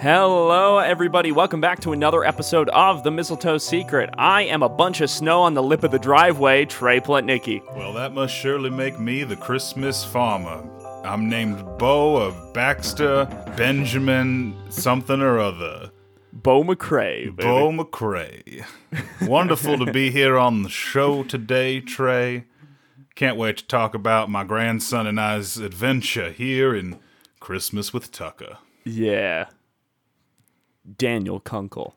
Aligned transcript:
Hello, 0.00 0.78
everybody. 0.78 1.32
Welcome 1.32 1.60
back 1.60 1.80
to 1.80 1.92
another 1.92 2.22
episode 2.22 2.68
of 2.68 3.02
The 3.02 3.10
Mistletoe 3.10 3.58
Secret. 3.58 4.10
I 4.16 4.42
am 4.42 4.62
a 4.62 4.68
bunch 4.68 5.00
of 5.00 5.10
snow 5.10 5.42
on 5.42 5.54
the 5.54 5.62
lip 5.62 5.82
of 5.82 5.90
the 5.90 5.98
driveway, 5.98 6.66
Trey 6.66 7.00
Plutnicki. 7.00 7.64
Well, 7.74 7.92
that 7.94 8.14
must 8.14 8.32
surely 8.32 8.70
make 8.70 9.00
me 9.00 9.24
the 9.24 9.34
Christmas 9.34 10.04
farmer. 10.04 10.62
I'm 11.04 11.28
named 11.28 11.64
Bo 11.78 12.14
of 12.14 12.54
Baxter 12.54 13.24
Benjamin 13.56 14.56
something 14.68 15.20
or 15.20 15.40
other. 15.40 15.90
Bo 16.32 16.62
McCrae. 16.62 17.34
baby. 17.34 17.42
Bo 17.42 17.72
McCrae. 17.72 18.64
Wonderful 19.22 19.84
to 19.84 19.92
be 19.92 20.12
here 20.12 20.38
on 20.38 20.62
the 20.62 20.68
show 20.68 21.24
today, 21.24 21.80
Trey. 21.80 22.44
Can't 23.16 23.36
wait 23.36 23.56
to 23.56 23.66
talk 23.66 23.94
about 23.94 24.30
my 24.30 24.44
grandson 24.44 25.08
and 25.08 25.20
I's 25.20 25.56
adventure 25.56 26.30
here 26.30 26.72
in 26.72 27.00
Christmas 27.40 27.92
with 27.92 28.12
Tucker. 28.12 28.58
Yeah. 28.84 29.46
Daniel 30.96 31.40
Kunkel. 31.40 31.94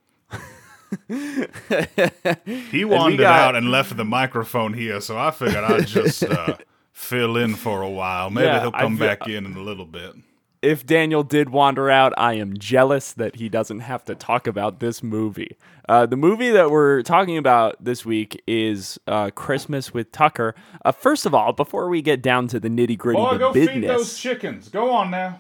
He 1.08 2.84
wandered 2.86 3.20
got- 3.20 3.40
out 3.40 3.56
and 3.56 3.70
left 3.72 3.96
the 3.96 4.06
microphone 4.06 4.74
here, 4.74 5.00
so 5.02 5.18
I 5.18 5.32
figured 5.32 5.64
I'd 5.64 5.88
just 5.88 6.24
uh, 6.24 6.58
fill 6.92 7.38
in 7.38 7.56
for 7.56 7.82
a 7.82 7.90
while. 7.90 8.30
Maybe 8.30 8.48
Yeah, 8.48 8.62
he'll 8.62 8.72
come 8.72 8.98
feel- 8.98 9.08
back 9.08 9.28
in 9.28 9.46
in 9.46 9.56
a 9.56 9.62
little 9.62 9.86
bit. 9.86 10.14
If 10.62 10.86
Daniel 10.86 11.24
did 11.24 11.50
wander 11.50 11.90
out, 11.90 12.14
I 12.18 12.36
am 12.36 12.56
jealous 12.56 13.14
that 13.14 13.38
he 13.38 13.50
doesn't 13.50 13.80
have 13.80 14.06
to 14.06 14.14
talk 14.14 14.46
about 14.46 14.80
this 14.80 15.02
movie. 15.02 15.58
Uh, 15.90 16.06
the 16.06 16.16
movie 16.16 16.52
that 16.52 16.70
we're 16.70 17.02
talking 17.02 17.36
about 17.36 17.84
this 17.84 18.06
week 18.06 18.40
is 18.46 19.00
uh, 19.08 19.32
Christmas 19.32 19.92
with 19.92 20.12
Tucker. 20.12 20.54
Uh, 20.86 20.92
first 20.92 21.26
of 21.26 21.34
all, 21.34 21.52
before 21.52 21.90
we 21.90 22.04
get 22.04 22.22
down 22.22 22.48
to 22.50 22.60
the 22.60 22.70
nitty 22.70 22.96
gritty, 22.96 23.18
Boy, 23.18 23.32
the 23.34 23.38
go 23.40 23.54
business, 23.54 23.74
feed 23.74 23.88
those 23.90 24.20
chickens. 24.20 24.70
Go 24.70 24.92
on 24.92 25.10
now. 25.10 25.40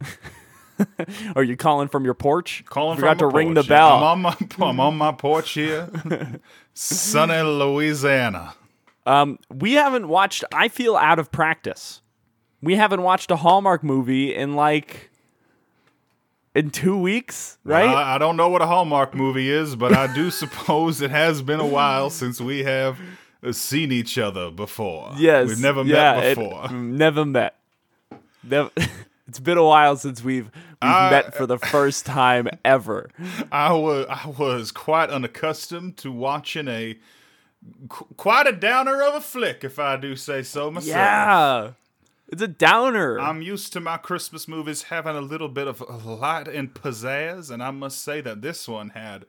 are 1.36 1.42
you 1.42 1.56
calling 1.56 1.88
from 1.88 2.04
your 2.04 2.14
porch? 2.14 2.64
Calling 2.66 2.96
Forgot 2.96 3.18
from 3.18 3.30
to 3.30 3.36
ring 3.36 3.54
the 3.54 3.62
bell. 3.62 3.96
I'm 3.96 4.02
on 4.02 4.20
my 4.22 4.36
I'm 4.66 4.80
on 4.80 4.96
my 4.96 5.12
porch 5.12 5.52
here, 5.52 5.88
sunny 6.74 7.42
Louisiana. 7.42 8.54
Um, 9.06 9.38
we 9.52 9.74
haven't 9.74 10.08
watched. 10.08 10.44
I 10.52 10.68
feel 10.68 10.96
out 10.96 11.18
of 11.18 11.30
practice. 11.30 12.00
We 12.62 12.76
haven't 12.76 13.02
watched 13.02 13.30
a 13.30 13.36
Hallmark 13.36 13.84
movie 13.84 14.34
in 14.34 14.54
like 14.54 15.10
in 16.54 16.70
two 16.70 16.96
weeks, 16.98 17.58
right? 17.64 17.88
I, 17.88 18.14
I 18.14 18.18
don't 18.18 18.36
know 18.36 18.48
what 18.48 18.62
a 18.62 18.66
Hallmark 18.66 19.14
movie 19.14 19.50
is, 19.50 19.76
but 19.76 19.92
I 19.92 20.12
do 20.14 20.30
suppose 20.32 21.00
it 21.02 21.10
has 21.10 21.42
been 21.42 21.60
a 21.60 21.66
while 21.66 22.10
since 22.10 22.40
we 22.40 22.62
have 22.64 22.98
uh, 23.42 23.52
seen 23.52 23.92
each 23.92 24.16
other 24.18 24.50
before. 24.50 25.12
yes, 25.18 25.48
we've 25.48 25.60
never 25.60 25.82
yeah, 25.82 26.14
met 26.14 26.24
it- 26.24 26.38
before. 26.38 26.70
never 26.70 27.24
met. 27.24 27.56
Never. 28.42 28.70
It's 29.26 29.38
been 29.40 29.58
a 29.58 29.64
while 29.64 29.96
since 29.96 30.22
we've 30.22 30.44
we've 30.46 30.52
I- 30.82 31.10
met 31.10 31.34
for 31.34 31.46
the 31.46 31.58
first 31.58 32.04
time 32.06 32.48
ever. 32.64 33.10
I 33.52 33.72
was 33.72 34.06
I 34.08 34.28
was 34.28 34.70
quite 34.72 35.10
unaccustomed 35.10 35.96
to 35.98 36.10
watching 36.12 36.68
a 36.68 36.98
qu- 37.88 38.06
quite 38.16 38.46
a 38.46 38.52
downer 38.52 39.02
of 39.02 39.14
a 39.14 39.20
flick, 39.20 39.64
if 39.64 39.78
I 39.78 39.96
do 39.96 40.16
say 40.16 40.42
so 40.42 40.70
myself. 40.70 40.88
Yeah, 40.88 41.70
it's 42.28 42.42
a 42.42 42.48
downer. 42.48 43.18
I'm 43.20 43.40
used 43.42 43.72
to 43.74 43.80
my 43.80 43.96
Christmas 43.96 44.46
movies 44.48 44.84
having 44.84 45.16
a 45.16 45.20
little 45.20 45.48
bit 45.48 45.66
of 45.68 45.80
light 46.04 46.48
and 46.48 46.72
pizzazz, 46.74 47.50
and 47.50 47.62
I 47.62 47.70
must 47.70 48.02
say 48.02 48.20
that 48.20 48.42
this 48.42 48.66
one 48.68 48.90
had 48.90 49.24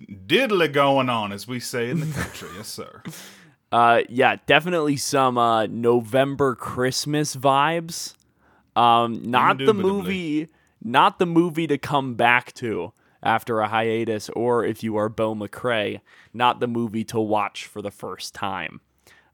diddly 0.00 0.72
going 0.72 1.08
on, 1.08 1.32
as 1.32 1.48
we 1.48 1.58
say 1.60 1.90
in 1.90 2.00
the 2.00 2.06
country. 2.20 2.48
yes, 2.56 2.68
sir. 2.68 3.02
Uh, 3.70 4.00
yeah, 4.08 4.36
definitely 4.46 4.96
some 4.96 5.36
uh, 5.36 5.66
November 5.66 6.54
Christmas 6.54 7.36
vibes. 7.36 8.14
Um, 8.78 9.22
not 9.30 9.58
the 9.58 9.74
movie, 9.74 10.48
not 10.82 11.18
the 11.18 11.26
movie 11.26 11.66
to 11.66 11.78
come 11.78 12.14
back 12.14 12.52
to 12.54 12.92
after 13.22 13.60
a 13.60 13.68
hiatus, 13.68 14.28
or 14.30 14.64
if 14.64 14.82
you 14.82 14.96
are 14.96 15.08
Bo 15.08 15.34
McCrae, 15.34 16.00
not 16.32 16.60
the 16.60 16.68
movie 16.68 17.04
to 17.04 17.18
watch 17.18 17.66
for 17.66 17.82
the 17.82 17.90
first 17.90 18.34
time, 18.34 18.80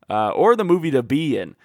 uh, 0.09 0.31
or 0.31 0.57
the 0.57 0.65
movie 0.65 0.91
to 0.91 1.03
be 1.03 1.37
in. 1.37 1.57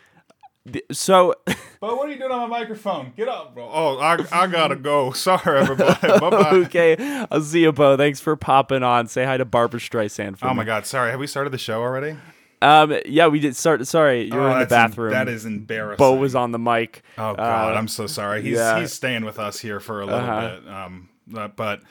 So, 0.91 1.33
But 1.79 1.95
what 1.97 2.09
are 2.09 2.11
you 2.11 2.17
doing 2.19 2.31
on 2.31 2.49
my 2.49 2.59
microphone? 2.59 3.13
Get 3.15 3.29
up, 3.29 3.55
bro. 3.55 3.69
Oh, 3.71 3.97
I, 3.97 4.17
I 4.31 4.47
gotta 4.47 4.75
go. 4.75 5.11
Sorry, 5.13 5.59
everybody. 5.61 6.07
bye 6.19 6.29
bye. 6.29 6.49
okay, 6.65 6.97
I'll 7.31 7.41
see 7.41 7.61
you, 7.61 7.71
Bo. 7.71 7.95
Thanks 7.95 8.19
for 8.19 8.35
popping 8.35 8.83
on. 8.83 9.07
Say 9.07 9.23
hi 9.23 9.37
to 9.37 9.45
Barbara 9.45 9.79
Streisand 9.79 10.37
for 10.37 10.47
Oh 10.47 10.49
me. 10.49 10.57
my 10.57 10.63
God, 10.65 10.85
sorry. 10.85 11.11
Have 11.11 11.19
we 11.21 11.27
started 11.27 11.51
the 11.51 11.57
show 11.57 11.81
already? 11.81 12.17
Um, 12.61 12.97
yeah, 13.05 13.27
we 13.27 13.39
did 13.39 13.55
start. 13.55 13.85
Sorry, 13.87 14.23
you 14.25 14.33
were 14.35 14.49
Oh, 14.49 14.53
in 14.53 14.59
the 14.59 14.65
bathroom. 14.65 15.11
that 15.11 15.27
is 15.29 15.45
embarrassing. 15.45 15.97
Bo 15.97 16.15
was 16.15 16.35
on 16.35 16.51
the 16.51 16.59
mic. 16.59 17.03
Oh 17.17 17.33
God, 17.35 17.73
Uh, 17.75 17.77
I'm 17.77 17.87
so 17.87 18.05
sorry. 18.07 18.41
He's 18.41 18.57
yeah. 18.57 18.79
he's 18.79 18.91
staying 18.93 19.23
with 19.25 19.39
us 19.39 19.59
here 19.59 19.79
for 19.79 20.01
a 20.01 20.05
little 20.05 20.19
Uh-huh. 20.19 20.59
bit. 20.59 20.67
Um, 20.69 21.09
uh, 21.37 21.47
but 21.49 21.81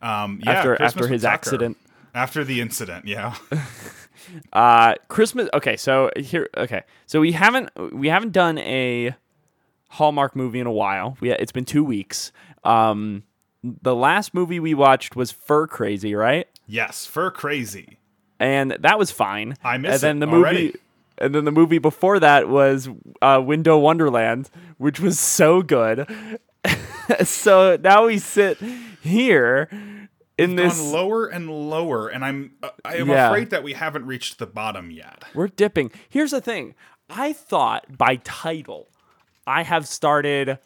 um, 0.00 0.40
yeah, 0.42 0.52
After- 0.52 0.76
Christmas 0.76 0.94
after 0.94 1.08
his 1.08 1.22
Tucker. 1.22 1.34
accident. 1.34 1.76
After 2.14 2.44
the 2.44 2.60
incident, 2.60 3.06
yeah. 3.06 3.34
Uh, 4.52 4.94
Christmas. 5.08 5.48
Okay, 5.52 5.76
so 5.76 6.10
here. 6.16 6.48
Okay, 6.56 6.82
so 7.06 7.20
we 7.20 7.32
haven't 7.32 7.68
we 7.92 8.08
haven't 8.08 8.32
done 8.32 8.56
a 8.58 9.14
Hallmark 9.88 10.34
movie 10.34 10.60
in 10.60 10.66
a 10.66 10.72
while. 10.72 11.16
We 11.20 11.30
it's 11.32 11.52
been 11.52 11.64
two 11.66 11.84
weeks. 11.84 12.32
Um, 12.62 13.24
the 13.62 13.94
last 13.94 14.32
movie 14.32 14.60
we 14.60 14.72
watched 14.72 15.14
was 15.16 15.30
Fur 15.30 15.66
Crazy, 15.66 16.14
right? 16.14 16.46
yes, 16.66 17.04
fur 17.06 17.30
crazy. 17.30 17.98
And 18.44 18.76
that 18.80 18.98
was 18.98 19.10
fine. 19.10 19.56
I 19.64 19.78
miss 19.78 19.94
and 19.94 20.02
then 20.02 20.18
the 20.18 20.26
movie. 20.26 20.74
And 21.16 21.34
then 21.34 21.44
the 21.44 21.52
movie 21.52 21.78
before 21.78 22.18
that 22.20 22.48
was 22.48 22.88
uh, 23.22 23.40
Window 23.44 23.78
Wonderland, 23.78 24.50
which 24.78 24.98
was 25.00 25.18
so 25.18 25.62
good. 25.62 26.06
so 27.24 27.78
now 27.80 28.06
we 28.06 28.18
sit 28.18 28.58
here 29.00 29.68
in 30.36 30.56
this. 30.56 30.76
Gone 30.78 30.92
lower 30.92 31.26
and 31.26 31.48
lower, 31.48 32.08
and 32.08 32.24
I'm 32.24 32.52
uh, 32.62 32.70
I 32.84 32.96
am 32.96 33.08
Yeah. 33.08 33.28
afraid 33.28 33.50
that 33.50 33.62
we 33.62 33.72
haven't 33.74 34.06
reached 34.06 34.38
the 34.38 34.46
bottom 34.46 34.90
yet. 34.90 35.24
We're 35.34 35.48
dipping. 35.48 35.90
Here's 36.08 36.32
the 36.32 36.40
thing. 36.40 36.74
I 37.08 37.32
thought 37.32 37.96
by 37.96 38.16
title, 38.16 38.88
I 39.46 39.62
have 39.62 39.86
started 39.86 40.58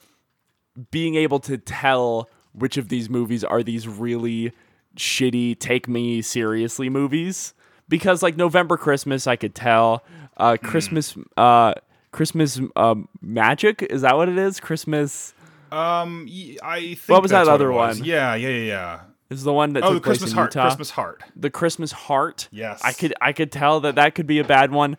being 0.91 1.15
able 1.15 1.41
to 1.41 1.59
tell 1.59 2.29
which 2.53 2.77
of 2.77 2.89
these 2.89 3.11
movies 3.11 3.45
are 3.45 3.63
these 3.63 3.87
really 3.87 4.53
shitty, 4.97 5.59
take 5.59 5.87
me 5.89 6.23
seriously 6.23 6.89
movies. 6.89 7.53
Because 7.89 8.23
like 8.23 8.37
November 8.37 8.77
Christmas, 8.77 9.27
I 9.27 9.37
could 9.37 9.55
tell. 9.55 10.05
Uh, 10.37 10.57
Christmas, 10.63 11.17
uh, 11.37 11.75
Christmas 12.13 12.61
um, 12.77 13.09
Magic 13.21 13.83
is 13.83 14.03
that 14.03 14.17
what 14.17 14.29
it 14.29 14.39
is? 14.39 14.61
Christmas 14.61 15.35
Um, 15.73 16.27
I 16.63 16.95
think 16.95 17.09
What 17.09 17.23
was 17.23 17.31
that 17.33 17.49
other 17.49 17.73
was. 17.73 17.99
one? 17.99 18.07
Yeah, 18.07 18.35
yeah, 18.35 18.49
yeah, 18.49 18.65
yeah. 18.65 19.01
is 19.31 19.43
the 19.43 19.53
one 19.53 19.73
that 19.75 19.83
Oh, 19.83 19.89
the 19.89 19.95
took 19.97 20.05
place 20.05 20.13
Christmas 20.19 20.31
in 20.31 20.37
heart. 20.37 20.55
Utah. 20.55 20.63
Christmas 20.69 20.91
heart. 20.91 21.23
the 21.37 21.51
Christmas 21.51 21.93
Heart. 21.93 22.49
Yes. 22.53 22.81
I 22.85 22.93
could 22.93 23.15
I 23.21 23.33
could 23.33 23.51
tell 23.53 23.81
that 23.81 23.97
that 23.97 24.15
could 24.15 24.27
be 24.27 24.39
a 24.39 24.45
bad 24.45 24.71
one. 24.71 24.97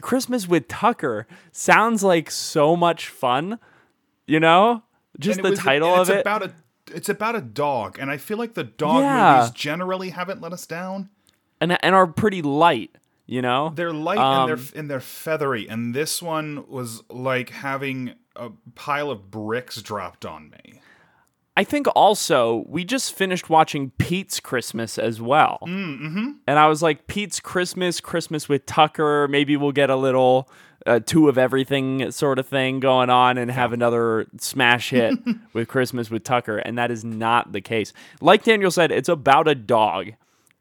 Christmas 0.00 0.46
with 0.48 0.68
Tucker 0.68 1.26
sounds 1.52 2.02
like 2.04 2.30
so 2.30 2.76
much 2.76 3.08
fun. 3.08 3.58
You 4.26 4.40
know, 4.40 4.82
just 5.18 5.42
the 5.42 5.50
was- 5.50 5.58
title 5.58 5.92
of 5.94 6.08
it's 6.08 6.10
it. 6.10 6.20
About 6.20 6.42
a, 6.44 6.52
it's 6.94 7.08
about 7.08 7.34
a 7.34 7.40
dog, 7.40 7.98
and 7.98 8.10
I 8.10 8.16
feel 8.18 8.36
like 8.36 8.54
the 8.54 8.64
dog 8.64 9.02
Yeah. 9.02 9.36
movies 9.38 9.50
generally 9.52 10.10
haven't 10.10 10.40
let 10.40 10.52
us 10.52 10.66
down. 10.66 11.08
And 11.62 11.78
and 11.84 11.94
are 11.94 12.06
pretty 12.06 12.42
light. 12.42 12.90
You 13.24 13.40
know, 13.40 13.72
They're 13.74 13.92
light 13.92 14.18
Um, 14.18 14.50
and 14.50 14.58
they're 14.58 14.80
and 14.80 14.90
they're 14.90 15.00
feathery, 15.00 15.68
and 15.68 15.94
this 15.94 16.20
one 16.20 16.64
was 16.68 17.02
like 17.08 17.50
having 17.50 18.14
a 18.36 18.50
pile 18.74 19.10
of 19.10 19.30
bricks 19.30 19.80
dropped 19.80 20.26
on 20.26 20.50
me. 20.50 20.80
I 21.56 21.64
think 21.64 21.86
also 21.94 22.64
we 22.66 22.84
just 22.84 23.14
finished 23.14 23.48
watching 23.48 23.90
Pete's 23.98 24.40
Christmas 24.40 24.98
as 24.98 25.20
well, 25.20 25.60
mm-hmm. 25.62 26.32
and 26.46 26.58
I 26.58 26.66
was 26.66 26.82
like, 26.82 27.06
Pete's 27.06 27.40
Christmas, 27.40 28.00
Christmas 28.00 28.48
with 28.48 28.66
Tucker. 28.66 29.28
Maybe 29.28 29.56
we'll 29.56 29.72
get 29.72 29.88
a 29.88 29.96
little 29.96 30.50
uh, 30.84 30.98
two 30.98 31.28
of 31.28 31.38
everything 31.38 32.10
sort 32.10 32.38
of 32.38 32.46
thing 32.48 32.80
going 32.80 33.08
on, 33.08 33.38
and 33.38 33.50
have 33.50 33.72
another 33.72 34.26
smash 34.38 34.90
hit 34.90 35.16
with 35.52 35.68
Christmas 35.68 36.10
with 36.10 36.24
Tucker, 36.24 36.58
and 36.58 36.76
that 36.76 36.90
is 36.90 37.04
not 37.04 37.52
the 37.52 37.60
case. 37.60 37.92
Like 38.20 38.42
Daniel 38.42 38.72
said, 38.72 38.90
it's 38.90 39.08
about 39.08 39.46
a 39.46 39.54
dog, 39.54 40.12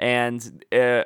and 0.02 0.66
uh, 0.74 1.04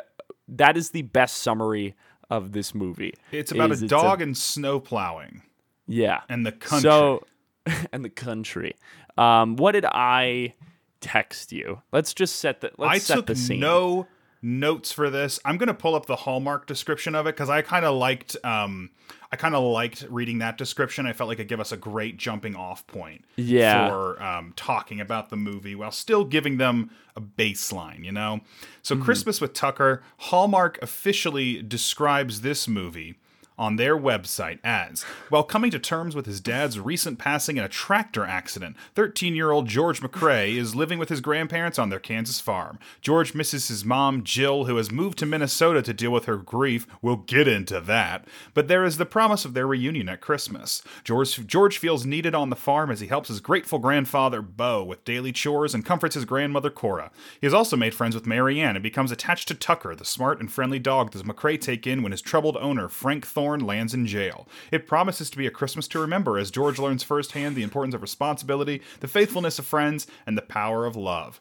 that 0.48 0.78
is 0.78 0.90
the 0.92 1.04
best 1.04 1.38
summary 1.38 1.96
of 2.30 2.54
this 2.54 2.74
movie. 2.74 3.14
It's 3.32 3.52
about 3.52 3.72
a 3.72 3.88
dog 3.88 4.22
and 4.22 4.36
snow 4.36 4.80
plowing 4.80 5.44
yeah, 5.88 6.22
and 6.30 6.46
the 6.46 6.52
country. 6.52 6.90
so, 6.90 7.24
and 7.92 8.04
the 8.04 8.10
country. 8.10 8.76
Um, 9.18 9.56
what 9.56 9.74
did 9.74 9.86
I 9.86 10.56
text 11.02 11.52
you? 11.52 11.82
Let's 11.92 12.14
just 12.14 12.38
set 12.38 12.62
the. 12.62 12.72
Let's 12.78 12.94
I 12.94 12.98
set 12.98 13.16
took 13.16 13.26
the 13.28 13.36
scene. 13.36 13.60
no 13.60 14.08
notes 14.42 14.92
for 14.92 15.10
this. 15.10 15.40
I'm 15.46 15.58
gonna 15.58 15.74
pull 15.74 15.96
up 15.96 16.06
the 16.06 16.16
Hallmark 16.16 16.68
description 16.68 17.16
of 17.16 17.28
it 17.28 17.36
because 17.36 17.50
I 17.50 17.62
kind 17.62 17.86
of 17.86 17.96
liked. 17.96 18.36
Um, 18.44 18.92
I 19.36 19.38
kind 19.38 19.54
of 19.54 19.66
liked 19.66 20.06
reading 20.10 20.38
that 20.38 20.58
description. 20.58 21.06
I 21.06 21.12
felt 21.12 21.28
like 21.28 21.40
it 21.40 21.50
gave 21.50 21.60
us 21.60 21.74
a 21.74 21.78
great 21.78 22.16
jumping 22.16 22.56
off 22.56 22.88
point. 22.88 23.26
Yeah. 23.36 23.90
For 23.90 24.24
um, 24.24 24.54
talking 24.56 25.02
about 25.02 25.30
the 25.30 25.36
movie 25.36 25.76
while 25.76 25.92
still 25.92 26.24
giving 26.24 26.56
them 26.56 26.90
a 27.18 27.22
baseline. 27.22 28.06
You 28.06 28.14
know. 28.14 28.38
Mm-hmm. 28.38 28.66
So 28.82 28.96
Christmas 28.96 29.42
with 29.42 29.52
Tucker. 29.52 30.04
Hallmark 30.18 30.80
officially 30.82 31.62
describes 31.62 32.42
this 32.42 32.66
movie. 32.66 33.16
On 33.58 33.76
their 33.76 33.98
website 33.98 34.60
as 34.64 35.04
while 35.30 35.44
coming 35.44 35.72
to 35.72 35.80
terms 35.80 36.16
with 36.16 36.26
his 36.26 36.42
dad's 36.42 36.80
recent 36.80 37.18
passing 37.18 37.58
in 37.58 37.64
a 37.64 37.70
tractor 37.70 38.26
accident 38.26 38.76
13-year-old 38.96 39.68
george 39.68 40.02
mccrae 40.02 40.56
is 40.56 40.76
living 40.76 41.00
with 41.00 41.10
his 41.10 41.22
grandparents 41.22 41.80
on 41.80 41.90
their 41.90 42.00
kansas 42.00 42.40
farm. 42.40 42.78
George 43.02 43.34
misses 43.34 43.68
his 43.68 43.86
mom 43.86 44.24
jill 44.24 44.66
who 44.66 44.76
has 44.78 44.92
moved 44.92 45.18
to 45.18 45.26
minnesota 45.26 45.82
to 45.82 45.94
deal 45.94 46.12
with 46.12 46.26
her 46.26 46.38
grief. 46.38 46.86
We'll 47.02 47.16
get 47.16 47.48
into 47.48 47.80
that. 47.82 48.28
But 48.54 48.68
there 48.68 48.84
is 48.84 48.98
the 48.98 49.06
promise 49.06 49.46
of 49.46 49.54
their 49.54 49.68
reunion 49.68 50.10
at 50.10 50.22
christmas. 50.22 50.84
George, 51.04 51.48
george 51.48 51.78
feels 51.78 52.06
needed 52.06 52.36
on 52.36 52.50
the 52.50 52.56
farm 52.56 52.92
as 52.92 53.00
he 53.00 53.08
helps 53.08 53.30
his 53.30 53.40
grateful 53.40 53.80
grandfather 53.80 54.42
bo 54.42 54.84
with 54.84 55.06
daily 55.06 55.32
chores 55.32 55.74
and 55.74 55.86
comforts 55.86 56.16
his 56.16 56.26
grandmother 56.26 56.70
cora. 56.70 57.12
He 57.40 57.48
has 57.48 57.54
also 57.54 57.78
made 57.78 57.94
friends 57.94 58.16
with 58.16 58.28
marianne 58.28 58.76
and 58.76 58.84
becomes 58.84 59.12
attached 59.12 59.48
to 59.48 59.56
tucker 59.56 59.96
the 59.96 60.06
smart 60.06 60.40
and 60.40 60.52
friendly 60.52 60.80
dog 60.80 61.12
that 61.12 61.26
mccrae 61.26 61.60
take 61.60 61.88
in 61.88 62.04
when 62.04 62.12
his 62.12 62.22
troubled 62.22 62.58
owner 62.58 62.90
frank 62.90 63.26
thorne 63.26 63.45
lands 63.62 63.94
in 63.94 64.06
jail. 64.08 64.48
It 64.72 64.88
promises 64.88 65.30
to 65.30 65.38
be 65.38 65.46
a 65.48 65.52
Christmas 65.52 65.88
to 65.90 66.00
remember 66.00 66.38
as 66.38 66.52
George 66.52 66.80
learns 66.80 67.04
firsthand 67.04 67.56
the 67.56 67.64
importance 67.64 67.94
of 67.96 68.02
responsibility, 68.02 68.82
the 69.00 69.08
faithfulness 69.08 69.60
of 69.60 69.66
friends, 69.66 70.08
and 70.26 70.38
the 70.38 70.42
power 70.42 70.86
of 70.86 70.96
love. 70.96 71.40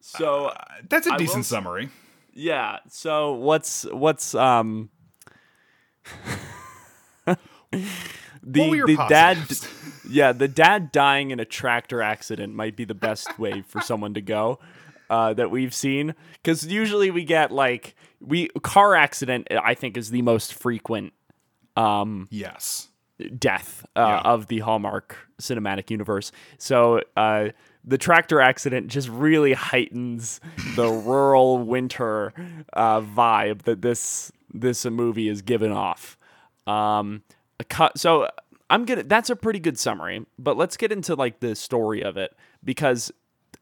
So 0.00 0.46
Uh, 0.46 0.64
that's 0.88 1.06
a 1.06 1.12
I 1.14 1.16
decent 1.16 1.38
will- 1.38 1.44
summary. 1.44 1.88
yeah. 2.32 2.78
So 2.88 3.32
what's 3.32 3.84
what's 3.86 4.34
um 4.34 4.90
the 7.26 7.36
What 8.60 8.68
were 8.70 8.76
your 8.76 8.86
the 8.86 9.06
dad 9.08 9.38
yeah 10.08 10.32
the 10.32 10.48
dad 10.48 10.92
dying 10.92 11.30
in 11.32 11.40
a 11.40 11.44
tractor 11.44 12.00
accident 12.02 12.54
might 12.54 12.76
be 12.76 12.84
the 12.84 12.94
best 12.94 13.38
way 13.38 13.62
for 13.62 13.80
someone 13.80 14.14
to 14.14 14.20
go 14.20 14.58
uh, 15.10 15.32
that 15.34 15.50
we've 15.50 15.74
seen 15.74 16.14
because 16.42 16.64
usually 16.66 17.10
we 17.10 17.24
get 17.24 17.50
like 17.52 17.94
we 18.20 18.48
car 18.62 18.94
accident 18.94 19.48
I 19.50 19.74
think 19.74 19.96
is 19.96 20.10
the 20.10 20.22
most 20.22 20.54
frequent 20.54 21.12
Yes. 22.30 22.88
death 23.38 23.84
uh, 23.96 24.00
Yeah. 24.00 24.20
of 24.30 24.46
the 24.46 24.60
Hallmark 24.60 25.16
cinematic 25.40 25.90
universe. 25.90 26.32
So 26.58 27.00
uh, 27.16 27.48
the 27.84 27.98
tractor 27.98 28.40
accident 28.40 28.88
just 28.88 29.08
really 29.08 29.52
heightens 29.52 30.40
the 30.74 30.88
rural 31.06 31.58
winter 31.58 32.32
uh, 32.72 33.00
vibe 33.00 33.62
that 33.62 33.82
this 33.82 34.32
this 34.52 34.84
movie 34.86 35.28
is 35.28 35.42
giving 35.42 35.72
off. 35.72 36.16
Um, 36.66 37.22
cut. 37.68 37.98
So 37.98 38.28
I'm 38.70 38.84
gonna. 38.84 39.02
That's 39.02 39.28
a 39.30 39.36
pretty 39.36 39.58
good 39.60 39.78
summary. 39.78 40.24
But 40.38 40.56
let's 40.56 40.76
get 40.76 40.90
into 40.92 41.14
like 41.14 41.40
the 41.40 41.54
story 41.54 42.02
of 42.02 42.16
it 42.16 42.34
because 42.64 43.12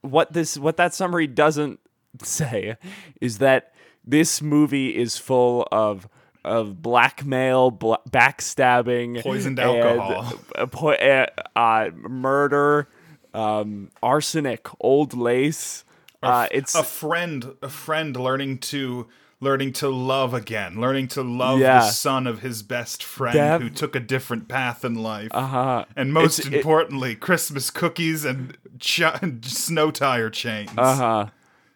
what 0.02 0.32
this 0.32 0.56
what 0.56 0.76
that 0.76 0.94
summary 0.94 1.26
doesn't 1.26 1.80
say 2.22 2.76
is 3.20 3.38
that 3.38 3.73
this 4.06 4.42
movie 4.42 4.96
is 4.96 5.16
full 5.18 5.66
of 5.72 6.08
of 6.44 6.82
blackmail, 6.82 7.70
bla- 7.70 7.98
backstabbing, 8.10 9.22
Poisoned 9.22 9.58
and, 9.58 9.68
alcohol. 9.82 10.34
uh, 10.56 10.66
po- 10.66 10.92
uh, 10.92 11.26
uh, 11.56 11.90
murder, 11.96 12.86
um, 13.32 13.90
arsenic, 14.02 14.68
old 14.80 15.14
lace. 15.14 15.84
Uh, 16.22 16.46
it's 16.50 16.74
a 16.74 16.82
friend 16.82 17.54
a 17.62 17.68
friend 17.68 18.16
learning 18.16 18.58
to 18.58 19.06
learning 19.40 19.70
to 19.74 19.88
love 19.90 20.32
again 20.32 20.80
learning 20.80 21.06
to 21.06 21.22
love 21.22 21.58
Yeah. 21.58 21.80
the 21.80 21.90
son 21.90 22.26
of 22.26 22.40
his 22.40 22.62
best 22.62 23.02
friend 23.02 23.34
Dev- 23.34 23.60
who 23.60 23.68
took 23.68 23.94
a 23.94 24.00
different 24.00 24.48
path 24.48 24.86
in 24.86 24.94
life 24.94 25.28
uh-huh. 25.32 25.84
and 25.94 26.14
most 26.14 26.38
It's- 26.38 26.54
it- 26.54 26.56
importantly 26.56 27.14
christmas 27.14 27.68
cookies 27.70 28.24
and 28.24 28.56
ch- 28.78 29.02
snow 29.42 29.90
tire 29.90 30.30
chains 30.30 30.70
Uh 30.78 30.94
huh. 30.96 31.26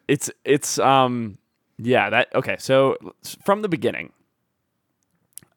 It's 0.06 0.30
it's 0.46 0.78
um 0.78 1.36
yeah 1.78 2.10
that 2.10 2.28
okay. 2.34 2.56
So 2.58 2.96
from 3.44 3.62
the 3.62 3.68
beginning, 3.68 4.12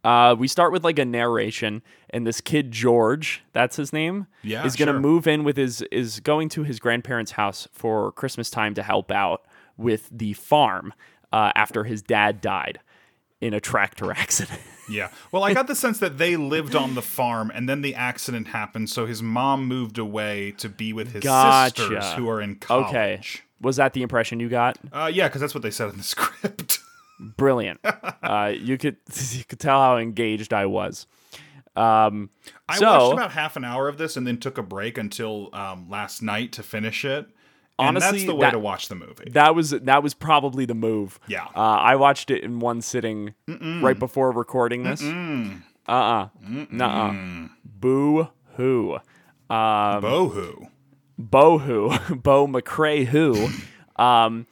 uh, 0.03 0.35
we 0.37 0.47
start 0.47 0.71
with 0.71 0.83
like 0.83 0.97
a 0.97 1.05
narration, 1.05 1.83
and 2.09 2.25
this 2.25 2.41
kid 2.41 2.71
George, 2.71 3.43
that's 3.53 3.75
his 3.75 3.93
name, 3.93 4.25
Yeah, 4.41 4.65
is 4.65 4.75
gonna 4.75 4.93
sure. 4.93 4.99
move 4.99 5.27
in 5.27 5.43
with 5.43 5.57
his 5.57 5.81
is 5.91 6.19
going 6.19 6.49
to 6.49 6.63
his 6.63 6.79
grandparents' 6.79 7.31
house 7.31 7.67
for 7.71 8.11
Christmas 8.13 8.49
time 8.49 8.73
to 8.75 8.83
help 8.83 9.11
out 9.11 9.43
with 9.77 10.09
the 10.11 10.33
farm 10.33 10.93
uh, 11.31 11.51
after 11.55 11.83
his 11.83 12.01
dad 12.01 12.41
died 12.41 12.79
in 13.39 13.53
a 13.53 13.59
tractor 13.59 14.11
accident. 14.15 14.59
Yeah. 14.89 15.09
Well, 15.31 15.43
I 15.43 15.53
got 15.53 15.67
the 15.67 15.75
sense 15.75 15.99
that 15.99 16.17
they 16.17 16.35
lived 16.35 16.75
on 16.75 16.95
the 16.95 17.01
farm 17.01 17.51
and 17.53 17.69
then 17.69 17.81
the 17.81 17.95
accident 17.95 18.47
happened, 18.47 18.89
so 18.89 19.05
his 19.05 19.21
mom 19.21 19.65
moved 19.67 19.97
away 19.99 20.51
to 20.57 20.67
be 20.67 20.91
with 20.93 21.13
his 21.13 21.23
Gotcha. 21.23 21.81
sisters 21.81 22.13
who 22.13 22.27
are 22.29 22.41
in 22.41 22.55
college. 22.55 22.87
okay, 22.89 23.21
was 23.61 23.75
that 23.77 23.93
the 23.93 24.01
impression 24.01 24.39
you 24.39 24.49
got? 24.49 24.77
Uh, 24.91 25.09
yeah, 25.13 25.27
because 25.27 25.41
that's 25.41 25.53
what 25.53 25.61
they 25.63 25.71
said 25.71 25.89
in 25.91 25.97
the 25.97 26.03
script. 26.03 26.79
Brilliant. 27.19 27.79
uh, 28.23 28.51
you 28.55 28.77
could 28.77 28.97
you 29.31 29.43
could 29.43 29.59
tell 29.59 29.79
how 29.79 29.97
engaged 29.97 30.53
I 30.53 30.65
was. 30.65 31.07
Um, 31.75 32.29
I 32.67 32.77
so 32.77 32.85
watched 32.89 33.13
about 33.13 33.31
half 33.31 33.55
an 33.55 33.63
hour 33.63 33.87
of 33.87 33.97
this 33.97 34.17
and 34.17 34.27
then 34.27 34.37
took 34.37 34.57
a 34.57 34.63
break 34.63 34.97
until 34.97 35.49
um, 35.53 35.89
last 35.89 36.21
night 36.21 36.51
to 36.53 36.63
finish 36.63 37.05
it. 37.05 37.27
And 37.79 37.97
Honestly, 37.97 38.11
that's 38.19 38.25
the 38.25 38.35
way 38.35 38.47
that- 38.47 38.51
to 38.51 38.59
watch 38.59 38.89
the 38.89 38.95
movie. 38.95 39.29
that 39.31 39.55
was 39.55 39.69
that 39.71 40.03
was 40.03 40.13
probably 40.13 40.65
the 40.65 40.75
move. 40.75 41.19
Yeah. 41.27 41.45
Uh, 41.55 41.59
I 41.59 41.95
watched 41.95 42.29
it 42.29 42.43
in 42.43 42.59
one 42.59 42.81
sitting 42.81 43.33
right 43.47 43.97
before 43.97 44.31
recording 44.31 44.83
this. 44.83 45.01
Uh 45.01 45.55
uh-uh. 45.87 46.83
uh. 46.83 47.47
Boo 47.65 48.27
hoo. 48.55 48.93
Um, 49.49 50.01
Bohu. 50.03 50.69
Bo 51.29 51.57
who. 51.57 51.89
Bo 52.15 52.47
McCrae 52.47 53.05
who. 53.05 53.49
Um, 53.95 54.47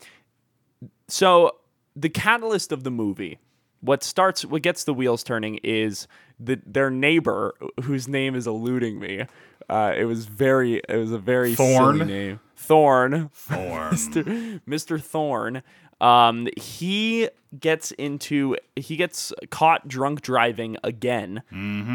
so 1.08 1.56
the 1.96 2.10
catalyst 2.10 2.72
of 2.72 2.84
the 2.84 2.92
movie, 2.92 3.40
what 3.82 4.04
starts, 4.04 4.46
what 4.46 4.62
gets 4.62 4.84
the 4.84 4.94
wheels 4.94 5.24
turning 5.24 5.60
is 5.64 6.08
the, 6.40 6.60
their 6.66 6.90
neighbor, 6.90 7.56
whose 7.84 8.08
name 8.08 8.36
is 8.36 8.46
eluding 8.48 9.00
me. 9.00 9.26
Uh, 9.70 9.94
it 9.96 10.06
was 10.06 10.26
very, 10.26 10.82
it 10.90 10.98
was 10.98 11.12
a 11.12 11.18
very 11.20 11.56
Thorne? 11.56 11.98
silly 12.00 12.12
name. 12.12 12.40
Thorne. 12.56 13.30
Thorne, 13.34 13.92
Mr. 14.68 15.02
Thorne. 15.02 15.64
um, 16.02 16.48
he 16.58 17.30
gets 17.60 17.92
into 17.92 18.56
he 18.76 18.96
gets 18.96 19.34
caught 19.50 19.88
drunk 19.88 20.22
driving 20.22 20.78
again, 20.84 21.42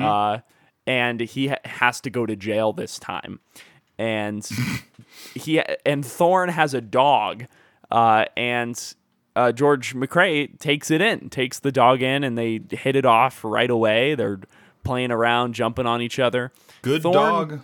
uh, 0.03 0.39
and 0.87 1.21
he 1.21 1.49
ha- 1.49 1.57
has 1.65 2.01
to 2.03 2.11
go 2.11 2.27
to 2.27 2.35
jail 2.35 2.73
this 2.73 2.99
time, 2.99 3.41
and 3.99 4.49
he 5.35 5.61
and 5.85 6.05
Thorne 6.05 6.49
has 6.51 6.75
a 6.75 6.81
dog, 6.81 7.47
uh, 7.91 8.25
and. 8.37 8.95
Uh, 9.37 9.51
George 9.51 9.97
McCrae 9.97 10.57
takes 10.61 10.93
it 10.93 11.01
in, 11.01 11.29
takes 11.29 11.59
the 11.59 11.73
dog 11.73 12.03
in, 12.03 12.23
and 12.23 12.39
they 12.39 12.61
hit 12.71 12.95
it 12.95 13.05
off 13.05 13.43
right 13.43 13.69
away. 13.69 14.15
They're 14.15 14.39
playing 14.85 15.11
around, 15.11 15.55
jumping 15.55 15.87
on 15.87 16.01
each 16.01 16.21
other. 16.21 16.53
Good 16.83 17.03
Thorne- 17.03 17.15
dog. 17.17 17.61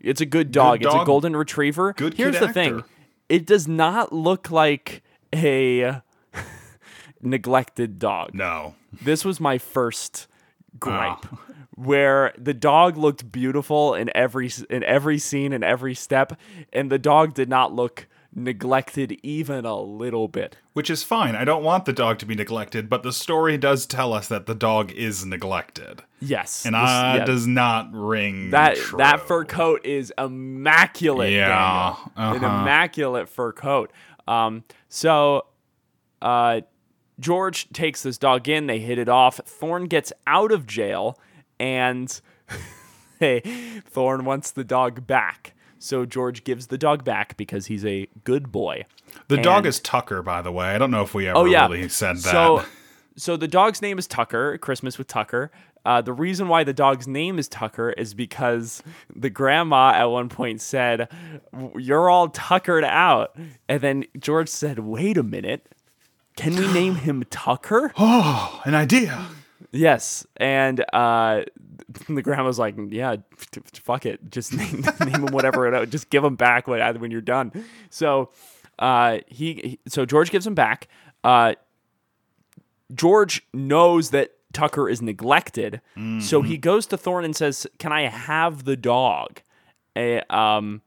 it's 0.00 0.20
a 0.20 0.26
good 0.26 0.50
dog. 0.50 0.84
It's 0.84 0.92
a 0.92 1.04
golden 1.04 1.36
retriever. 1.36 1.92
Good 1.92 2.14
Here's 2.14 2.40
the 2.40 2.52
thing. 2.52 2.82
It 3.28 3.46
does 3.46 3.68
not 3.68 4.12
look 4.12 4.50
like 4.50 5.04
a 5.32 6.02
neglected 7.22 8.00
dog. 8.00 8.34
No. 8.34 8.74
This 9.02 9.24
was 9.24 9.40
my 9.40 9.58
first 9.58 10.26
gripe. 10.80 11.26
Where 11.76 12.32
the 12.38 12.54
dog 12.54 12.96
looked 12.96 13.32
beautiful 13.32 13.94
in 13.94 14.10
every 14.14 14.50
in 14.70 14.84
every 14.84 15.18
scene 15.18 15.52
and 15.52 15.64
every 15.64 15.94
step, 15.94 16.38
and 16.72 16.90
the 16.90 16.98
dog 16.98 17.34
did 17.34 17.48
not 17.48 17.72
look 17.72 18.06
neglected 18.34 19.18
even 19.22 19.64
a 19.64 19.76
little 19.80 20.28
bit. 20.28 20.56
Which 20.72 20.90
is 20.90 21.02
fine. 21.04 21.36
I 21.36 21.44
don't 21.44 21.62
want 21.62 21.84
the 21.84 21.92
dog 21.92 22.18
to 22.18 22.26
be 22.26 22.34
neglected, 22.34 22.88
but 22.90 23.02
the 23.02 23.12
story 23.12 23.56
does 23.56 23.86
tell 23.86 24.12
us 24.12 24.28
that 24.28 24.46
the 24.46 24.54
dog 24.54 24.90
is 24.92 25.24
neglected. 25.24 26.02
Yes, 26.20 26.66
And 26.66 26.74
this- 26.74 26.80
yeah, 26.82 27.24
does 27.24 27.46
not 27.46 27.90
ring 27.92 28.50
that 28.50 28.76
true. 28.76 28.98
that 28.98 29.20
fur 29.20 29.44
coat 29.44 29.84
is 29.84 30.12
immaculate. 30.18 31.32
Yeah, 31.32 31.94
an 32.16 32.44
uh-huh. 32.44 32.62
immaculate 32.62 33.28
fur 33.28 33.52
coat. 33.52 33.92
Um, 34.26 34.64
so, 34.88 35.46
uh, 36.20 36.62
George 37.20 37.68
takes 37.72 38.02
this 38.02 38.18
dog 38.18 38.48
in. 38.48 38.66
They 38.66 38.80
hit 38.80 38.98
it 38.98 39.08
off. 39.08 39.36
Thorne 39.44 39.86
gets 39.86 40.12
out 40.26 40.50
of 40.50 40.66
jail, 40.66 41.18
and 41.58 42.20
hey, 43.20 43.40
Thorne 43.86 44.24
wants 44.24 44.50
the 44.50 44.64
dog 44.64 45.06
back. 45.06 45.54
So 45.78 46.06
George 46.06 46.44
gives 46.44 46.68
the 46.68 46.78
dog 46.78 47.04
back 47.04 47.36
because 47.36 47.66
he's 47.66 47.84
a 47.84 48.08
good 48.24 48.50
boy. 48.50 48.86
The 49.28 49.36
dog 49.36 49.66
is 49.66 49.80
Tucker, 49.80 50.22
by 50.22 50.40
the 50.40 50.50
way. 50.50 50.66
I 50.74 50.78
don't 50.78 50.90
know 50.90 51.02
if 51.02 51.12
we 51.14 51.28
ever 51.28 51.38
Oh 51.38 51.44
yeah, 51.44 51.66
really 51.66 51.88
said 51.90 52.16
that. 52.16 52.30
So, 52.30 52.64
so 53.16 53.36
the 53.36 53.48
dog's 53.48 53.82
name 53.82 53.98
is 53.98 54.06
Tucker. 54.06 54.56
Christmas 54.58 54.96
with 54.96 55.08
Tucker. 55.08 55.50
Uh, 55.84 56.00
the 56.00 56.14
reason 56.14 56.48
why 56.48 56.64
the 56.64 56.72
dog's 56.72 57.06
name 57.06 57.38
is 57.38 57.46
Tucker 57.48 57.90
is 57.90 58.14
because 58.14 58.82
the 59.14 59.28
grandma 59.28 59.92
at 59.94 60.06
one 60.06 60.30
point 60.30 60.62
said, 60.62 61.08
"You're 61.76 62.08
all 62.08 62.28
tuckered 62.28 62.84
out," 62.84 63.36
and 63.68 63.82
then 63.82 64.04
George 64.18 64.48
said, 64.48 64.78
"Wait 64.78 65.18
a 65.18 65.22
minute, 65.22 65.68
can 66.36 66.56
we 66.56 66.72
name 66.72 66.94
him 66.94 67.24
Tucker?" 67.28 67.92
oh, 67.98 68.62
an 68.64 68.74
idea. 68.74 69.26
Yes, 69.74 70.26
and 70.38 70.82
uh, 70.92 71.42
the 72.08 72.22
grandma's 72.22 72.58
like, 72.58 72.74
"Yeah, 72.88 73.16
f- 73.32 73.48
f- 73.56 73.80
fuck 73.82 74.06
it, 74.06 74.30
just 74.30 74.52
name, 74.56 74.84
name 75.00 75.26
him 75.26 75.32
whatever, 75.32 75.66
it- 75.66 75.90
just 75.90 76.08
give 76.10 76.24
him 76.24 76.36
back 76.36 76.66
when 76.66 77.00
when 77.00 77.10
you're 77.10 77.20
done." 77.20 77.52
So, 77.90 78.30
uh, 78.78 79.18
he, 79.26 79.78
so 79.86 80.06
George 80.06 80.30
gives 80.30 80.46
him 80.46 80.54
back. 80.54 80.88
Uh, 81.22 81.54
George 82.94 83.46
knows 83.52 84.10
that 84.10 84.32
Tucker 84.52 84.88
is 84.88 85.02
neglected. 85.02 85.80
So 86.20 86.42
he 86.42 86.56
goes 86.58 86.86
to 86.86 86.96
Thorne 86.96 87.24
and 87.24 87.34
says, 87.34 87.66
"Can 87.78 87.92
I 87.92 88.02
have 88.02 88.64
the 88.64 88.76
dog?" 88.76 89.40
Um, 90.30 90.82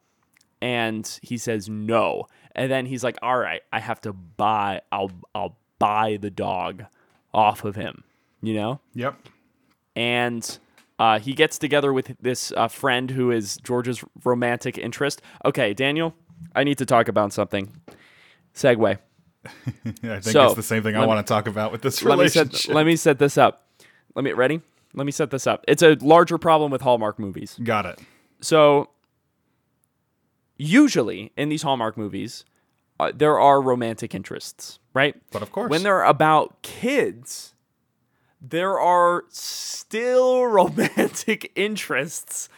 and 0.62 1.20
he 1.22 1.38
says 1.38 1.70
no. 1.70 2.27
And 2.56 2.72
then 2.72 2.86
he's 2.86 3.03
like, 3.03 3.17
"All 3.22 3.38
right, 3.38 3.62
I 3.72 3.79
have 3.79 4.01
to 4.01 4.13
buy. 4.13 4.82
I'll 4.91 5.12
I'll 5.36 5.58
buy 5.79 6.17
the 6.20 6.29
dog 6.32 6.86
off 7.34 7.63
of 7.65 7.75
him." 7.75 8.03
You 8.41 8.53
know 8.53 8.79
Yep. 8.94 9.15
and 9.96 10.60
uh, 11.00 11.20
he 11.20 11.34
gets 11.34 11.58
together 11.58 11.91
with 11.94 12.15
this 12.22 12.51
uh, 12.58 12.67
friend 12.67 13.12
who 13.12 13.29
is 13.32 13.58
George's 13.58 14.03
romantic 14.24 14.77
interest. 14.77 15.22
Okay, 15.46 15.74
Daniel, 15.74 16.15
I 16.56 16.63
need 16.63 16.77
to 16.79 16.86
talk 16.86 17.08
about 17.08 17.34
something. 17.34 17.72
Segue. 18.56 18.98
Yeah, 19.46 19.51
I 20.15 20.20
think 20.20 20.24
So, 20.24 20.46
it's 20.48 20.56
the 20.56 20.63
same 20.63 20.82
thing 20.84 20.96
I 20.96 21.06
want 21.06 21.25
to 21.25 21.32
talk 21.32 21.48
about 21.48 21.72
with 21.72 21.82
this 21.84 22.01
Let 22.03 22.17
me 22.17 22.24
relationship. 22.24 22.56
set. 22.56 22.75
Let 22.75 22.86
me 22.88 22.96
set 22.96 23.20
this 23.20 23.38
up. 23.38 23.67
Let 24.15 24.24
me 24.25 24.32
ready. 24.34 24.62
Let 24.96 25.06
me 25.06 25.12
set 25.12 25.29
this 25.29 25.46
up. 25.46 25.63
It's 25.67 25.84
a 25.84 25.96
larger 26.01 26.38
problem 26.39 26.72
with 26.72 26.82
Hallmark 26.82 27.20
movies. 27.20 27.60
Got 27.63 27.86
it. 27.86 28.00
So, 28.41 28.89
usually 30.58 31.32
in 31.38 31.50
these 31.50 31.62
Hallmark 31.62 31.98
movies, 31.98 32.46
uh, 33.00 33.12
there 33.13 33.39
are 33.39 33.62
romantic 33.62 34.15
interests, 34.15 34.79
right? 34.94 35.15
But 35.32 35.41
of 35.41 35.51
course. 35.51 35.70
when 35.70 35.84
they're 35.84 36.03
about 36.03 36.62
kids, 36.63 37.53
there 38.41 38.79
are 38.79 39.24
still 39.29 40.46
romantic 40.46 41.51
interests 41.56 42.50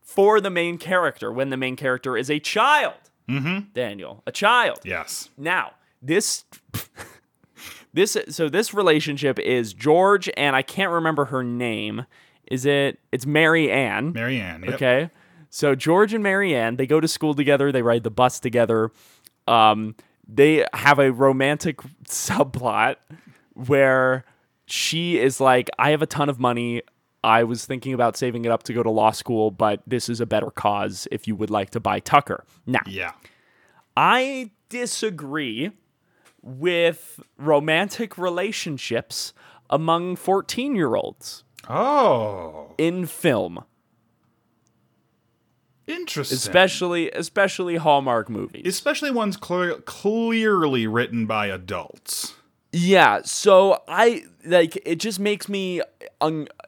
for 0.00 0.40
the 0.40 0.50
main 0.50 0.78
character 0.78 1.32
when 1.32 1.50
the 1.50 1.56
main 1.56 1.76
character 1.76 2.16
is 2.16 2.30
a 2.30 2.38
child. 2.38 2.94
Mm-hmm. 3.28 3.70
Daniel, 3.74 4.22
a 4.26 4.32
child. 4.32 4.78
Yes. 4.84 5.30
Now, 5.36 5.72
this 6.00 6.44
this 7.92 8.16
so 8.28 8.48
this 8.48 8.72
relationship 8.72 9.38
is 9.38 9.74
George 9.74 10.30
and 10.36 10.54
I 10.54 10.62
can't 10.62 10.92
remember 10.92 11.26
her 11.26 11.42
name. 11.42 12.06
Is 12.50 12.64
it 12.64 13.00
it's 13.10 13.26
Mary 13.26 13.70
Ann. 13.70 14.12
Marianne. 14.12 14.62
Yep. 14.62 14.74
Okay. 14.74 15.10
So 15.50 15.74
George 15.74 16.12
and 16.12 16.22
Mary 16.22 16.50
Marianne, 16.50 16.76
they 16.76 16.86
go 16.86 17.00
to 17.00 17.08
school 17.08 17.34
together, 17.34 17.72
they 17.72 17.82
ride 17.82 18.04
the 18.04 18.10
bus 18.10 18.40
together. 18.40 18.90
Um, 19.48 19.96
they 20.28 20.66
have 20.72 20.98
a 20.98 21.12
romantic 21.12 21.78
subplot 22.04 22.96
where 23.54 24.24
she 24.66 25.18
is 25.18 25.40
like, 25.40 25.70
I 25.78 25.90
have 25.90 26.02
a 26.02 26.06
ton 26.06 26.28
of 26.28 26.38
money. 26.38 26.82
I 27.24 27.42
was 27.44 27.64
thinking 27.66 27.92
about 27.92 28.16
saving 28.16 28.44
it 28.44 28.50
up 28.50 28.62
to 28.64 28.72
go 28.72 28.82
to 28.82 28.90
law 28.90 29.10
school, 29.10 29.50
but 29.50 29.82
this 29.86 30.08
is 30.08 30.20
a 30.20 30.26
better 30.26 30.50
cause 30.50 31.08
if 31.10 31.26
you 31.26 31.34
would 31.34 31.50
like 31.50 31.70
to 31.70 31.80
buy 31.80 32.00
Tucker. 32.00 32.44
Now, 32.66 32.80
Yeah. 32.86 33.12
I 33.96 34.50
disagree 34.68 35.72
with 36.42 37.18
romantic 37.38 38.16
relationships 38.16 39.32
among 39.70 40.14
14 40.16 40.76
year 40.76 40.94
olds 40.94 41.42
Oh, 41.68 42.74
in 42.78 43.06
film. 43.06 43.64
interesting. 45.88 46.36
especially 46.36 47.10
especially 47.10 47.76
Hallmark 47.76 48.28
movies. 48.30 48.62
Especially 48.66 49.10
ones 49.10 49.36
clear, 49.36 49.74
clearly 49.80 50.86
written 50.86 51.26
by 51.26 51.46
adults. 51.46 52.35
Yeah, 52.76 53.22
so 53.24 53.82
I 53.88 54.24
like 54.44 54.80
it 54.84 54.96
just 54.96 55.18
makes 55.18 55.48
me 55.48 55.80
un- 56.20 56.48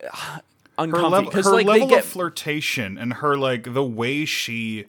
Her 0.78 0.84
uncomfortable 0.84 1.10
level, 1.10 1.30
because 1.30 1.46
her 1.46 1.52
like 1.52 1.66
level 1.66 1.88
get 1.88 1.98
of 2.00 2.04
flirtation 2.04 2.98
and 2.98 3.14
her 3.14 3.36
like 3.36 3.74
the 3.74 3.82
way 3.82 4.24
she, 4.24 4.84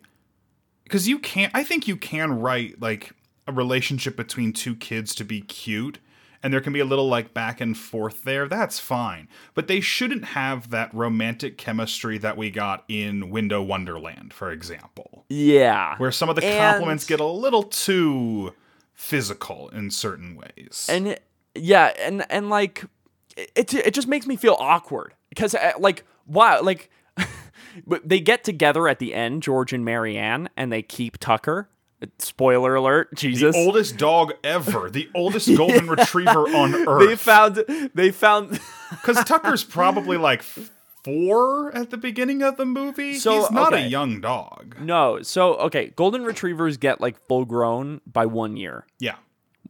because 0.84 1.08
you 1.08 1.18
can't. 1.18 1.52
I 1.56 1.64
think 1.64 1.88
you 1.88 1.98
can 1.98 2.40
write 2.40 2.80
like 2.80 3.12
a 3.48 3.52
relationship 3.52 4.16
between 4.16 4.54
two 4.54 4.76
kids 4.76 5.16
to 5.16 5.24
be 5.24 5.42
cute, 5.42 5.98
and 6.44 6.54
there 6.54 6.62
can 6.62 6.74
be 6.74 6.80
a 6.80 6.86
little 6.86 7.08
like 7.08 7.34
back 7.34 7.60
and 7.60 7.76
forth 7.76 8.24
there. 8.24 8.48
That's 8.48 8.80
fine, 8.80 9.28
but 9.56 9.68
they 9.68 9.82
shouldn't 9.82 10.26
have 10.26 10.70
that 10.70 10.94
romantic 10.94 11.58
chemistry 11.58 12.20
that 12.20 12.38
we 12.38 12.52
got 12.52 12.84
in 12.88 13.32
Window 13.32 13.60
Wonderland, 13.64 14.32
for 14.32 14.52
example, 14.52 15.26
yeah, 15.28 15.98
where 15.98 16.12
some 16.12 16.30
of 16.30 16.36
the 16.36 16.46
And- 16.46 16.60
compliments 16.60 17.04
get 17.08 17.20
a 17.20 17.26
little 17.26 17.64
too 17.64 18.54
physical 19.00 19.70
in 19.70 19.90
certain 19.90 20.36
ways. 20.36 20.86
and 20.90 21.18
yeah, 21.56 21.94
and 22.00 22.26
and 22.30 22.50
like 22.50 22.84
it 23.56 23.74
it, 23.74 23.94
just 23.94 24.08
makes 24.08 24.28
me 24.28 24.36
feel 24.36 24.58
awkward 24.60 25.14
because 25.30 25.56
uh, 25.56 25.72
like 25.80 26.04
wow, 26.28 26.62
like 26.62 26.92
but 27.88 28.08
they 28.08 28.20
get 28.20 28.44
together 28.44 28.88
at 28.88 29.00
the 29.00 29.14
end, 29.14 29.42
George 29.42 29.72
and 29.74 29.86
Marianne, 29.86 30.50
and 30.58 30.72
they 30.72 30.82
keep 30.82 31.18
Tucker. 31.18 31.70
Spoiler 32.18 32.76
alert, 32.76 33.14
Jesus. 33.16 33.54
the 33.56 33.62
oldest 33.62 33.98
dog 33.98 34.34
ever, 34.44 34.90
the 34.90 35.10
oldest 35.16 35.54
golden 35.58 35.88
retriever 35.90 36.48
on 36.48 36.74
earth. 36.88 37.10
they 37.10 37.16
found 37.16 37.92
they 37.94 38.12
found 38.12 38.60
Because 38.90 39.24
Tucker's 39.26 39.64
probably 39.64 40.18
like 40.18 40.44
four 41.10 41.76
at 41.76 41.90
the 41.90 41.98
beginning 41.98 42.42
of 42.44 42.58
the 42.58 42.66
movie. 42.66 43.16
So, 43.16 43.42
He's 43.42 43.52
not 43.52 43.74
okay. 43.74 43.86
a 43.86 43.88
young 43.88 44.22
dog. 44.22 44.78
no. 44.80 45.22
So 45.22 45.56
okay, 45.56 45.92
golden 45.96 46.24
retrievers 46.24 46.78
get 46.78 47.02
like 47.02 47.18
full 47.28 47.46
grown 47.46 48.02
by 48.06 48.26
one 48.26 48.58
year. 48.58 48.86
Yeah. 49.00 49.16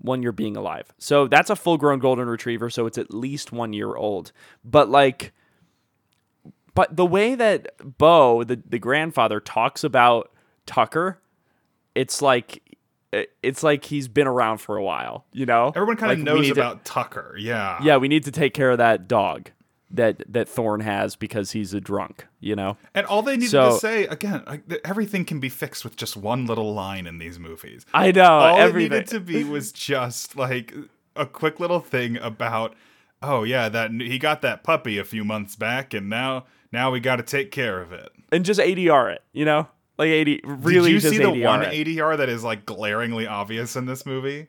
one 0.01 0.21
year 0.21 0.31
being 0.31 0.55
alive. 0.55 0.93
So 0.97 1.27
that's 1.27 1.49
a 1.49 1.55
full 1.55 1.77
grown 1.77 1.99
golden 1.99 2.27
retriever, 2.27 2.69
so 2.69 2.85
it's 2.85 2.97
at 2.97 3.13
least 3.13 3.51
one 3.51 3.73
year 3.73 3.95
old. 3.95 4.31
But 4.63 4.89
like 4.89 5.33
but 6.75 6.95
the 6.95 7.05
way 7.05 7.35
that 7.35 7.71
Bo, 7.97 8.43
the, 8.43 8.61
the 8.65 8.79
grandfather, 8.79 9.39
talks 9.39 9.83
about 9.83 10.31
Tucker, 10.65 11.19
it's 11.95 12.21
like 12.21 12.63
it's 13.11 13.63
like 13.63 13.83
he's 13.85 14.07
been 14.07 14.27
around 14.27 14.59
for 14.59 14.77
a 14.77 14.83
while, 14.83 15.25
you 15.33 15.45
know? 15.45 15.71
Everyone 15.75 15.97
kind 15.97 16.11
of 16.11 16.19
we 16.19 16.23
knows 16.23 16.41
need 16.41 16.53
to- 16.53 16.61
about 16.61 16.85
Tucker. 16.85 17.35
Yeah. 17.39 17.79
yeah, 17.83 17.97
we 17.97 18.07
need 18.07 18.23
to 18.25 18.31
take 18.31 18.53
care 18.53 18.69
of 18.71 18.77
that 18.77 19.07
dog 19.07 19.49
that 19.91 20.23
that 20.31 20.47
Thorne 20.47 20.81
has 20.81 21.15
because 21.15 21.51
he's 21.51 21.73
a 21.73 21.81
drunk, 21.81 22.27
you 22.39 22.55
know? 22.55 22.77
And 22.93 23.05
all 23.07 23.21
they 23.21 23.35
needed 23.37 23.51
So- 23.51 23.71
to 23.71 23.77
say, 23.79 24.05
again, 24.05 24.43
like, 24.45 24.61
everything 24.85 25.25
can 25.25 25.39
be 25.39 25.49
fixed 25.49 25.83
with 25.83 25.95
just 25.95 26.15
one 26.15 26.45
little 26.45 26.73
line 26.73 27.07
in 27.07 27.17
these 27.17 27.39
movies. 27.39 27.85
I 27.93 28.11
know 28.11 28.23
all 28.23 28.57
everything. 28.57 28.91
it 28.91 28.95
needed 28.95 29.07
to 29.09 29.19
be 29.19 29.43
was 29.49 29.71
just 29.71 30.35
like 30.35 30.73
a 31.15 31.25
quick 31.25 31.59
little 31.59 31.79
thing 31.79 32.17
about, 32.17 32.75
oh 33.21 33.43
yeah, 33.43 33.67
that 33.69 33.91
he 33.91 34.19
got 34.19 34.41
that 34.43 34.63
puppy 34.63 34.97
a 34.97 35.03
few 35.03 35.23
months 35.23 35.55
back, 35.55 35.93
and 35.93 36.09
now 36.09 36.45
now 36.71 36.91
we 36.91 36.99
got 36.99 37.15
to 37.15 37.23
take 37.23 37.51
care 37.51 37.81
of 37.81 37.91
it. 37.91 38.09
and 38.31 38.45
just 38.45 38.59
ADR 38.59 39.11
it, 39.13 39.23
you 39.33 39.43
know? 39.45 39.67
Like 39.97 40.09
80 40.09 40.41
really 40.45 40.93
Did 40.93 41.03
you 41.03 41.09
see 41.09 41.17
the 41.17 41.23
ADR 41.25 41.43
one 41.45 41.61
it. 41.63 41.73
ADR 41.87 42.15
that 42.17 42.29
is 42.29 42.43
like 42.43 42.65
glaringly 42.65 43.25
obvious 43.27 43.75
in 43.75 43.85
this 43.85 44.05
movie? 44.05 44.47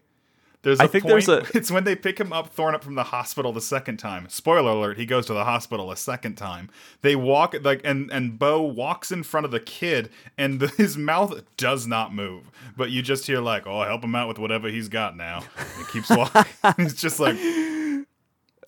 There's 0.63 0.79
a 0.79 0.83
I 0.83 0.87
think 0.89 1.05
point, 1.05 1.25
there's 1.25 1.29
a- 1.55 1.57
It's 1.57 1.71
when 1.71 1.85
they 1.85 1.97
pick 1.97 2.19
him 2.21 2.33
up, 2.35 2.53
Thorne 2.53 2.75
up 2.75 2.85
from 2.85 2.95
the 2.95 3.05
hospital 3.05 3.51
the 3.53 3.63
second 3.63 3.97
time. 3.97 4.29
Spoiler 4.29 4.73
alert: 4.73 4.99
he 4.99 5.07
goes 5.07 5.25
to 5.27 5.33
the 5.33 5.45
hospital 5.45 5.91
a 5.91 5.97
second 5.97 6.35
time. 6.37 6.69
They 7.01 7.17
walk 7.17 7.55
like, 7.63 7.81
and 7.83 8.11
and 8.13 8.39
Bo 8.39 8.61
walks 8.61 9.11
in 9.11 9.23
front 9.23 9.47
of 9.47 9.53
the 9.53 9.61
kid, 9.61 10.11
and 10.37 10.61
the, 10.61 10.67
his 10.77 10.97
mouth 10.99 11.41
does 11.57 11.87
not 11.87 12.15
move, 12.15 12.51
but 12.77 12.91
you 12.91 13.01
just 13.01 13.27
hear 13.27 13.41
like, 13.41 13.67
"Oh, 13.67 13.83
help 13.83 14.05
him 14.05 14.15
out 14.15 14.29
with 14.29 14.39
whatever 14.39 14.69
he's 14.69 14.89
got 14.89 15.17
now." 15.17 15.45
He 15.79 15.85
keeps 15.93 16.11
walking. 16.17 16.45
it's 16.79 16.95
just 17.01 17.19
like, 17.21 17.37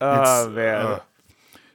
Oh 0.01 0.47
uh, 0.47 0.49
man. 0.51 0.87
ugh. 0.87 1.03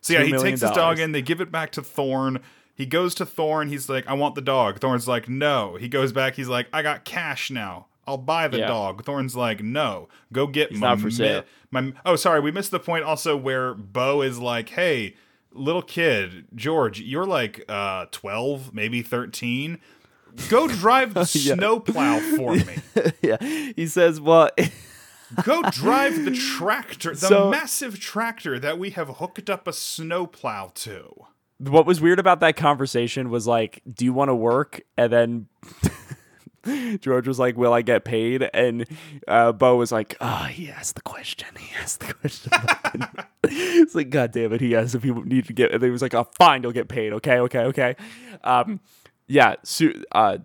So 0.02 0.14
yeah, 0.14 0.24
he 0.24 0.32
takes 0.32 0.62
his 0.62 0.72
dog 0.72 1.00
in. 1.00 1.12
They 1.12 1.22
give 1.22 1.42
it 1.42 1.52
back 1.52 1.72
to 1.74 1.82
Thorne. 1.82 2.40
He 2.76 2.86
goes 2.86 3.14
to 3.16 3.26
Thorne. 3.26 3.68
He's 3.70 3.90
like, 3.90 4.08
"I 4.08 4.14
want 4.14 4.36
the 4.36 4.42
dog." 4.42 4.80
Thorne's 4.80 5.08
like, 5.08 5.28
"No." 5.30 5.76
He 5.76 5.88
goes 5.90 6.12
back. 6.12 6.36
He's 6.36 6.48
like, 6.48 6.68
"I 6.74 6.82
got 6.82 7.04
cash 7.06 7.52
now. 7.52 7.88
I'll 8.08 8.18
buy 8.18 8.48
the 8.48 8.60
Yeah. 8.60 8.68
dog." 8.68 9.04
Thorne's 9.04 9.36
like, 9.36 9.62
"No, 9.64 10.08
go 10.32 10.48
get 10.48 10.72
He's 10.72 10.80
my 10.80 10.90
not 10.90 11.00
for 11.02 11.12
sale. 11.12 11.44
my." 11.72 11.92
Oh, 12.06 12.16
sorry, 12.16 12.40
we 12.40 12.52
missed 12.52 12.72
the 12.72 12.80
point 12.80 13.04
also 13.04 13.36
where 13.38 13.74
Bo 13.74 14.22
is 14.22 14.40
like, 14.40 14.70
"Hey, 14.70 15.16
little 15.52 15.82
kid, 15.82 16.46
George, 16.56 17.00
you're 17.02 17.26
like 17.26 17.64
uh 17.70 18.06
12, 18.12 18.74
maybe 18.74 19.02
13. 19.02 19.80
Go 20.50 20.68
drive 20.68 21.14
the 21.14 21.26
snowplow 21.26 22.20
for 22.36 22.54
me. 22.56 22.78
yeah. 23.22 23.38
He 23.76 23.88
says, 23.88 24.22
"Well, 24.22 24.50
Go 25.44 25.62
drive 25.64 26.24
the 26.24 26.32
tractor, 26.32 27.10
the 27.12 27.18
So- 27.28 27.50
massive 27.50 28.00
tractor 28.00 28.60
that 28.60 28.80
we 28.80 28.92
have 28.92 29.10
hooked 29.18 29.50
up 29.50 29.68
a 29.68 29.74
snowplow 29.74 30.72
to." 30.76 31.14
what 31.60 31.88
was 31.88 32.00
weird 32.00 32.20
about 32.20 32.40
that 32.40 32.56
conversation 32.56 33.32
was 33.32 33.48
like, 33.48 33.82
do 33.92 34.06
you 34.06 34.14
want 34.14 34.30
to 34.30 34.36
work? 34.36 34.80
And 34.96 35.12
then 35.12 35.48
George 37.00 37.28
was 37.28 37.40
like, 37.40 37.58
will 37.58 37.74
I 37.74 37.82
get 37.82 38.04
paid? 38.06 38.50
And 38.54 38.86
uh, 39.28 39.52
Bo 39.52 39.76
was 39.76 39.92
like, 39.92 40.16
oh, 40.22 40.44
he 40.46 40.70
asked 40.70 40.96
the 40.96 41.02
question. 41.02 41.48
He 41.58 41.70
asked 41.82 42.00
the 42.02 42.14
question. 42.14 42.52
it's 43.44 43.96
like, 43.96 44.10
God 44.10 44.32
damn 44.32 44.54
it. 44.54 44.62
He 44.62 44.76
asked 44.76 44.96
if 44.96 45.04
he 45.04 45.12
need 45.12 45.46
to 45.48 45.54
get, 45.54 45.72
and 45.74 45.84
he 45.84 45.90
was 45.90 46.02
like, 46.02 46.14
oh, 46.14 46.28
fine, 46.38 46.64
you'll 46.64 46.72
get 46.72 46.88
paid. 46.88 47.14
Okay, 47.14 47.40
okay, 47.40 47.60
okay. 47.66 47.96
Um, 48.44 48.80
yeah, 49.28 49.56
su- 49.64 50.04
uh, 50.12 50.38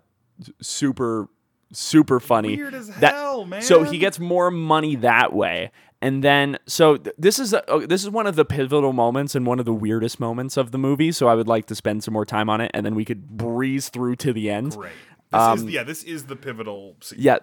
super, 0.61 1.29
super 1.71 2.19
funny. 2.19 2.55
Weird 2.57 2.73
as 2.73 2.87
That- 2.89 3.13
hell, 3.13 3.45
man. 3.45 3.61
So 3.61 3.83
he 3.83 3.97
gets 3.97 4.19
more 4.19 4.51
money 4.51 4.95
that 4.97 5.33
way. 5.33 5.71
And 6.01 6.21
then, 6.21 6.57
so 6.67 6.97
th- 6.97 7.15
this 7.17 7.39
is 7.39 7.53
a, 7.53 7.63
oh, 7.71 7.85
this 7.85 8.03
is 8.03 8.09
one 8.09 8.27
of 8.27 8.35
the 8.35 8.43
pivotal 8.43 8.91
moments 8.91 9.35
and 9.35 9.45
one 9.47 9.57
of 9.59 9.63
the 9.63 9.73
weirdest 9.73 10.19
moments 10.19 10.57
of 10.57 10.71
the 10.71 10.77
movie. 10.77 11.13
So 11.13 11.29
I 11.29 11.35
would 11.35 11.47
like 11.47 11.65
to 11.67 11.75
spend 11.75 12.03
some 12.03 12.13
more 12.13 12.25
time 12.25 12.49
on 12.49 12.59
it, 12.59 12.69
and 12.73 12.85
then 12.85 12.93
we 12.93 13.05
could 13.05 13.29
breeze 13.29 13.87
through 13.87 14.17
to 14.17 14.33
the 14.33 14.49
end. 14.49 14.75
Great. 14.75 14.91
This 15.33 15.41
Um, 15.41 15.57
is 15.67 15.73
yeah, 15.73 15.83
this 15.83 16.03
is 16.03 16.25
the 16.25 16.35
pivotal 16.35 16.95
scene. 17.01 17.19
Yeah, 17.21 17.37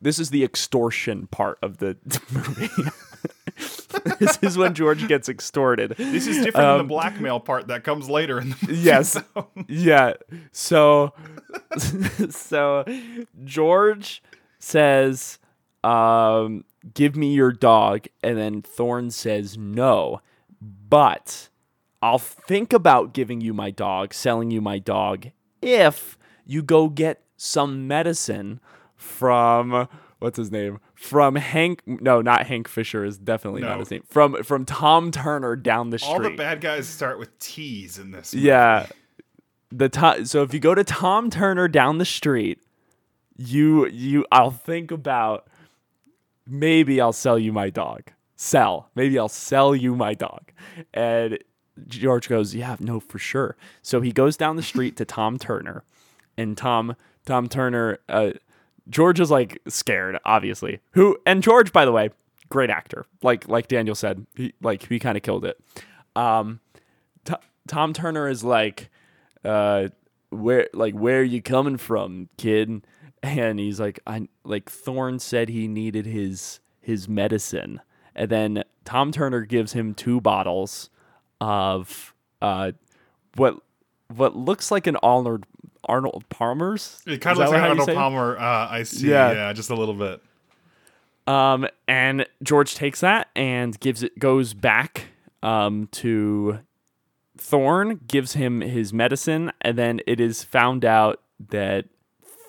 this 0.00 0.18
is 0.18 0.30
the 0.30 0.44
extortion 0.44 1.26
part 1.26 1.58
of 1.62 1.78
the 1.78 1.96
movie. 2.32 2.90
this 4.18 4.38
is 4.42 4.56
when 4.56 4.74
George 4.74 5.06
gets 5.08 5.28
extorted. 5.28 5.94
This 5.98 6.26
is 6.26 6.36
different 6.38 6.54
than 6.54 6.64
Um, 6.66 6.78
the 6.78 6.84
blackmail 6.84 7.40
part 7.40 7.68
that 7.68 7.84
comes 7.84 8.08
later 8.08 8.40
in 8.40 8.50
the 8.50 8.56
movie. 8.62 8.78
Yes. 8.80 9.20
though. 9.34 9.48
Yeah. 9.68 10.14
So 10.52 11.12
so 12.30 12.84
George 13.44 14.22
says, 14.58 15.38
um, 15.84 16.64
give 16.94 17.16
me 17.16 17.34
your 17.34 17.52
dog, 17.52 18.06
and 18.22 18.38
then 18.38 18.62
Thorne 18.62 19.10
says 19.10 19.58
no. 19.58 20.20
But 20.60 21.48
I'll 22.00 22.18
think 22.18 22.72
about 22.72 23.12
giving 23.12 23.40
you 23.40 23.52
my 23.52 23.70
dog, 23.70 24.14
selling 24.14 24.50
you 24.50 24.60
my 24.60 24.78
dog, 24.78 25.26
if 25.60 26.16
you 26.46 26.62
go 26.62 26.88
get 26.88 27.22
some 27.42 27.88
medicine 27.88 28.60
from 28.94 29.88
what's 30.20 30.36
his 30.36 30.52
name? 30.52 30.78
From 30.94 31.34
Hank 31.34 31.82
no, 31.86 32.22
not 32.22 32.46
Hank 32.46 32.68
Fisher 32.68 33.04
is 33.04 33.18
definitely 33.18 33.62
not 33.62 33.80
his 33.80 33.90
name. 33.90 34.04
From 34.08 34.42
from 34.44 34.64
Tom 34.64 35.10
Turner 35.10 35.56
down 35.56 35.90
the 35.90 35.98
street. 35.98 36.12
All 36.12 36.20
the 36.20 36.30
bad 36.30 36.60
guys 36.60 36.86
start 36.88 37.18
with 37.18 37.36
T's 37.40 37.98
in 37.98 38.12
this. 38.12 38.32
movie. 38.32 38.46
Yeah. 38.46 38.86
The 39.70 39.88
to- 39.88 40.24
so 40.26 40.42
if 40.42 40.54
you 40.54 40.60
go 40.60 40.74
to 40.74 40.84
Tom 40.84 41.30
Turner 41.30 41.66
down 41.66 41.98
the 41.98 42.04
street, 42.04 42.60
you 43.36 43.88
you 43.88 44.24
I'll 44.30 44.50
think 44.52 44.92
about 44.92 45.48
maybe 46.46 47.00
I'll 47.00 47.12
sell 47.12 47.38
you 47.38 47.52
my 47.52 47.70
dog. 47.70 48.04
Sell. 48.36 48.88
Maybe 48.94 49.18
I'll 49.18 49.28
sell 49.28 49.74
you 49.74 49.96
my 49.96 50.14
dog. 50.14 50.52
And 50.94 51.38
George 51.88 52.28
goes, 52.28 52.54
"Yeah, 52.54 52.76
no, 52.78 53.00
for 53.00 53.18
sure." 53.18 53.56
So 53.82 54.00
he 54.00 54.12
goes 54.12 54.36
down 54.36 54.54
the 54.56 54.62
street 54.62 54.96
to 54.96 55.04
Tom 55.04 55.38
Turner, 55.38 55.84
and 56.36 56.56
Tom 56.56 56.94
Tom 57.26 57.48
Turner 57.48 57.98
uh 58.08 58.30
George 58.88 59.20
is 59.20 59.30
like 59.30 59.60
scared, 59.68 60.18
obviously. 60.24 60.80
Who 60.92 61.18
and 61.24 61.42
George, 61.42 61.72
by 61.72 61.84
the 61.84 61.92
way, 61.92 62.10
great 62.48 62.70
actor. 62.70 63.06
Like 63.22 63.48
like 63.48 63.68
Daniel 63.68 63.94
said, 63.94 64.26
he 64.34 64.54
like 64.60 64.88
he 64.88 64.98
kind 64.98 65.16
of 65.16 65.22
killed 65.22 65.44
it. 65.44 65.58
Um 66.16 66.60
T- 67.24 67.34
Tom 67.68 67.92
Turner 67.92 68.28
is 68.28 68.42
like, 68.42 68.90
uh, 69.44 69.88
where 70.30 70.68
like 70.72 70.94
where 70.94 71.20
are 71.20 71.24
you 71.24 71.42
coming 71.42 71.76
from, 71.76 72.28
kid? 72.36 72.84
And 73.22 73.60
he's 73.60 73.78
like, 73.78 74.00
I 74.06 74.28
like 74.44 74.68
Thorne 74.68 75.18
said 75.18 75.48
he 75.48 75.68
needed 75.68 76.06
his 76.06 76.58
his 76.80 77.08
medicine, 77.08 77.80
and 78.16 78.28
then 78.28 78.64
Tom 78.84 79.12
Turner 79.12 79.42
gives 79.42 79.72
him 79.72 79.94
two 79.94 80.20
bottles 80.20 80.90
of 81.40 82.14
uh, 82.40 82.72
what 83.36 83.58
what 84.08 84.34
looks 84.36 84.70
like 84.70 84.86
an 84.88 84.96
Arnold 84.96 85.46
Arnold 85.84 86.24
Palmer's. 86.28 87.02
It 87.06 87.20
kind 87.20 87.32
of 87.32 87.38
looks 87.38 87.50
like 87.52 87.62
Arnold? 87.62 87.88
Palmer. 87.88 88.38
Uh, 88.38 88.68
I 88.70 88.82
see. 88.84 89.08
Yeah. 89.08 89.32
Yeah. 89.32 89.52
just 89.52 89.70
a 89.70 89.74
little 89.74 89.94
bit. 89.94 90.22
Um, 91.26 91.66
and 91.86 92.26
George 92.42 92.74
takes 92.74 93.00
that 93.00 93.28
and 93.36 93.78
gives 93.78 94.02
it 94.02 94.18
goes 94.18 94.54
back 94.54 95.06
um 95.42 95.88
to 95.92 96.60
Thorne, 97.38 98.00
gives 98.06 98.34
him 98.34 98.60
his 98.60 98.92
medicine, 98.92 99.52
and 99.60 99.76
then 99.78 100.00
it 100.06 100.20
is 100.20 100.44
found 100.44 100.84
out 100.84 101.20
that 101.50 101.86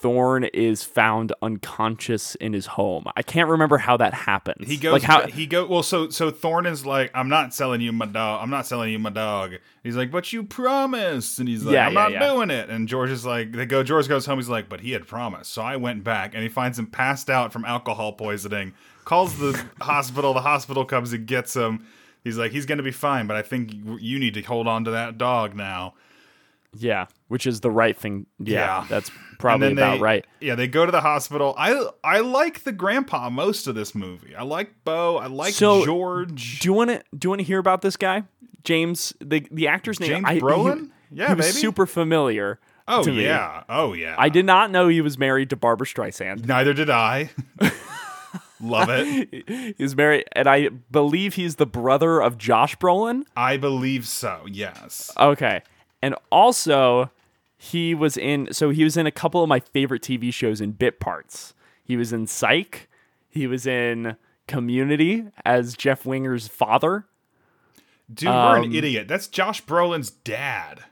Thorne 0.03 0.43
is 0.43 0.83
found 0.83 1.31
unconscious 1.41 2.35
in 2.35 2.51
his 2.51 2.65
home. 2.65 3.05
I 3.15 3.21
can't 3.23 3.49
remember 3.49 3.77
how 3.77 3.95
that 3.97 4.13
happens. 4.13 4.67
He 4.69 4.75
goes. 4.77 4.91
like 4.93 5.01
how 5.01 5.25
he 5.27 5.45
go. 5.47 5.65
Well, 5.65 5.81
so 5.81 6.09
so 6.09 6.29
Thorne 6.29 6.65
is 6.65 6.85
like, 6.85 7.09
I'm 7.15 7.29
not 7.29 7.53
selling 7.53 7.79
you 7.79 7.91
my 7.93 8.05
dog. 8.05 8.41
I'm 8.43 8.49
not 8.49 8.65
selling 8.67 8.91
you 8.91 8.99
my 8.99 9.09
dog. 9.09 9.53
He's 9.81 9.95
like, 9.95 10.11
but 10.11 10.31
you 10.33 10.43
promised, 10.43 11.39
and 11.39 11.47
he's 11.47 11.63
like, 11.63 11.73
Yeah, 11.73 11.87
I'm 11.87 11.93
yeah, 11.93 11.99
not 12.01 12.11
yeah. 12.11 12.29
doing 12.33 12.49
it. 12.51 12.69
And 12.69 12.87
George 12.87 13.09
is 13.11 13.25
like, 13.25 13.53
they 13.53 13.65
go. 13.65 13.81
George 13.81 14.07
goes 14.09 14.25
home. 14.25 14.37
He's 14.39 14.49
like, 14.49 14.67
but 14.67 14.81
he 14.81 14.91
had 14.91 15.07
promised. 15.07 15.53
So 15.53 15.61
I 15.61 15.77
went 15.77 16.03
back, 16.03 16.33
and 16.33 16.43
he 16.43 16.49
finds 16.49 16.77
him 16.77 16.87
passed 16.87 17.29
out 17.29 17.53
from 17.53 17.63
alcohol 17.63 18.11
poisoning. 18.11 18.73
Calls 19.05 19.37
the 19.37 19.63
hospital. 19.81 20.33
The 20.33 20.41
hospital 20.41 20.83
comes 20.85 21.13
and 21.13 21.25
gets 21.25 21.55
him. 21.55 21.85
He's 22.25 22.37
like, 22.37 22.51
he's 22.51 22.65
gonna 22.65 22.83
be 22.83 22.91
fine, 22.91 23.25
but 23.27 23.37
I 23.37 23.41
think 23.41 23.73
you- 23.73 23.97
you 24.01 24.19
need 24.19 24.33
to 24.33 24.41
hold 24.41 24.67
on 24.67 24.83
to 24.83 24.91
that 24.91 25.17
dog 25.17 25.55
now. 25.55 25.93
Yeah, 26.75 27.05
which 27.27 27.45
is 27.47 27.59
the 27.61 27.71
right 27.71 27.95
thing. 27.97 28.25
Yeah, 28.39 28.79
Yeah. 28.81 28.85
that's 28.89 29.11
probably 29.39 29.71
about 29.73 29.95
they- 29.95 30.01
right. 30.01 30.25
Yeah, 30.39 30.55
they 30.55 30.67
go 30.67 30.85
to 30.85 30.91
the 30.91 31.01
hospital. 31.01 31.53
I 31.57 31.87
I 32.03 32.19
like 32.19 32.63
the 32.63 32.71
grandpa 32.71 33.29
most 33.29 33.67
of 33.67 33.75
this 33.75 33.93
movie. 33.95 34.35
I 34.35 34.43
like 34.43 34.83
Bo. 34.83 35.17
I 35.17 35.27
like 35.27 35.53
So, 35.53 35.85
George. 35.85 36.59
Do 36.59 36.67
you 36.69 36.73
want 36.73 36.89
to 36.91 37.03
do 37.17 37.25
you 37.25 37.29
want 37.29 37.39
to 37.39 37.45
hear 37.45 37.59
about 37.59 37.81
this 37.81 37.97
guy, 37.97 38.23
James? 38.63 39.13
The 39.19 39.45
the 39.51 39.67
actor's 39.67 39.99
name. 39.99 40.09
James 40.09 40.25
I, 40.27 40.33
he- 40.35 40.41
Brolin? 40.41 40.89
Yeah, 41.11 41.27
he 41.29 41.33
was 41.35 41.47
baby. 41.47 41.59
super 41.59 41.85
familiar. 41.85 42.59
oh 42.87 43.03
to 43.03 43.11
me. 43.11 43.23
yeah. 43.23 43.63
Oh 43.69 43.93
yeah. 43.93 44.15
I 44.17 44.29
did 44.29 44.45
not 44.45 44.71
know 44.71 44.87
he 44.87 45.01
was 45.01 45.17
married 45.17 45.49
to 45.51 45.55
Barbara 45.55 45.85
Streisand. 45.87 46.45
Neither 46.45 46.73
did 46.73 46.89
I. 46.89 47.29
Love 48.61 48.87
it. 48.89 49.75
He's 49.77 49.95
married, 49.95 50.23
and 50.31 50.47
I 50.47 50.69
believe 50.89 51.33
he's 51.33 51.57
the 51.57 51.65
brother 51.65 52.21
of 52.21 52.37
Josh 52.37 52.77
Brolin. 52.77 53.23
I 53.35 53.57
believe 53.57 54.07
so. 54.07 54.45
Yes. 54.49 55.11
Okay, 55.19 55.61
and 56.03 56.13
also 56.31 57.09
he 57.57 57.95
was 57.95 58.17
in. 58.17 58.49
So 58.53 58.69
he 58.69 58.83
was 58.83 58.97
in 58.97 59.07
a 59.07 59.11
couple 59.11 59.41
of 59.41 59.49
my 59.49 59.59
favorite 59.61 60.03
TV 60.03 60.31
shows 60.33 60.61
in 60.61 60.71
bit 60.73 60.99
parts. 60.99 61.53
He 61.83 61.97
was 61.97 62.13
in 62.13 62.27
Psych. 62.27 62.87
He 63.29 63.47
was 63.47 63.65
in 63.65 64.15
Community 64.47 65.25
as 65.45 65.75
Jeff 65.75 66.05
Winger's 66.05 66.47
father. 66.47 67.05
Dude, 68.13 68.29
we're 68.29 68.57
Um, 68.57 68.63
an 68.65 68.75
idiot. 68.75 69.07
That's 69.07 69.27
Josh 69.27 69.63
Brolin's 69.63 70.11
dad. 70.11 70.83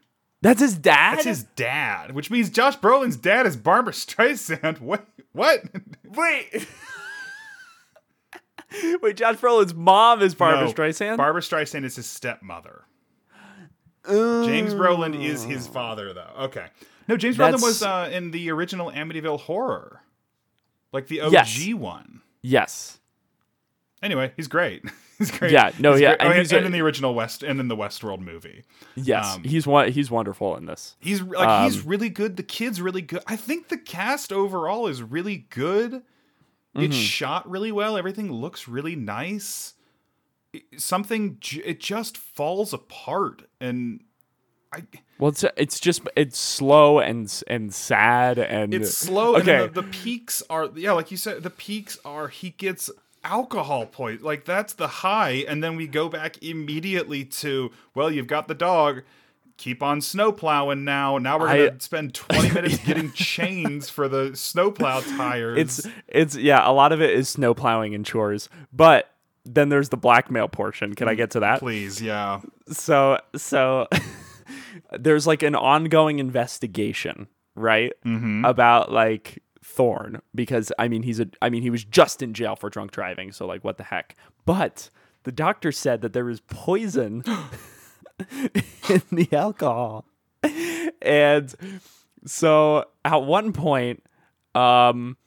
That's 0.41 0.61
his 0.61 0.75
dad. 0.75 1.17
That's 1.17 1.25
his 1.25 1.43
dad, 1.43 2.15
which 2.15 2.31
means 2.31 2.49
Josh 2.49 2.77
Brolin's 2.77 3.17
dad 3.17 3.45
is 3.45 3.55
Barbara 3.57 3.93
Streisand. 3.93 4.77
What? 4.81 5.05
What? 5.33 5.63
Wait. 6.03 6.67
Wait, 9.01 9.17
Josh 9.17 9.35
Brolin's 9.35 9.73
mom 9.73 10.21
is 10.21 10.33
Barbara 10.33 10.65
No, 10.65 10.71
Streisand. 10.73 11.17
Barbara 11.17 11.41
Streisand 11.41 11.83
is 11.83 11.97
his 11.97 12.05
stepmother. 12.05 12.85
James 14.07 14.73
Brolin 14.73 15.19
is 15.23 15.43
his 15.43 15.67
father, 15.67 16.13
though. 16.13 16.29
Okay. 16.39 16.67
No, 17.07 17.17
James 17.17 17.37
Brolin 17.37 17.61
was 17.61 17.83
uh, 17.83 18.09
in 18.11 18.31
the 18.31 18.49
original 18.51 18.91
Amityville 18.91 19.39
Horror, 19.41 20.01
like 20.91 21.07
the 21.07 21.21
OG 21.21 21.31
Yes. 21.33 21.73
one. 21.73 22.21
yes. 22.41 22.97
Anyway, 24.03 24.31
he's 24.35 24.47
great. 24.47 24.83
he's 25.19 25.29
great. 25.29 25.51
Yeah, 25.51 25.71
no, 25.77 25.91
He's 25.91 26.01
yeah, 26.01 26.07
great. 26.15 26.19
and 26.21 26.27
Oh, 26.29 26.31
and, 26.31 26.39
he's 26.39 26.51
a- 26.51 26.63
in 26.65 26.71
the 26.71 26.81
original 26.81 27.13
West 27.13 27.43
and 27.43 27.59
in 27.59 27.67
the 27.67 27.75
Westworld 27.75 28.19
movie, 28.19 28.63
Yes. 28.95 29.35
Um, 29.35 29.43
he's 29.43 29.67
one. 29.67 29.91
He's 29.91 30.09
wonderful 30.09 30.55
in 30.57 30.65
this. 30.65 30.95
he's 30.99 31.21
like 31.21 31.47
Um, 31.47 31.65
he's 31.65 31.85
really 31.85 32.09
good. 32.09 32.35
The 32.37 32.41
kid's 32.43 32.81
really 32.81 33.03
good. 33.03 33.21
I 33.27 33.35
think 33.35 33.67
the 33.69 33.77
cast 33.77 34.33
overall 34.33 34.87
is 34.87 35.03
really 35.03 35.45
good. 35.51 35.91
Mm-hmm. 35.91 36.81
It's 36.81 36.95
shot 36.95 37.47
really 37.47 37.71
well. 37.71 37.95
Everything 37.95 38.31
looks 38.31 38.67
really 38.67 38.95
nice. 38.95 39.75
Something 40.77 41.37
j- 41.39 41.61
it 41.63 41.79
just 41.79 42.17
falls 42.17 42.73
apart, 42.73 43.43
and 43.61 44.01
I 44.73 44.83
Well, 45.17 45.29
it's 45.29 45.45
it's 45.55 45.79
just 45.79 46.01
it's 46.15 46.37
slow 46.37 46.99
and 46.99 47.41
and 47.47 47.73
sad 47.73 48.37
and 48.37 48.73
it's 48.73 48.97
slow. 48.97 49.37
Okay, 49.37 49.63
And 49.65 49.73
the, 49.73 49.81
the 49.81 49.87
peaks 49.87 50.43
are 50.49 50.69
yeah, 50.75 50.91
like 50.91 51.09
you 51.11 51.17
said, 51.17 51.43
the 51.43 51.49
peaks 51.49 51.97
are 52.03 52.27
he 52.27 52.49
gets 52.51 52.89
alcohol 53.23 53.85
point 53.85 54.23
like 54.23 54.43
that's 54.45 54.73
the 54.73 54.87
high, 54.87 55.45
and 55.47 55.63
then 55.63 55.75
we 55.77 55.87
go 55.87 56.09
back 56.09 56.41
immediately 56.43 57.23
to 57.25 57.71
well, 57.95 58.11
you've 58.11 58.27
got 58.27 58.47
the 58.47 58.55
dog. 58.55 59.03
Keep 59.57 59.83
on 59.83 60.01
snow 60.01 60.31
plowing 60.31 60.83
now. 60.83 61.17
Now 61.19 61.37
we're 61.39 61.47
gonna 61.47 61.75
I- 61.75 61.77
spend 61.77 62.13
twenty 62.15 62.51
minutes 62.51 62.77
getting 62.79 63.11
chains 63.13 63.89
for 63.89 64.09
the 64.09 64.35
snowplow 64.35 65.01
tires. 65.17 65.57
it's 65.59 65.87
it's 66.07 66.35
yeah. 66.35 66.67
A 66.67 66.73
lot 66.73 66.91
of 66.91 67.01
it 67.01 67.11
is 67.11 67.29
snow 67.29 67.53
plowing 67.53 67.93
and 67.95 68.03
chores, 68.05 68.49
but 68.73 69.07
then 69.45 69.69
there's 69.69 69.89
the 69.89 69.97
blackmail 69.97 70.47
portion. 70.47 70.93
Can 70.95 71.07
I 71.07 71.15
get 71.15 71.31
to 71.31 71.39
that? 71.41 71.59
please, 71.59 72.01
yeah. 72.01 72.41
So 72.67 73.19
so 73.35 73.87
there's 74.99 75.27
like 75.27 75.43
an 75.43 75.55
ongoing 75.55 76.19
investigation, 76.19 77.27
right? 77.55 77.93
Mm-hmm. 78.05 78.45
About 78.45 78.91
like 78.91 79.41
Thorne 79.63 80.21
because 80.35 80.71
I 80.77 80.87
mean 80.87 81.03
he's 81.03 81.19
a 81.19 81.27
I 81.41 81.49
mean 81.49 81.61
he 81.61 81.69
was 81.69 81.83
just 81.83 82.21
in 82.21 82.33
jail 82.33 82.55
for 82.55 82.69
drunk 82.69 82.91
driving, 82.91 83.31
so 83.31 83.45
like 83.45 83.63
what 83.63 83.77
the 83.77 83.83
heck. 83.83 84.15
But 84.45 84.89
the 85.23 85.31
doctor 85.31 85.71
said 85.71 86.01
that 86.01 86.13
there 86.13 86.25
was 86.25 86.41
poison 86.41 87.23
in 88.89 89.01
the 89.11 89.27
alcohol. 89.31 90.05
And 91.01 91.53
so 92.25 92.85
at 93.03 93.23
one 93.23 93.53
point 93.53 94.03
um 94.53 95.17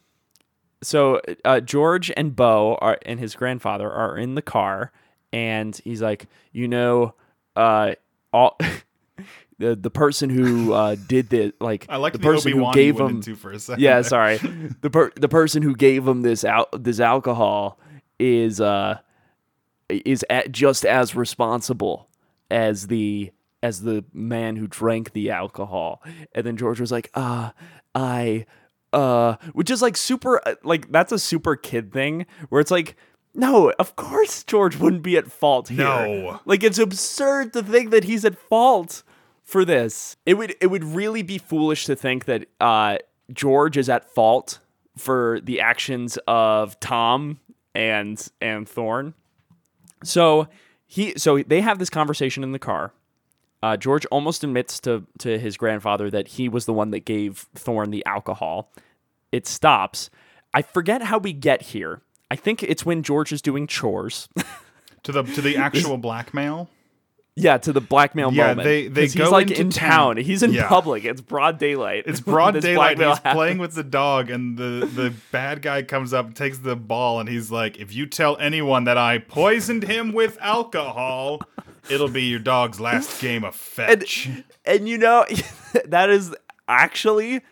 so 0.82 1.20
uh, 1.44 1.60
George 1.60 2.10
and 2.16 2.34
Bo 2.34 2.76
are 2.80 2.98
and 3.06 3.18
his 3.18 3.34
grandfather 3.34 3.90
are 3.90 4.16
in 4.16 4.34
the 4.34 4.42
car, 4.42 4.92
and 5.32 5.78
he's 5.84 6.02
like, 6.02 6.26
you 6.52 6.68
know, 6.68 7.14
uh, 7.56 7.94
all 8.32 8.58
the 9.58 9.76
the 9.76 9.90
person 9.90 10.30
who 10.30 10.72
uh, 10.72 10.96
did 11.06 11.30
the 11.30 11.52
like 11.60 11.86
I 11.90 11.96
like 11.96 12.12
the 12.12 12.18
the, 12.18 12.24
person 12.24 12.52
Obi 12.54 12.64
who 12.64 12.72
gave 12.72 12.98
him 13.00 13.22
for 13.36 13.52
a 13.52 13.58
second. 13.58 13.82
yeah 13.82 13.94
there. 13.94 14.02
sorry 14.04 14.36
the 14.80 14.90
per- 14.90 15.12
the 15.16 15.28
person 15.28 15.62
who 15.62 15.74
gave 15.74 16.06
him 16.06 16.22
this 16.22 16.44
al- 16.44 16.68
this 16.72 17.00
alcohol 17.00 17.78
is 18.18 18.60
uh 18.60 18.98
is 19.88 20.24
at 20.30 20.50
just 20.50 20.84
as 20.84 21.14
responsible 21.14 22.08
as 22.50 22.88
the 22.88 23.30
as 23.62 23.82
the 23.82 24.04
man 24.12 24.56
who 24.56 24.66
drank 24.66 25.12
the 25.12 25.30
alcohol 25.30 26.02
and 26.34 26.46
then 26.46 26.56
george 26.56 26.80
was 26.80 26.92
like 26.92 27.10
uh 27.14 27.50
i 27.94 28.44
uh 28.94 29.36
which 29.52 29.70
is 29.70 29.82
like 29.82 29.96
super 29.96 30.40
uh, 30.46 30.54
like 30.62 30.90
that's 30.92 31.12
a 31.12 31.18
super 31.18 31.56
kid 31.56 31.92
thing 31.92 32.26
where 32.48 32.60
it's 32.60 32.70
like 32.70 32.96
No, 33.34 33.72
of 33.78 33.96
course 33.96 34.44
George 34.44 34.76
wouldn't 34.76 35.02
be 35.02 35.16
at 35.16 35.26
fault 35.30 35.68
here. 35.68 35.84
No. 35.84 36.40
Like 36.44 36.62
it's 36.62 36.78
absurd 36.78 37.52
to 37.54 37.62
think 37.62 37.90
that 37.90 38.04
he's 38.04 38.24
at 38.24 38.38
fault 38.38 39.02
for 39.42 39.64
this. 39.64 40.16
It 40.24 40.34
would 40.34 40.54
it 40.60 40.68
would 40.68 40.84
really 40.84 41.22
be 41.22 41.38
foolish 41.38 41.86
to 41.86 41.96
think 41.96 42.24
that 42.26 42.46
uh, 42.60 42.98
George 43.32 43.76
is 43.76 43.88
at 43.88 44.08
fault 44.08 44.60
for 44.96 45.40
the 45.42 45.60
actions 45.60 46.16
of 46.28 46.78
Tom 46.80 47.40
and 47.74 48.16
and 48.40 48.68
Thorne. 48.68 49.14
So 50.04 50.46
he 50.86 51.14
so 51.16 51.42
they 51.42 51.60
have 51.60 51.78
this 51.78 51.90
conversation 51.90 52.42
in 52.44 52.52
the 52.52 52.58
car. 52.58 52.92
Uh, 53.64 53.76
George 53.78 54.04
almost 54.06 54.44
admits 54.44 54.78
to 54.80 55.04
to 55.18 55.38
his 55.38 55.56
grandfather 55.56 56.10
that 56.10 56.28
he 56.28 56.48
was 56.50 56.66
the 56.66 56.72
one 56.74 56.90
that 56.90 57.04
gave 57.06 57.46
Thorne 57.54 57.90
the 57.90 58.04
alcohol. 58.04 58.70
It 59.32 59.46
stops. 59.46 60.10
I 60.52 60.60
forget 60.62 61.00
how 61.02 61.16
we 61.18 61.32
get 61.32 61.62
here. 61.62 62.02
I 62.30 62.36
think 62.36 62.62
it's 62.62 62.84
when 62.84 63.02
George 63.02 63.32
is 63.32 63.40
doing 63.42 63.66
chores. 63.66 64.28
To 65.04 65.12
the 65.12 65.22
to 65.22 65.42
the 65.42 65.56
actual 65.58 65.98
blackmail. 65.98 66.70
yeah, 67.36 67.58
to 67.58 67.72
the 67.74 67.80
blackmail 67.82 68.32
Yeah, 68.32 68.46
moment. 68.48 68.64
they- 68.64 68.88
they 68.88 69.02
'Cause 69.02 69.12
he's 69.12 69.22
go 69.22 69.30
like 69.30 69.50
into 69.50 69.60
in 69.60 69.68
town. 69.70 70.16
town. 70.16 70.24
He's 70.24 70.42
in 70.42 70.52
Yeah. 70.54 70.66
public. 70.66 71.04
It's 71.04 71.20
broad 71.20 71.58
daylight. 71.58 72.04
It's 72.06 72.20
broad 72.32 72.58
daylight. 72.60 72.96
He's 72.96 73.06
happens. 73.18 73.34
playing 73.34 73.58
with 73.58 73.74
the 73.74 73.82
dog, 73.84 74.30
and 74.30 74.56
the 74.56 74.88
the 75.00 75.12
bad 75.30 75.60
guy 75.60 75.82
comes 75.82 76.14
up, 76.14 76.32
takes 76.32 76.56
the 76.58 76.74
ball, 76.74 77.20
and 77.20 77.28
he's 77.28 77.50
like, 77.50 77.76
"If 77.78 77.94
you 77.94 78.06
tell 78.06 78.38
anyone 78.38 78.84
that 78.84 78.96
I 78.96 79.18
poisoned 79.18 79.82
him 79.82 80.12
with 80.12 80.38
alcohol, 80.40 81.40
it'll 81.90 82.08
be 82.08 82.24
your 82.24 82.38
dog's 82.40 82.80
last 82.80 83.20
game 83.22 83.44
of 83.44 83.54
fetch." 83.54 84.28
And 84.64 84.88
you 84.88 84.98
know, 84.98 85.24
that 85.86 86.10
is 86.10 86.34
actually 86.68 87.42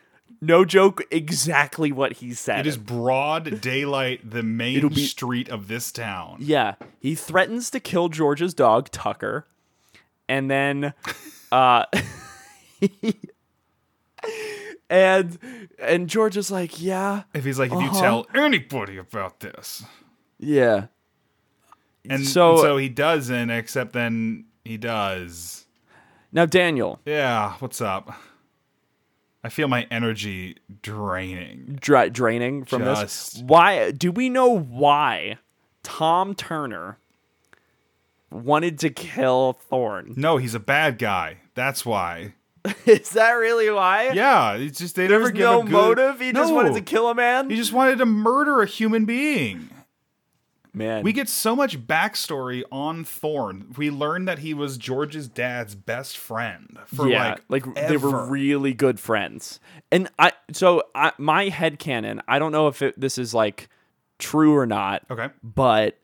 no 0.41 0.65
joke. 0.65 1.03
Exactly 1.11 1.93
what 1.93 2.15
he 2.15 2.35
said. 2.35 2.61
It 2.61 2.67
is 2.67 2.77
broad 2.77 3.61
daylight, 3.61 4.29
the 4.29 4.43
main 4.43 4.89
be- 4.89 5.07
street 5.07 5.49
of 5.49 5.69
this 5.69 5.93
town. 5.93 6.37
Yeah, 6.41 6.75
he 6.99 7.15
threatens 7.15 7.71
to 7.71 7.81
kill 7.81 8.09
George's 8.09 8.55
dog 8.55 8.91
Tucker, 8.91 9.47
and 10.29 10.51
then, 10.51 10.95
uh, 11.53 11.85
and 14.91 15.39
and 15.79 16.09
George 16.09 16.37
is 16.37 16.51
like, 16.51 16.81
yeah, 16.81 17.23
If 17.35 17.45
he's 17.45 17.59
like, 17.59 17.73
if 17.73 17.79
you 17.81 17.87
Uh-huh. 17.89 18.01
tell 18.01 18.27
anybody 18.35 18.97
about 18.99 19.41
this, 19.41 19.85
yeah, 20.39 20.87
and 22.09 22.27
So- 22.27 22.57
so, 22.59 22.77
he 22.77 22.89
doesn't, 22.89 23.51
except 23.51 23.93
then 23.93 24.47
he 24.65 24.77
does. 24.77 25.67
Now 26.33 26.47
Daniel, 26.47 27.01
Yeah, 27.05 27.55
what's 27.59 27.81
up? 27.81 28.15
I 29.45 29.49
feel 29.49 29.67
my 29.69 29.87
energy 29.91 30.57
draining. 30.83 31.79
dra- 31.81 32.11
draining 32.11 32.65
from 32.65 32.85
this. 32.85 33.43
Why 33.45 33.91
do 33.91 34.13
we 34.13 34.29
know 34.29 34.49
why 34.57 35.39
Tom 35.83 36.35
Turner 36.35 36.99
wanted 38.31 38.79
to 38.81 38.91
kill 38.91 39.55
Thorne? 39.55 40.15
No, 40.17 40.37
he's 40.37 40.55
a 40.55 40.61
bad 40.61 40.99
guy. 40.99 41.39
That's 41.55 41.85
why. 41.85 42.35
Is 42.87 43.11
that 43.11 43.33
really 43.33 43.69
why? 43.71 44.11
Yeah, 44.13 44.55
it's 44.55 44.79
just 44.79 44.95
they 44.95 45.09
never 45.09 45.25
There's 45.25 45.33
give 45.33 45.41
no 45.41 45.61
a 45.61 45.65
good... 45.65 45.73
motive. 45.73 46.21
He 46.21 46.33
just 46.33 46.53
wanted 46.55 46.75
to 46.75 46.81
kill 46.81 47.09
a 47.09 47.15
man. 47.15 47.51
He 47.51 47.57
just 47.57 47.73
wanted 47.73 47.99
to 47.99 48.07
murder 48.07 48.63
a 48.63 48.67
human 48.67 49.05
being. 49.05 49.69
Man, 50.75 51.03
We 51.03 51.13
get 51.13 51.29
so 51.29 51.55
much 51.55 51.87
backstory 51.87 52.63
on 52.73 53.05
Thorne. 53.05 53.75
We 53.77 53.91
learn 53.91 54.25
that 54.25 54.39
he 54.39 54.55
was 54.55 54.79
George's 54.79 55.29
dad's 55.29 55.75
best 55.75 56.17
friend 56.17 56.79
for 56.87 57.09
yeah, 57.09 57.37
like, 57.51 57.75
they 57.75 57.99
were 57.99 58.25
really 58.27 58.73
good 58.73 58.99
friends. 58.99 59.61
And 59.91 60.09
I 60.19 60.33
so 60.53 60.85
I, 60.95 61.13
my 61.19 61.51
head 61.51 61.79
canon, 61.79 62.23
I 62.27 62.39
don't 62.39 62.53
know 62.53 62.69
if 62.69 62.81
it, 62.81 62.99
this 62.99 63.19
is 63.19 63.35
like 63.35 63.69
true 64.19 64.57
or 64.57 64.65
not, 64.67 65.03
Okay. 65.11 65.29
but 65.43 65.99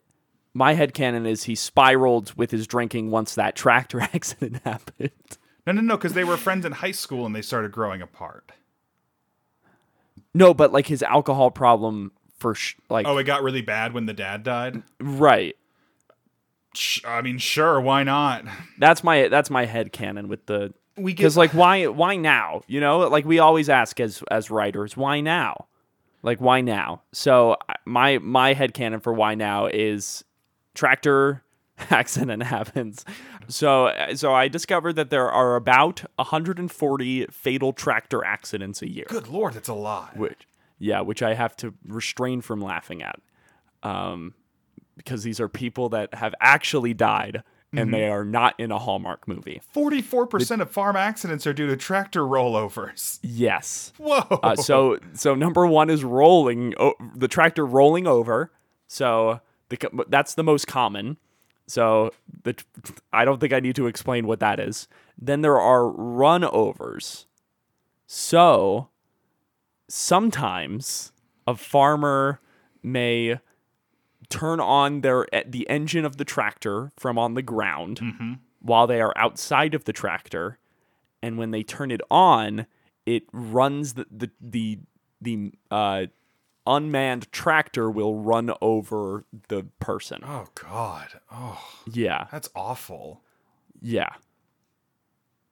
my 0.52 0.74
head 0.74 0.92
canon 0.92 1.24
is 1.24 1.44
he 1.44 1.54
spiraled 1.54 2.35
with 2.37 2.50
his 2.50 2.66
drinking 2.66 3.11
once 3.11 3.35
that 3.37 3.57
tractor 3.57 4.00
accident 4.12 4.61
happened. 4.64 5.11
No, 5.66 5.72
no, 5.72 5.81
no, 5.81 5.96
because 5.96 6.12
they 6.12 6.24
were 6.24 6.37
friends 6.37 6.66
in 6.66 6.72
high 6.72 6.90
school 6.90 7.24
and 7.24 7.35
they 7.35 7.42
started 7.42 7.72
growing 7.72 8.02
apart. 8.02 8.52
No, 10.35 10.52
but 10.52 10.72
like 10.72 10.87
his 10.87 11.02
alcohol 11.02 11.50
problem 11.50 12.12
for 12.38 12.55
sh- 12.55 12.74
like 12.88 13.07
Oh, 13.07 13.16
it 13.18 13.24
got 13.24 13.42
really 13.42 13.62
bad 13.62 13.92
when 13.92 14.07
the 14.07 14.12
dad 14.14 14.42
died. 14.44 14.83
right. 15.01 15.57
Sh- 16.74 17.01
I 17.05 17.22
mean, 17.22 17.38
sure, 17.38 17.81
why 17.81 18.03
not? 18.05 18.44
That's 18.79 19.03
my 19.03 19.29
that's 19.29 19.51
my 19.51 19.64
head 19.64 19.92
canon 19.92 20.29
with 20.29 20.46
the 20.46 20.72
We 20.96 21.12
get 21.12 21.18
because 21.18 21.37
like 21.37 21.53
why 21.55 21.87
why 21.87 22.16
now 22.16 22.62
you 22.66 22.81
know 22.81 23.01
like 23.09 23.24
we 23.24 23.38
always 23.38 23.68
ask 23.68 23.98
as 24.01 24.22
as 24.31 24.51
writers 24.51 24.96
why 24.96 25.20
now 25.20 25.66
like 26.22 26.40
why 26.40 26.61
now 26.61 27.03
so 27.12 27.57
my 27.85 28.18
my 28.18 28.53
head 28.53 28.74
canon 28.74 29.01
for 29.01 29.12
why 29.12 29.35
now 29.35 29.66
is 29.66 30.24
tractor 30.74 31.42
accident 31.90 32.42
happens 32.55 33.05
so 33.48 33.90
so 34.14 34.35
i 34.35 34.46
discovered 34.48 34.94
that 34.94 35.11
there 35.11 35.31
are 35.31 35.55
about 35.57 36.05
140 36.16 37.27
fatal 37.27 37.72
tractor 37.72 38.24
accidents 38.24 38.83
a 38.83 38.88
year 38.90 39.07
Good 39.09 39.29
lord, 39.29 39.55
that's 39.55 39.68
a 39.68 39.74
lot. 39.74 40.16
which 40.16 40.46
yeah 40.79 41.01
which 41.01 41.23
i 41.23 41.35
have 41.35 41.55
to 41.57 41.75
restrain 41.87 42.41
from 42.41 42.61
laughing 42.61 43.03
at 43.03 43.21
um 43.83 44.35
because 44.97 45.23
these 45.23 45.41
are 45.41 45.49
people 45.49 45.88
that 45.91 46.12
have 46.14 46.35
actually 46.41 46.93
died 46.95 47.43
and 47.75 47.93
they 47.93 48.09
are 48.09 48.25
not 48.25 48.55
in 48.59 48.73
a 48.73 48.79
hallmark 48.79 49.29
movie 49.29 49.61
Forty-four 49.73 50.27
percent 50.27 50.62
of 50.62 50.71
farm 50.71 50.97
accidents 50.97 51.47
are 51.47 51.53
due 51.53 51.67
to 51.67 51.77
tractor 51.77 52.23
rollovers. 52.23 53.19
yes 53.23 53.93
Whoa. 53.99 54.21
Uh, 54.43 54.57
so 54.57 54.99
so 55.12 55.35
number 55.35 55.67
one 55.67 55.91
is 55.91 56.03
rolling 56.03 56.73
o- 56.81 56.95
the 57.14 57.29
tractor 57.29 57.67
rolling 57.67 58.07
over. 58.07 58.51
So 58.87 59.41
the, 59.69 59.77
that's 60.09 60.35
the 60.35 60.43
most 60.43 60.67
common. 60.67 61.19
So 61.67 62.11
the 62.43 62.55
I 63.12 63.27
don't 63.27 63.38
think 63.38 63.53
I 63.53 63.61
need 63.61 63.77
to 63.77 63.87
explain 63.87 64.27
what 64.27 64.41
that 64.41 64.59
is. 64.59 64.88
Then 65.19 65.43
there 65.43 65.61
are 65.61 65.87
runovers. 65.91 67.27
So 68.07 68.88
sometimes 69.88 71.12
a 71.46 71.55
farmer 71.57 72.40
may 72.83 73.40
turn 74.29 74.61
on 74.61 75.01
their 75.01 75.27
the 75.46 75.68
engine 75.70 76.05
of 76.05 76.16
the 76.18 76.24
tractor 76.24 76.90
from 76.96 77.18
on 77.18 77.35
the 77.35 77.42
ground 77.42 78.38
while 78.61 78.87
they 78.87 79.01
are 79.01 79.12
outside 79.16 79.74
of 79.74 79.85
the 79.85 79.92
tractor 79.92 80.59
and 81.22 81.37
when 81.38 81.51
they 81.51 81.62
turn 81.62 81.90
it 81.90 82.01
on, 82.11 82.66
it 83.07 83.24
runs 83.33 83.94
the 83.94 84.07
the 84.11 84.31
the, 84.40 84.79
the 85.20 85.53
uh, 85.70 86.07
unmanned 86.66 87.33
tractor 87.33 87.90
will 87.90 88.14
run 88.16 88.53
over 88.61 89.24
the 89.48 89.64
person. 89.81 90.20
oh 90.24 90.46
god. 90.55 91.09
Oh, 91.33 91.61
Yeah, 91.90 92.27
that's 92.31 92.51
awful. 92.55 93.22
yeah. 93.81 94.11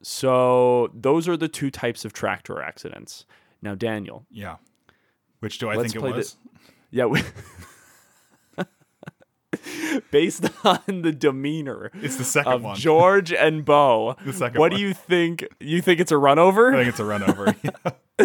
So 0.02 0.90
those 0.94 1.26
are 1.28 1.36
the 1.36 1.48
two 1.48 1.70
types 1.70 2.04
of 2.04 2.12
tractor 2.12 2.62
accidents. 2.62 3.24
Now, 3.66 3.74
Daniel, 3.74 4.24
Yeah. 4.30 4.58
Which 5.40 5.58
do 5.58 5.68
I 5.68 5.74
think 5.76 5.96
it 5.96 5.98
play 5.98 6.12
the- 6.12 6.18
was? 6.18 6.36
yeah, 6.92 7.06
we, 7.06 7.20
based 10.12 10.44
on 10.64 11.02
the 11.02 11.10
demeanor 11.10 11.90
It's 11.94 12.14
the 12.16 12.22
second 12.22 12.52
of 12.52 12.62
one. 12.62 12.76
George 12.76 13.32
and 13.32 13.64
Bo, 13.64 14.14
The 14.24 14.32
second 14.32 14.60
what 14.60 14.70
one. 14.70 14.78
do 14.80 14.86
you 14.86 14.94
think? 14.94 15.44
You 15.58 15.82
think 15.82 15.98
it's 15.98 16.12
a 16.12 16.16
run 16.18 16.38
over? 16.38 16.72
I 16.72 16.76
think 16.76 16.90
it's 16.90 17.00
a 17.00 17.04
run 17.04 17.24
over. 17.24 17.56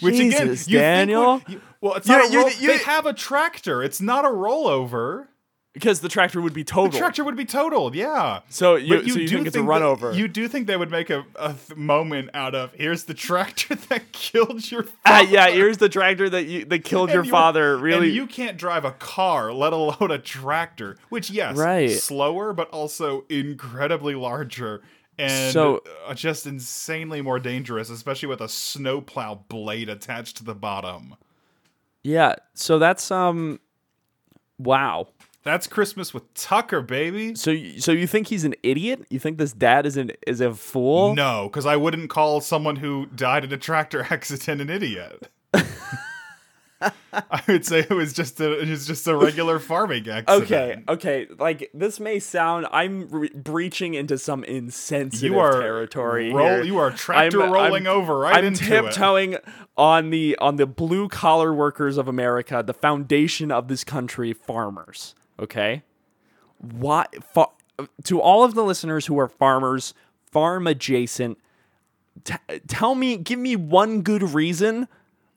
Which 0.00 0.18
again, 0.18 0.48
you 0.66 0.78
Daniel. 0.78 1.34
would- 1.34 1.48
you- 1.48 1.60
well, 1.82 1.94
it's 1.96 2.06
not 2.08 2.26
a 2.26 2.32
you- 2.32 2.40
roll, 2.40 2.50
you- 2.52 2.68
they 2.68 2.78
have 2.78 3.04
a 3.04 3.12
tractor. 3.12 3.82
It's 3.82 4.00
not 4.00 4.24
a 4.24 4.28
rollover. 4.28 5.26
Because 5.72 6.00
the 6.00 6.08
tractor 6.08 6.40
would 6.42 6.52
be 6.52 6.64
total. 6.64 6.90
The 6.90 6.98
tractor 6.98 7.24
would 7.24 7.36
be 7.36 7.46
totaled. 7.46 7.94
Yeah. 7.94 8.40
So 8.50 8.76
you, 8.76 8.96
But 8.96 9.06
so 9.10 9.18
you 9.18 9.26
do 9.26 9.34
think 9.36 9.46
it's 9.46 9.56
a 9.56 9.60
that- 9.60 9.64
run 9.64 9.82
over? 9.82 10.12
You 10.12 10.28
do 10.28 10.46
think 10.48 10.66
they 10.66 10.76
would 10.76 10.90
make 10.90 11.08
a, 11.08 11.24
a 11.36 11.54
th- 11.54 11.76
moment 11.78 12.28
out 12.34 12.54
of 12.54 12.72
here's 12.74 13.04
the 13.04 13.14
tractor 13.14 13.74
that 13.88 14.12
killed 14.12 14.70
your 14.70 14.84
Ah, 15.06 15.20
father. 15.20 15.30
yeah, 15.30 15.48
here's 15.50 15.78
the 15.78 15.88
tractor 15.88 16.28
that 16.28 16.44
you 16.44 16.64
that 16.66 16.80
killed 16.84 17.08
your 17.10 17.20
And 17.20 17.26
you- 17.26 17.30
father. 17.32 17.78
Really, 17.78 18.08
And 18.08 18.14
you 18.16 18.26
can't 18.26 18.58
drive 18.58 18.84
a 18.84 18.92
car, 18.92 19.50
let 19.52 19.72
alone 19.72 20.10
a 20.10 20.18
tractor. 20.18 20.98
Which, 21.08 21.30
yes, 21.30 21.56
Right. 21.56 21.90
slower, 21.90 22.52
but 22.52 22.68
also 22.68 23.24
incredibly 23.30 24.14
larger 24.14 24.82
and 25.18 25.52
So- 25.52 25.82
uh, 26.06 26.12
just 26.14 26.46
insanely 26.46 27.22
more 27.22 27.38
dangerous, 27.38 27.88
especially 27.88 28.28
with 28.28 28.40
a 28.42 28.48
snowplow 28.48 29.44
blade 29.48 29.88
attached 29.88 30.36
to 30.38 30.44
the 30.44 30.54
bottom. 30.54 31.14
yeah. 32.02 32.34
So 32.54 32.78
that's 32.78 33.10
um, 33.10 33.58
wow. 34.58 35.08
That's 35.44 35.66
Christmas 35.66 36.14
with 36.14 36.32
Tucker, 36.34 36.82
baby. 36.82 37.34
So 37.34 37.56
so 37.78 37.90
you 37.92 38.06
think 38.06 38.28
he's 38.28 38.44
an 38.44 38.54
idiot? 38.62 39.04
You 39.10 39.18
think 39.18 39.38
this 39.38 39.52
dad 39.52 39.86
is 39.86 39.96
an 39.96 40.12
is 40.26 40.40
a 40.40 40.54
fool? 40.54 41.14
No, 41.16 41.48
because 41.48 41.66
I 41.66 41.76
wouldn't 41.76 42.10
call 42.10 42.40
someone 42.40 42.76
who 42.76 43.06
died 43.06 43.44
in 43.44 43.52
a 43.52 43.56
tractor 43.58 44.02
accident 44.10 44.60
an 44.60 44.70
idiot. 44.70 45.30
I 47.14 47.42
would 47.46 47.64
say 47.64 47.80
it 47.80 47.90
was 47.90 48.12
just 48.12 48.40
a 48.40 48.58
it 48.60 48.68
was 48.68 48.86
just 48.86 49.06
a 49.06 49.14
regular 49.14 49.58
farming 49.60 50.08
accident. 50.08 50.42
Okay, 50.44 50.82
okay. 50.88 51.26
Like 51.38 51.70
this 51.74 52.00
may 52.00 52.18
sound, 52.18 52.66
I'm 52.72 53.08
re- 53.08 53.30
breaching 53.34 53.94
into 53.94 54.18
some 54.18 54.42
insensitive 54.44 55.22
You 55.32 55.38
are 55.38 55.60
territory. 55.60 56.32
roll- 56.32 56.46
here. 56.48 56.62
you 56.64 56.78
are 56.78 56.90
tractor 56.90 57.42
I'm- 57.42 57.52
rolling 57.52 57.86
I'm- 57.86 57.96
over 57.96 58.18
right 58.18 58.36
I'm 58.36 58.44
into 58.46 58.64
it. 58.64 58.68
tiptoeing 58.68 59.36
on 59.76 60.10
the 60.10 60.36
on 60.38 60.56
the 60.56 60.66
blue 60.66 61.08
collar 61.08 61.52
workers 61.54 61.98
of 61.98 62.08
America, 62.08 62.64
the 62.66 62.74
foundation 62.74 63.52
of 63.52 63.68
this 63.68 63.84
country, 63.84 64.32
farmers. 64.32 65.14
Okay, 65.40 65.82
why? 66.58 67.06
Fa- 67.34 67.46
to 68.04 68.20
all 68.20 68.44
of 68.44 68.54
the 68.54 68.62
listeners 68.62 69.06
who 69.06 69.18
are 69.18 69.28
farmers, 69.28 69.94
farm 70.30 70.66
adjacent, 70.66 71.38
t- 72.24 72.34
tell 72.68 72.94
me, 72.94 73.16
give 73.16 73.38
me 73.38 73.56
one 73.56 74.02
good 74.02 74.22
reason 74.22 74.88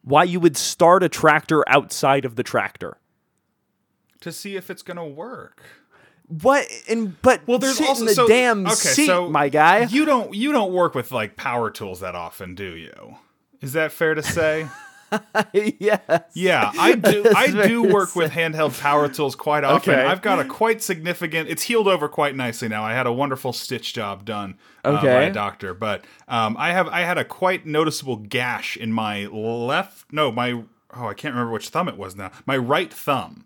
why 0.03 0.23
you 0.23 0.39
would 0.39 0.57
start 0.57 1.01
a 1.01 1.09
tractor 1.09 1.67
outside 1.67 2.25
of 2.25 2.35
the 2.35 2.43
tractor. 2.43 2.97
To 4.21 4.31
see 4.31 4.55
if 4.55 4.69
it's 4.69 4.81
gonna 4.81 5.07
work. 5.07 5.61
What? 6.27 6.67
And 6.89 7.19
but 7.21 7.41
Well, 7.47 7.59
there's 7.59 7.79
also 7.79 8.01
in 8.01 8.05
the 8.07 8.13
so, 8.13 8.27
damn 8.27 8.65
okay, 8.65 8.75
seat, 8.75 9.05
so 9.05 9.29
my 9.29 9.49
guy. 9.49 9.83
You 9.83 10.05
don't 10.05 10.33
you 10.33 10.51
don't 10.51 10.73
work 10.73 10.95
with 10.95 11.11
like 11.11 11.35
power 11.35 11.69
tools 11.69 11.99
that 11.99 12.15
often, 12.15 12.55
do 12.55 12.75
you? 12.75 13.17
Is 13.61 13.73
that 13.73 13.91
fair 13.91 14.13
to 14.15 14.23
say? 14.23 14.67
yes. 15.53 16.21
Yeah, 16.33 16.71
I 16.77 16.95
do. 16.95 17.25
I 17.35 17.67
do 17.67 17.83
work 17.83 18.15
with 18.15 18.31
handheld 18.31 18.79
power 18.79 19.07
tools 19.07 19.35
quite 19.35 19.63
often. 19.63 19.93
Okay. 19.93 20.03
I've 20.03 20.21
got 20.21 20.39
a 20.39 20.45
quite 20.45 20.81
significant. 20.81 21.49
It's 21.49 21.63
healed 21.63 21.87
over 21.87 22.07
quite 22.07 22.35
nicely 22.35 22.67
now. 22.67 22.83
I 22.83 22.93
had 22.93 23.07
a 23.07 23.13
wonderful 23.13 23.53
stitch 23.53 23.93
job 23.93 24.25
done 24.25 24.57
uh, 24.83 25.01
by 25.01 25.23
a 25.23 25.33
doctor, 25.33 25.73
but 25.73 26.05
um, 26.27 26.55
I 26.57 26.71
have 26.71 26.87
I 26.89 27.01
had 27.01 27.17
a 27.17 27.25
quite 27.25 27.65
noticeable 27.65 28.17
gash 28.17 28.77
in 28.77 28.91
my 28.91 29.25
left. 29.25 30.11
No, 30.11 30.31
my 30.31 30.63
oh, 30.95 31.07
I 31.07 31.13
can't 31.13 31.33
remember 31.33 31.51
which 31.51 31.69
thumb 31.69 31.87
it 31.87 31.97
was 31.97 32.15
now. 32.15 32.31
My 32.45 32.57
right 32.57 32.93
thumb. 32.93 33.45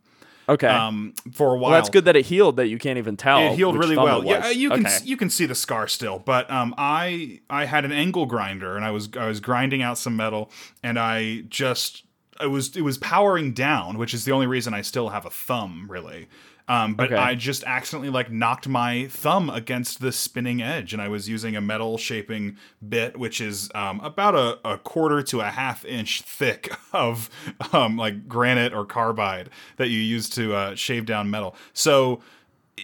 Okay. 0.50 0.68
Um, 0.68 1.14
for 1.32 1.54
a 1.54 1.58
while. 1.58 1.72
well, 1.72 1.80
that's 1.80 1.90
good 1.90 2.06
that 2.06 2.16
it 2.16 2.26
healed. 2.26 2.58
That 2.58 2.68
you 2.68 2.78
can't 2.80 2.98
even 2.98 3.16
tell. 3.16 3.40
It 3.52 3.56
healed 3.56 3.78
really 3.78 3.96
well. 3.96 4.26
Yeah, 4.26 4.50
you 4.50 4.70
can 4.70 4.86
Okay. 4.86 4.98
you 5.04 5.16
can 5.16 5.30
see 5.30 5.46
the 5.46 5.56
scar 5.56 5.88
still, 5.88 6.20
but 6.20 6.50
um, 6.50 6.74
I 6.78 7.40
I 7.50 7.66
had 7.66 7.86
an 7.86 7.92
angle 7.92 8.26
grinder 8.26 8.76
and 8.76 8.84
I 8.84 8.92
was 8.92 9.10
I 9.18 9.28
was 9.28 9.40
grinding 9.40 9.82
out 9.82 9.98
some 9.98 10.16
metal 10.16 10.50
and 10.84 10.98
I 10.98 11.42
just 11.50 12.04
it 12.42 12.48
was 12.48 12.76
it 12.76 12.82
was 12.82 12.98
powering 12.98 13.54
down, 13.54 13.98
which 13.98 14.14
is 14.14 14.26
the 14.26 14.32
only 14.32 14.48
reason 14.48 14.74
I 14.74 14.82
still 14.82 15.10
have 15.10 15.26
a 15.26 15.30
thumb 15.30 15.86
really. 15.90 16.28
Um, 16.70 16.94
but 16.94 17.08
Okay. 17.08 17.16
I 17.16 17.34
just 17.36 17.64
accidentally 17.66 18.10
like 18.12 18.32
knocked 18.32 18.68
my 18.68 19.08
thumb 19.08 19.50
against 19.50 20.00
the 20.02 20.12
spinning 20.12 20.62
edge, 20.62 20.94
and 20.94 21.02
I 21.02 21.08
was 21.10 21.28
using 21.28 21.56
a 21.56 21.62
metal 21.62 21.98
shaping 21.98 22.56
bit, 22.88 23.18
which 23.18 23.42
is 23.42 23.70
um, 23.74 24.00
about 24.02 24.36
a, 24.36 24.60
a 24.64 24.78
quarter 24.78 25.24
to 25.24 25.42
a 25.42 25.46
half 25.50 25.84
inch 25.84 26.22
thick 26.22 26.72
of 26.94 27.30
um, 27.74 27.98
like 27.98 28.28
granite 28.28 28.74
or 28.74 28.86
carbide 28.86 29.50
that 29.78 29.90
you 29.90 30.00
use 30.00 30.30
to 30.30 30.54
uh, 30.54 30.76
shave 30.76 31.06
down 31.08 31.30
metal. 31.32 31.56
So 31.74 32.22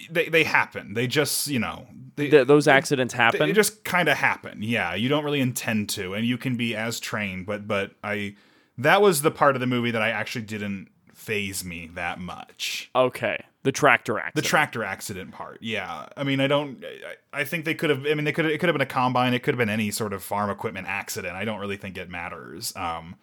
they 0.10 0.30
they 0.30 0.44
happen. 0.44 0.94
They 0.96 1.06
just 1.08 1.48
you 1.48 1.60
know 1.60 1.88
they, 2.16 2.30
Th- 2.30 2.48
those 2.48 2.68
accidents 2.68 3.14
happen. 3.14 3.40
they 3.40 3.54
just 3.54 3.84
kind 3.84 4.10
of 4.10 4.18
happen. 4.18 4.64
Yeah, 4.64 4.96
you 4.96 5.10
don't 5.10 5.24
really 5.24 5.42
intend 5.42 5.90
to, 5.90 6.14
and 6.16 6.26
you 6.26 6.38
can 6.38 6.56
be 6.58 6.76
as 6.76 7.00
trained. 7.00 7.46
But 7.46 7.68
but 7.68 7.92
I 8.04 8.36
that 8.80 9.02
was 9.02 9.22
the 9.22 9.32
part 9.32 9.56
of 9.56 9.60
the 9.60 9.68
movie 9.68 9.92
that 9.92 10.02
I 10.02 10.10
actually 10.10 10.46
didn't 10.46 10.90
phase 11.26 11.66
me 11.66 11.90
that 11.96 12.20
much. 12.20 12.90
okay. 12.96 13.44
The 13.64 13.72
tractor 13.72 14.20
accident. 14.20 14.36
The 14.36 14.48
tractor 14.48 14.84
accident 14.84 15.32
part, 15.32 15.58
yeah. 15.60 16.06
I 16.16 16.24
mean, 16.24 16.40
I 16.40 16.46
don't. 16.46 16.86
I, 17.34 17.42
I 17.42 17.44
think 17.46 17.66
they 17.66 17.74
could 17.74 17.90
have. 17.90 18.06
I 18.06 18.14
mean, 18.14 18.24
they 18.24 18.32
could. 18.32 18.46
It 18.46 18.60
could 18.60 18.70
have 18.70 18.76
been 18.76 18.82
a 18.82 18.86
combine. 18.86 19.34
It 19.34 19.40
could 19.40 19.56
have 19.56 19.58
been 19.58 19.70
any 19.72 19.90
sort 19.90 20.14
of 20.14 20.22
farm 20.24 20.52
equipment 20.52 20.86
accident. 20.88 21.36
I 21.36 21.46
don't 21.46 21.60
really 21.60 21.78
think 21.78 21.98
it 21.98 22.08
matters, 22.08 22.76
um, 22.76 23.16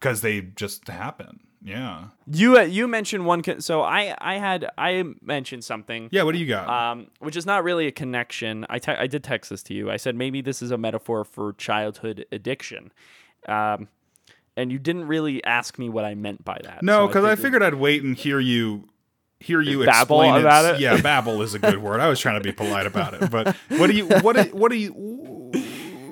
because 0.00 0.22
they 0.22 0.40
just 0.40 0.88
happen. 0.88 1.40
Yeah. 1.62 2.04
you 2.26 2.56
uh, 2.56 2.62
you 2.62 2.88
mentioned 2.88 3.26
one. 3.26 3.42
Con- 3.42 3.60
so 3.60 3.82
I 3.82 4.14
I 4.18 4.38
had 4.38 4.70
I 4.78 5.04
mentioned 5.20 5.64
something. 5.64 6.08
Yeah. 6.10 6.22
What 6.22 6.32
do 6.32 6.38
you 6.38 6.46
got? 6.46 6.66
Um, 6.66 7.08
which 7.18 7.36
is 7.36 7.44
not 7.44 7.62
really 7.62 7.86
a 7.86 7.92
connection. 7.92 8.64
I 8.70 8.78
te- 8.78 8.92
I 8.92 9.06
did 9.06 9.22
text 9.22 9.50
this 9.50 9.62
to 9.64 9.74
you. 9.74 9.90
I 9.90 9.98
said 9.98 10.16
maybe 10.16 10.40
this 10.40 10.62
is 10.62 10.70
a 10.70 10.78
metaphor 10.78 11.24
for 11.24 11.52
childhood 11.54 12.24
addiction. 12.32 12.90
Um, 13.46 13.88
and 14.56 14.70
you 14.72 14.78
didn't 14.78 15.06
really 15.06 15.42
ask 15.44 15.78
me 15.78 15.88
what 15.88 16.04
I 16.04 16.14
meant 16.14 16.44
by 16.44 16.58
that. 16.64 16.82
no, 16.82 17.04
so 17.04 17.06
because 17.08 17.24
I, 17.24 17.36
figured 17.36 17.62
I'd 17.62 17.74
wait 17.74 18.02
and 18.02 18.16
hear 18.16 18.40
you. 18.40 18.88
Hear 19.40 19.60
you 19.60 19.84
Babble 19.84 20.22
explain 20.22 20.40
about 20.40 20.74
it? 20.76 20.80
Yeah, 20.80 21.02
babble 21.02 21.42
is 21.42 21.52
a 21.52 21.58
good 21.58 21.76
word. 21.82 22.00
I 22.00 22.08
was 22.08 22.18
trying 22.18 22.36
to 22.36 22.40
be 22.40 22.52
polite 22.52 22.86
about 22.86 23.12
it, 23.12 23.30
but 23.30 23.54
what 23.68 23.88
do 23.88 23.92
you? 23.92 24.06
What? 24.06 24.36
do- 24.36 24.56
What 24.56 24.70
do 24.70 24.78
you? 24.78 24.92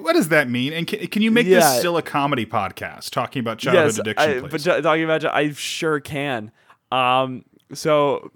What 0.02 0.12
does 0.14 0.28
that 0.28 0.50
mean? 0.50 0.72
And 0.74 0.86
can, 0.86 1.06
can 1.06 1.22
you 1.22 1.30
make 1.30 1.46
Yeah. 1.46 1.60
this 1.60 1.78
still 1.78 1.96
a 1.96 2.02
comedy 2.02 2.44
podcast 2.44 3.10
talking 3.10 3.40
about 3.40 3.58
childhood 3.58 3.86
yes, 3.86 3.98
addiction? 3.98 4.44
I, 4.44 4.48
but 4.48 4.60
talking 4.82 5.04
about 5.04 5.24
I 5.24 5.50
sure 5.52 6.00
can. 6.00 6.50
Um, 6.90 7.44
so 7.72 8.30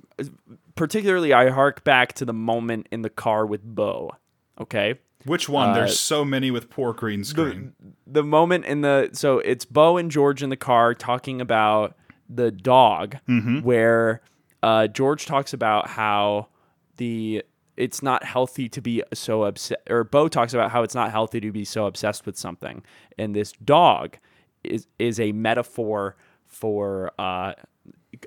particularly, 0.77 1.33
I 1.35 1.51
hark 1.51 1.85
back 1.85 2.15
to 2.15 2.25
the 2.25 2.33
moment 2.33 2.87
in 2.91 3.03
the 3.03 3.11
car 3.11 3.45
with 3.45 3.63
Bo. 3.65 4.13
Okay, 4.61 4.95
Which 5.27 5.49
one? 5.49 5.71
uh, 5.71 5.75
There's 5.75 5.99
so 5.99 6.25
many 6.25 6.51
with 6.51 6.71
poor 6.71 6.93
green 6.93 7.25
screen. 7.25 7.75
the 8.07 8.23
moment 8.23 8.65
in 8.65 8.81
the 8.81 9.11
so 9.13 9.39
it's 9.41 9.65
Bo 9.65 9.97
and 9.97 10.11
George 10.11 10.43
in 10.43 10.49
the 10.51 10.57
car 10.57 10.95
talking 10.95 11.41
about 11.41 11.95
the 12.29 12.51
dog, 12.51 13.17
Mm-hmm. 13.29 13.61
where 13.61 14.23
uh, 14.63 14.87
George 14.89 15.27
talks 15.27 15.53
about 15.53 15.89
how 15.89 16.49
the 16.97 17.43
it's 17.77 18.03
not 18.03 18.25
healthy 18.25 18.69
to 18.71 18.81
be 18.81 19.03
so 19.13 19.45
obsessed, 19.45 19.81
or 19.91 20.03
Bo 20.05 20.29
talks 20.29 20.55
about 20.55 20.71
how 20.71 20.83
it's 20.83 20.95
not 20.95 21.11
healthy 21.11 21.41
to 21.41 21.53
be 21.53 21.65
so 21.65 21.87
obsessed 21.87 22.25
with 22.25 22.39
something, 22.39 22.83
and 23.19 23.35
this 23.37 23.53
dog 23.53 24.17
is 24.65 24.87
is 24.99 25.21
a 25.21 25.33
metaphor 25.33 26.17
for 26.47 27.13
uh, 27.19 27.53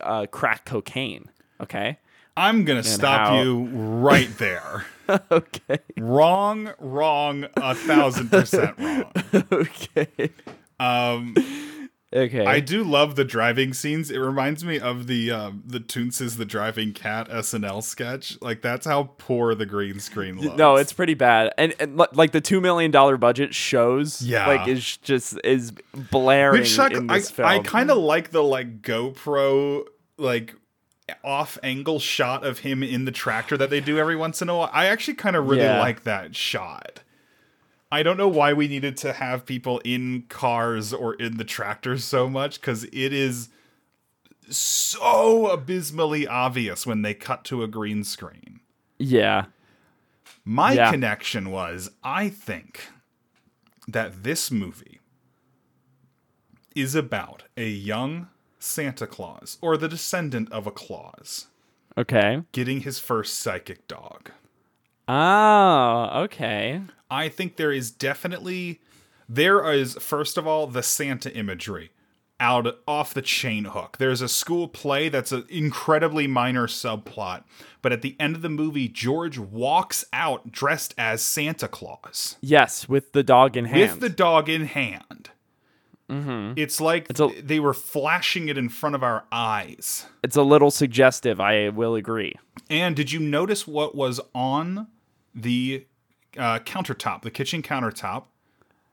uh, 0.01 0.25
crack 0.27 0.65
cocaine. 0.65 1.29
Okay. 1.61 1.97
I'm 2.37 2.63
gonna 2.63 2.83
stop 2.83 3.29
how- 3.29 3.41
you 3.41 3.63
right 3.73 4.29
there. 4.37 4.85
okay. 5.31 5.79
wrong, 5.97 6.73
wrong, 6.79 7.45
a 7.57 7.75
thousand 7.75 8.29
percent 8.29 8.77
wrong. 8.79 9.11
okay. 9.51 10.31
Um, 10.79 11.35
Okay. 12.11 12.43
I 12.43 12.59
do 12.59 12.83
love 12.83 13.15
the 13.15 13.23
driving 13.23 13.71
scenes. 13.71 14.09
It 14.09 14.17
reminds 14.17 14.65
me 14.65 14.79
of 14.79 15.05
the 15.05 15.29
um, 15.29 15.61
the 15.63 15.79
Toonces 15.79 16.37
the 16.37 16.45
Driving 16.45 16.91
Cat 16.91 17.29
SNL 17.29 17.83
sketch. 17.83 18.35
Like 18.41 18.63
that's 18.63 18.87
how 18.87 19.11
poor 19.19 19.53
the 19.53 19.67
green 19.67 19.99
screen 19.99 20.39
looks. 20.39 20.57
No, 20.57 20.75
it's 20.77 20.91
pretty 20.91 21.13
bad, 21.13 21.53
and, 21.59 21.75
and 21.79 21.97
like 21.97 22.31
the 22.31 22.41
two 22.41 22.61
million 22.61 22.89
dollar 22.89 23.17
budget 23.17 23.53
shows, 23.53 24.23
Yeah. 24.23 24.47
like 24.47 24.67
is 24.67 24.97
just 24.97 25.39
is 25.43 25.71
blaring 25.93 26.61
Which 26.61 26.75
Chuck, 26.75 26.93
in 26.93 27.11
I, 27.11 27.19
this 27.19 27.29
film. 27.29 27.47
I 27.47 27.59
kind 27.59 27.91
of 27.91 27.99
like 27.99 28.31
the 28.31 28.41
like 28.43 28.81
GoPro 28.81 29.85
like 30.17 30.55
off 31.23 31.57
angle 31.63 31.99
shot 31.99 32.43
of 32.45 32.59
him 32.59 32.83
in 32.83 33.05
the 33.05 33.11
tractor 33.11 33.57
that 33.57 33.69
they 33.69 33.79
do 33.81 33.97
every 33.97 34.15
once 34.15 34.41
in 34.41 34.49
a 34.49 34.55
while. 34.55 34.69
I 34.73 34.85
actually 34.85 35.15
kind 35.15 35.35
of 35.35 35.47
really 35.47 35.63
Yeah. 35.63 35.79
like 35.79 36.03
that 36.03 36.35
shot. 36.35 37.01
I 37.91 38.03
don't 38.03 38.17
know 38.17 38.27
why 38.27 38.53
we 38.53 38.67
needed 38.67 38.97
to 38.97 39.13
have 39.13 39.45
people 39.45 39.79
in 39.83 40.23
cars 40.29 40.93
or 40.93 41.15
in 41.15 41.37
the 41.37 41.43
tractors 41.43 42.03
so 42.03 42.29
much 42.29 42.61
because 42.61 42.83
it 42.85 43.13
is 43.13 43.49
so 44.49 45.47
abysmally 45.49 46.27
obvious 46.27 46.85
when 46.85 47.01
they 47.01 47.13
cut 47.13 47.43
to 47.45 47.63
a 47.63 47.67
green 47.67 48.03
screen. 48.03 48.59
yeah, 48.97 49.45
My 50.45 50.73
Yeah. 50.73 50.91
connection 50.91 51.51
was 51.51 51.89
I 52.03 52.29
think 52.29 52.89
that 53.87 54.23
this 54.23 54.49
movie 54.51 54.99
is 56.75 56.95
about 56.95 57.43
a 57.57 57.67
young 57.69 58.27
Santa 58.59 59.07
Claus 59.07 59.57
or 59.61 59.77
the 59.77 59.87
descendant 59.87 60.51
of 60.51 60.67
a 60.67 60.71
Claus 60.71 61.47
okay. 61.97 62.43
getting 62.51 62.81
his 62.81 62.99
first 62.99 63.39
psychic 63.39 63.87
dog. 63.87 64.31
Oh, 65.07 66.09
okay. 66.25 66.81
I 67.09 67.29
think 67.29 67.55
there 67.55 67.71
is 67.71 67.89
definitely 67.89 68.79
there 69.27 69.71
is 69.71 69.95
first 69.95 70.37
of 70.37 70.47
all 70.47 70.67
the 70.67 70.83
Santa 70.83 71.35
imagery 71.35 71.91
out 72.39 72.79
off 72.87 73.13
the 73.13 73.21
chain 73.21 73.65
hook. 73.65 73.97
There's 73.99 74.21
a 74.21 74.29
school 74.29 74.67
play 74.67 75.09
that's 75.09 75.31
an 75.31 75.45
incredibly 75.49 76.25
minor 76.25 76.67
subplot, 76.67 77.43
but 77.81 77.91
at 77.91 78.01
the 78.01 78.15
end 78.19 78.35
of 78.35 78.41
the 78.41 78.49
movie 78.49 78.87
George 78.87 79.37
walks 79.37 80.05
out 80.13 80.51
dressed 80.51 80.93
as 80.97 81.21
Santa 81.21 81.67
Claus 81.67 82.37
Yes, 82.39 82.87
with 82.87 83.11
the 83.11 83.23
dog 83.23 83.57
in 83.57 83.65
hand. 83.65 83.81
with 83.81 83.99
the 83.99 84.09
dog 84.09 84.47
in 84.47 84.65
hand. 84.65 85.18
It's 86.09 86.81
like 86.81 87.07
a- 87.19 87.41
they 87.41 87.59
were 87.59 87.73
flashing 87.73 88.49
it 88.49 88.57
in 88.57 88.69
front 88.69 88.95
of 88.95 89.03
our 89.03 89.25
eyes. 89.31 90.05
it's 90.23 90.35
a 90.35 90.41
little 90.43 90.71
suggestive. 90.71 91.39
I 91.39 91.69
will 91.69 91.95
agree. 91.95 92.33
And 92.69 92.95
did 92.95 93.11
you 93.11 93.19
notice 93.19 93.67
what 93.67 93.95
was 93.95 94.19
on 94.33 94.87
the 95.35 95.85
uh, 96.37 96.59
countertop, 96.59 97.21
the 97.21 97.31
kitchen 97.31 97.61
countertop, 97.61 98.25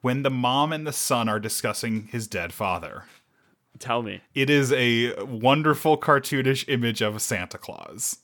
when 0.03 0.23
the 0.23 0.31
mom 0.31 0.73
and 0.73 0.87
the 0.87 0.93
son 0.93 1.29
are 1.29 1.41
discussing 1.41 2.09
his 2.13 2.27
dead 2.27 2.53
father? 2.53 3.05
Tell 3.79 4.03
me. 4.03 4.21
It 4.35 4.49
is 4.49 4.73
a 4.73 5.15
wonderful 5.23 5.99
cartoonish 5.99 6.65
image 6.69 7.03
of 7.03 7.21
Santa 7.21 7.59
Claus. 7.59 8.19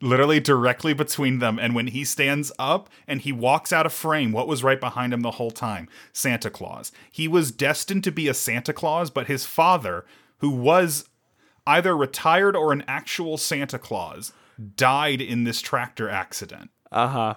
Literally 0.00 0.40
directly 0.40 0.94
between 0.94 1.40
them. 1.40 1.58
And 1.58 1.74
when 1.74 1.88
he 1.88 2.04
stands 2.04 2.52
up 2.58 2.88
and 3.06 3.20
he 3.20 3.32
walks 3.32 3.72
out 3.72 3.86
of 3.86 3.92
frame, 3.92 4.32
what 4.32 4.46
was 4.46 4.62
right 4.62 4.80
behind 4.80 5.12
him 5.12 5.22
the 5.22 5.32
whole 5.32 5.50
time? 5.50 5.88
Santa 6.12 6.50
Claus. 6.50 6.92
He 7.10 7.26
was 7.26 7.50
destined 7.50 8.04
to 8.04 8.12
be 8.12 8.28
a 8.28 8.34
Santa 8.34 8.72
Claus, 8.72 9.10
but 9.10 9.26
his 9.26 9.44
father 9.44 10.04
who 10.38 10.50
was 10.50 11.08
either 11.68 11.96
retired 11.96 12.56
or 12.56 12.72
an 12.72 12.82
actual 12.88 13.36
Santa 13.36 13.78
Claus, 13.78 14.32
died 14.76 15.20
in 15.20 15.44
this 15.44 15.60
tractor 15.60 16.08
accident. 16.08 16.70
Uh, 16.90 17.34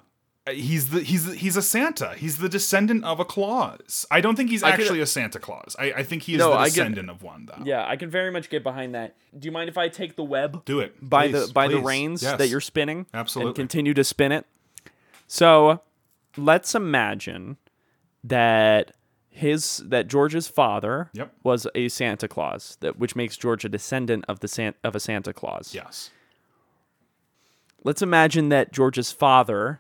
Uh, 0.48 0.52
he's 0.54 0.90
the 0.90 1.02
he's 1.02 1.32
he's 1.34 1.56
a 1.56 1.62
Santa. 1.62 2.16
He's 2.16 2.38
the 2.40 2.50
descendant 2.50 3.04
of 3.04 3.20
a 3.20 3.26
Claus. 3.26 4.08
I 4.10 4.22
don't 4.22 4.36
think 4.36 4.50
he's 4.50 4.64
could- 4.64 4.72
actually 4.74 5.00
a 5.00 5.06
Santa 5.06 5.38
Claus. 5.38 5.76
I, 5.78 5.94
I 5.98 6.04
think 6.04 6.24
he 6.24 6.34
is 6.34 6.40
No, 6.40 6.50
the 6.50 6.56
I 6.56 6.66
get- 6.66 6.74
descendant 6.76 7.10
of 7.12 7.22
one 7.22 7.46
though. 7.46 7.64
Yeah, 7.64 7.86
I 7.88 7.96
can 7.96 8.10
very 8.10 8.32
much 8.32 8.50
get 8.50 8.64
behind 8.64 8.96
that. 8.96 9.16
Do 9.38 9.46
you 9.46 9.52
mind 9.52 9.70
if 9.70 9.78
I 9.78 9.88
take 9.88 10.16
the 10.16 10.24
web? 10.24 10.66
Do 10.66 10.80
it 10.80 10.96
by 11.00 11.28
Please, 11.30 11.48
the 11.48 11.54
by 11.54 11.68
the 11.68 11.80
reins 11.80 12.24
Yes. 12.24 12.40
that 12.40 12.48
you're 12.48 12.60
spinning 12.60 13.06
Absolutely. 13.14 13.50
and 13.50 13.56
continue 13.56 13.94
to 13.94 14.04
spin 14.04 14.32
it 14.32 14.46
so 15.28 15.82
let's 16.36 16.74
imagine 16.76 17.58
that 18.24 18.92
his 19.30 19.78
that 19.86 20.08
george's 20.08 20.48
father 20.48 21.10
Yep. 21.14 21.34
was 21.44 21.68
a 21.76 21.88
santa 21.88 22.28
claus 22.28 22.78
that 22.82 22.98
which 23.00 23.16
makes 23.16 23.38
george 23.38 23.64
a 23.64 23.70
descendant 23.70 24.26
of 24.28 24.40
the 24.42 24.48
San, 24.50 24.74
of 24.84 24.94
a 24.96 25.00
santa 25.00 25.32
claus 25.34 25.74
Yes. 25.74 26.10
let's 27.84 28.02
imagine 28.02 28.50
that 28.50 28.72
george's 28.74 29.12
father 29.12 29.80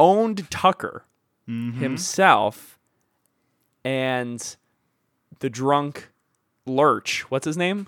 owned 0.00 0.50
tucker 0.50 1.04
mm-hmm. 1.48 1.78
himself 1.78 2.78
and 3.84 4.56
the 5.38 5.48
drunk 5.48 6.10
lurch 6.66 7.30
what's 7.30 7.44
his 7.44 7.56
name 7.56 7.86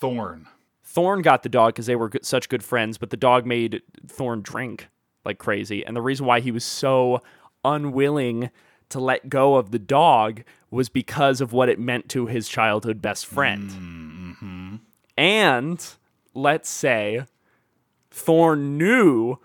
Thorne. 0.00 0.46
Thorne 0.82 1.22
got 1.22 1.42
the 1.42 1.48
dog 1.48 1.74
because 1.74 1.86
they 1.86 1.94
were 1.94 2.08
good, 2.08 2.24
such 2.24 2.48
good 2.48 2.64
friends, 2.64 2.98
but 2.98 3.10
the 3.10 3.16
dog 3.16 3.46
made 3.46 3.82
Thorne 4.08 4.40
drink 4.40 4.88
like 5.24 5.38
crazy. 5.38 5.84
And 5.84 5.94
the 5.94 6.02
reason 6.02 6.26
why 6.26 6.40
he 6.40 6.50
was 6.50 6.64
so 6.64 7.22
unwilling 7.64 8.50
to 8.88 8.98
let 8.98 9.28
go 9.28 9.54
of 9.54 9.70
the 9.70 9.78
dog 9.78 10.42
was 10.70 10.88
because 10.88 11.40
of 11.40 11.52
what 11.52 11.68
it 11.68 11.78
meant 11.78 12.08
to 12.08 12.26
his 12.26 12.48
childhood 12.48 13.00
best 13.02 13.26
friend. 13.26 13.70
Mm-hmm. 13.70 14.76
And 15.16 15.86
let's 16.34 16.70
say 16.70 17.24
Thorne 18.10 18.78
knew 18.78 19.38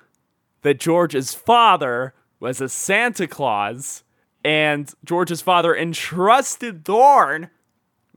that 0.66 0.80
George's 0.80 1.32
father 1.32 2.16
was 2.40 2.60
a 2.60 2.68
Santa 2.68 3.28
Claus, 3.28 4.04
and 4.44 4.92
George's 5.04 5.40
father 5.40 5.76
entrusted 5.78 6.84
Thorne 6.84 7.52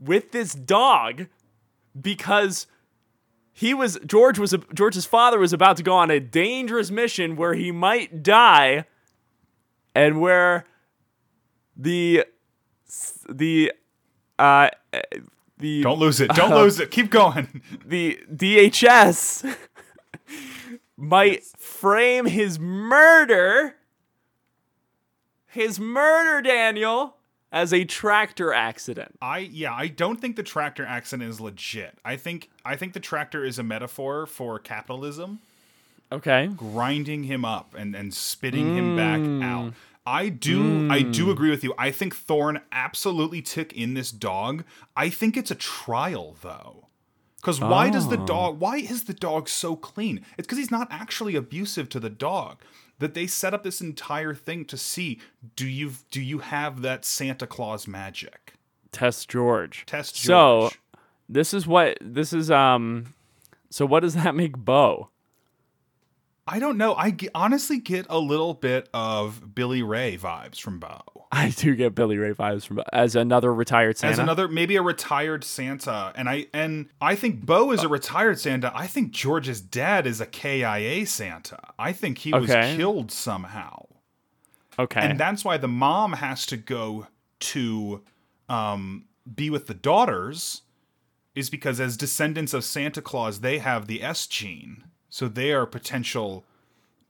with 0.01 0.33
this 0.33 0.55
dog 0.55 1.27
because 2.01 2.67
he 3.53 3.75
was 3.75 3.99
George 4.07 4.39
was 4.39 4.55
George's 4.73 5.05
father 5.05 5.39
was 5.39 5.53
about 5.53 5.77
to 5.77 5.83
go 5.83 5.93
on 5.93 6.11
a 6.11 6.21
dangerous 6.21 6.91
mission 6.91 7.37
where 7.37 7.53
he 7.53 7.71
might 7.71 8.23
die 8.23 8.87
and 9.95 10.19
where 10.19 10.65
the 11.77 12.25
the 13.29 13.75
uh 14.39 14.71
the 15.59 15.83
Don't 15.83 15.99
lose 15.99 16.19
it. 16.19 16.31
Don't 16.35 16.55
lose 16.55 16.81
it. 16.81 16.91
Keep 16.91 17.11
going. 17.11 17.61
the 17.85 18.19
DHS 18.35 19.55
might 20.99 21.45
frame 21.45 22.27
his 22.27 22.59
murder 22.59 23.77
his 25.47 25.81
murder 25.81 26.43
Daniel 26.43 27.17
as 27.51 27.73
a 27.73 27.85
tractor 27.85 28.53
accident. 28.53 29.17
I 29.23 29.39
yeah, 29.39 29.73
I 29.73 29.89
don't 29.89 30.21
think 30.21 30.37
the 30.37 30.43
tractor 30.43 30.85
accident 30.85 31.29
is 31.31 31.41
legit. 31.41 31.99
I 32.05 32.17
think 32.17 32.51
I 32.65 32.77
think 32.77 32.93
the 32.93 33.01
tractor 33.01 33.45
is 33.45 33.59
a 33.59 33.63
metaphor 33.63 34.27
for 34.27 34.59
capitalism 34.59 35.41
Okay. 36.11 36.49
grinding 36.57 37.25
him 37.25 37.45
up 37.45 37.75
and 37.75 37.95
and 37.95 38.13
spitting 38.13 38.77
him 38.77 38.97
back 38.97 39.21
mm. 39.21 39.43
out. 39.43 39.75
I 40.07 40.29
do 40.29 40.91
I 40.91 41.03
do 41.03 41.27
mm. 41.27 41.33
agree 41.33 41.51
with 41.51 41.65
you. 41.65 41.75
I 41.79 41.91
think 41.91 42.15
Thorne 42.15 42.61
absolutely 42.73 43.43
took 43.43 43.73
in 43.73 43.95
this 43.95 44.11
dog. 44.11 44.65
I 44.97 45.09
think 45.09 45.37
it's 45.37 45.51
a 45.51 45.55
trial 45.55 46.37
though. 46.43 46.88
Cuz 47.43 47.61
why 47.61 47.89
does 47.91 48.09
the 48.09 48.17
dog 48.17 48.59
why 48.59 48.79
is 48.79 49.05
the 49.05 49.15
dog 49.15 49.49
so 49.49 49.77
clean? 49.77 50.25
It's 50.37 50.47
cuz 50.47 50.59
he's 50.59 50.71
not 50.71 50.89
actually 50.91 51.37
abusive 51.37 51.89
to 51.91 52.01
the 52.01 52.11
dog. 52.11 52.59
That 52.99 53.15
they 53.15 53.29
set 53.29 53.55
up 53.55 53.63
this 53.63 53.81
entire 53.81 54.35
thing 54.35 54.65
to 54.67 54.77
see 54.77 55.21
do 55.55 55.67
you 55.67 55.93
do 56.11 56.21
you 56.21 56.39
have 56.41 56.83
that 56.83 57.05
Santa 57.05 57.47
Claus 57.47 57.87
magic? 57.87 58.55
Test 58.91 59.29
George. 59.29 59.85
Test 59.87 60.17
George. 60.17 60.73
So 60.73 60.79
this 61.29 61.55
is 61.55 61.67
what 61.67 61.99
this 62.01 62.33
is 62.33 62.51
um 62.51 63.15
so 63.71 63.87
what 63.87 64.01
does 64.01 64.15
that 64.15 64.35
make 64.35 64.57
Bo? 64.57 65.11
I 66.47 66.59
don't 66.59 66.79
know. 66.79 66.95
I 66.95 67.15
honestly 67.35 67.79
get 67.79 68.07
a 68.09 68.19
little 68.19 68.55
bit 68.55 68.89
of 68.95 69.55
Billy 69.55 69.83
Ray 69.83 70.17
vibes 70.17 70.59
from 70.59 70.79
Bo. 70.79 71.18
I 71.31 71.51
do 71.51 71.75
get 71.75 71.95
Billy 71.95 72.17
Ray 72.17 72.33
vibes 72.33 72.67
from 72.67 72.83
as 72.93 73.15
another 73.15 73.53
retired 73.53 73.99
Santa. 73.99 74.13
As 74.13 74.19
another 74.19 74.49
maybe 74.49 74.77
a 74.77 74.83
retired 74.83 75.45
Santa, 75.45 76.13
and 76.17 76.29
I 76.29 76.47
and 76.55 76.89
I 77.01 77.17
think 77.17 77.45
Bo 77.45 77.71
is 77.73 77.83
a 77.83 77.89
retired 77.89 78.41
Santa. 78.41 78.73
I 78.75 78.87
think 78.87 79.11
George's 79.11 79.61
dad 79.61 80.07
is 80.07 80.21
a 80.21 80.27
KIA 80.27 81.07
Santa. 81.07 81.59
I 81.79 81.93
think 81.93 82.19
he 82.19 82.33
was 82.33 82.51
Okay. 82.51 82.77
killed 82.77 83.13
somehow, 83.13 83.87
okay. 84.79 85.01
and 85.01 85.21
that's 85.21 85.45
why 85.45 85.59
the 85.59 85.69
mom 85.69 86.15
has 86.15 86.47
to 86.47 86.57
go 86.57 87.09
to 87.41 88.03
um, 88.49 89.05
be 89.35 89.51
with 89.51 89.67
the 89.67 89.75
daughters, 89.75 90.63
is 91.35 91.51
because 91.51 91.79
as 91.79 91.99
descendants 91.99 92.55
of 92.55 92.65
Santa 92.65 93.03
Claus, 93.03 93.41
they 93.41 93.59
have 93.59 93.87
the 93.87 94.03
S 94.03 94.27
gene, 94.27 94.85
so 95.11 95.29
they 95.29 95.53
are 95.53 95.67
potential 95.67 96.45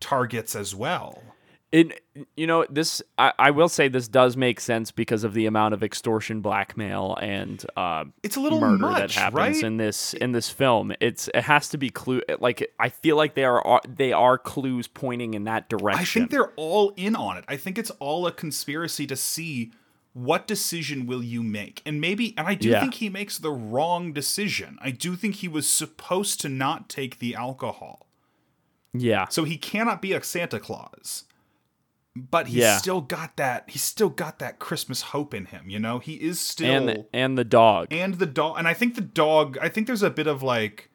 targets 0.00 0.56
as 0.56 0.74
well. 0.74 1.22
It 1.70 2.00
you 2.36 2.46
know 2.46 2.64
this 2.70 3.02
I, 3.18 3.32
I 3.38 3.50
will 3.50 3.68
say 3.68 3.88
this 3.88 4.08
does 4.08 4.36
make 4.36 4.58
sense 4.58 4.90
because 4.90 5.22
of 5.22 5.34
the 5.34 5.44
amount 5.46 5.74
of 5.74 5.82
extortion 5.82 6.40
blackmail 6.40 7.18
and 7.20 7.62
uh 7.76 8.04
It's 8.22 8.36
a 8.36 8.40
little 8.40 8.58
murder 8.60 8.78
much, 8.78 9.14
that 9.16 9.20
happens 9.20 9.34
right? 9.34 9.62
in 9.62 9.76
this 9.76 10.14
in 10.14 10.32
this 10.32 10.48
film 10.48 10.94
it's 11.00 11.28
it 11.34 11.42
has 11.42 11.68
to 11.70 11.76
be 11.78 11.90
clue 11.90 12.22
like 12.40 12.66
i 12.80 12.88
feel 12.88 13.16
like 13.16 13.34
they 13.34 13.44
are 13.44 13.80
they 13.86 14.12
are 14.14 14.38
clues 14.38 14.88
pointing 14.88 15.34
in 15.34 15.44
that 15.44 15.68
direction 15.68 16.00
I 16.00 16.04
think 16.04 16.30
they're 16.30 16.52
all 16.56 16.92
in 16.96 17.14
on 17.14 17.36
it. 17.36 17.44
I 17.48 17.56
think 17.58 17.76
it's 17.76 17.90
all 18.00 18.26
a 18.26 18.32
conspiracy 18.32 19.06
to 19.06 19.16
see 19.16 19.72
what 20.14 20.46
decision 20.46 21.06
will 21.06 21.22
you 21.22 21.42
make. 21.42 21.82
And 21.84 22.00
maybe 22.00 22.34
and 22.38 22.46
I 22.46 22.54
do 22.54 22.70
Yeah. 22.70 22.80
think 22.80 22.94
he 22.94 23.08
makes 23.10 23.36
the 23.38 23.50
wrong 23.52 24.12
decision. 24.14 24.78
I 24.80 24.90
do 24.90 25.16
think 25.16 25.36
he 25.36 25.48
was 25.48 25.68
supposed 25.68 26.40
to 26.40 26.48
not 26.48 26.88
take 26.88 27.18
the 27.18 27.34
alcohol. 27.34 28.06
yeah 28.94 29.26
So 29.28 29.44
he 29.44 29.58
cannot 29.58 30.00
be 30.00 30.12
a 30.14 30.22
Santa 30.22 30.58
Claus. 30.58 31.24
But 32.16 32.48
he's 32.48 32.56
Yeah. 32.56 32.78
still 32.78 33.00
got 33.00 33.36
that 33.36 33.64
he's 33.68 33.82
still 33.82 34.08
got 34.08 34.38
that 34.40 34.58
Christmas 34.58 35.02
hope 35.02 35.32
in 35.34 35.46
him, 35.46 35.70
you 35.70 35.78
know? 35.78 35.98
He 35.98 36.14
is 36.14 36.40
still 36.40 36.74
and 36.74 36.88
the, 36.88 37.06
and 37.12 37.38
the 37.38 37.44
dog. 37.44 37.88
And 37.92 38.14
the 38.14 38.26
dog 38.26 38.56
and 38.58 38.66
i 38.66 38.74
think 38.74 38.94
the 38.96 39.00
dog 39.00 39.56
i 39.60 39.68
think 39.68 39.86
there's 39.86 40.02
a 40.02 40.10
bit 40.10 40.26
of 40.26 40.42
like 40.42 40.90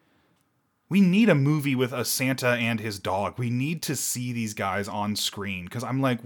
we 0.89 0.99
need 1.01 1.29
a 1.29 1.35
movie 1.35 1.75
with 1.75 1.93
a 1.93 2.03
santa 2.05 2.49
and 2.49 2.79
his 2.79 2.99
dog. 2.99 3.39
We 3.39 3.49
need 3.49 3.81
to 3.83 3.95
see 3.95 4.31
these 4.33 4.53
guys 4.53 4.87
on 4.87 5.15
screen 5.15 5.65
because 5.65 5.83
i'm 5.83 6.01
like 6.01 6.19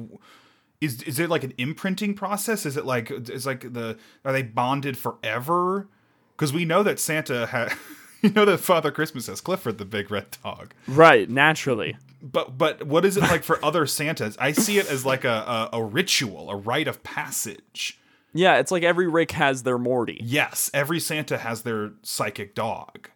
is 0.81 1.01
is 1.03 1.19
it 1.19 1.29
like 1.29 1.43
an 1.43 1.53
imprinting 1.57 2.13
process? 2.13 2.65
Is 2.65 2.77
it 2.77 2.85
like 2.85 3.09
is 3.11 3.45
like 3.45 3.73
the 3.73 3.97
are 4.23 4.31
they 4.31 4.43
bonded 4.43 4.97
forever? 4.97 5.87
Because 6.35 6.53
we 6.53 6.65
know 6.65 6.83
that 6.83 6.99
santa 6.99 7.47
had 7.47 7.73
you 8.21 8.29
know 8.31 8.45
that 8.45 8.59
father 8.59 8.91
christmas 8.91 9.27
has 9.27 9.41
clifford 9.41 9.77
the 9.77 9.85
big 9.85 10.09
red 10.11 10.37
dog. 10.43 10.73
Right 10.87 11.29
naturally 11.29 11.97
but 12.21 12.57
but 12.57 12.83
what 12.83 13.05
is 13.05 13.17
it 13.17 13.21
like 13.21 13.43
for 13.43 13.63
other 13.63 13.85
santas 13.85 14.35
i 14.39 14.51
see 14.51 14.77
it 14.77 14.89
as 14.89 15.05
like 15.05 15.23
a, 15.23 15.69
a, 15.73 15.77
a 15.77 15.83
ritual 15.83 16.49
a 16.49 16.55
rite 16.55 16.87
of 16.87 17.03
passage 17.03 17.99
yeah 18.33 18.57
it's 18.57 18.71
like 18.71 18.83
every 18.83 19.07
rick 19.07 19.31
has 19.31 19.63
their 19.63 19.77
morty 19.77 20.19
yes 20.23 20.69
every 20.73 20.99
santa 20.99 21.37
has 21.37 21.61
their 21.61 21.91
psychic 22.01 22.55
dog 22.55 23.09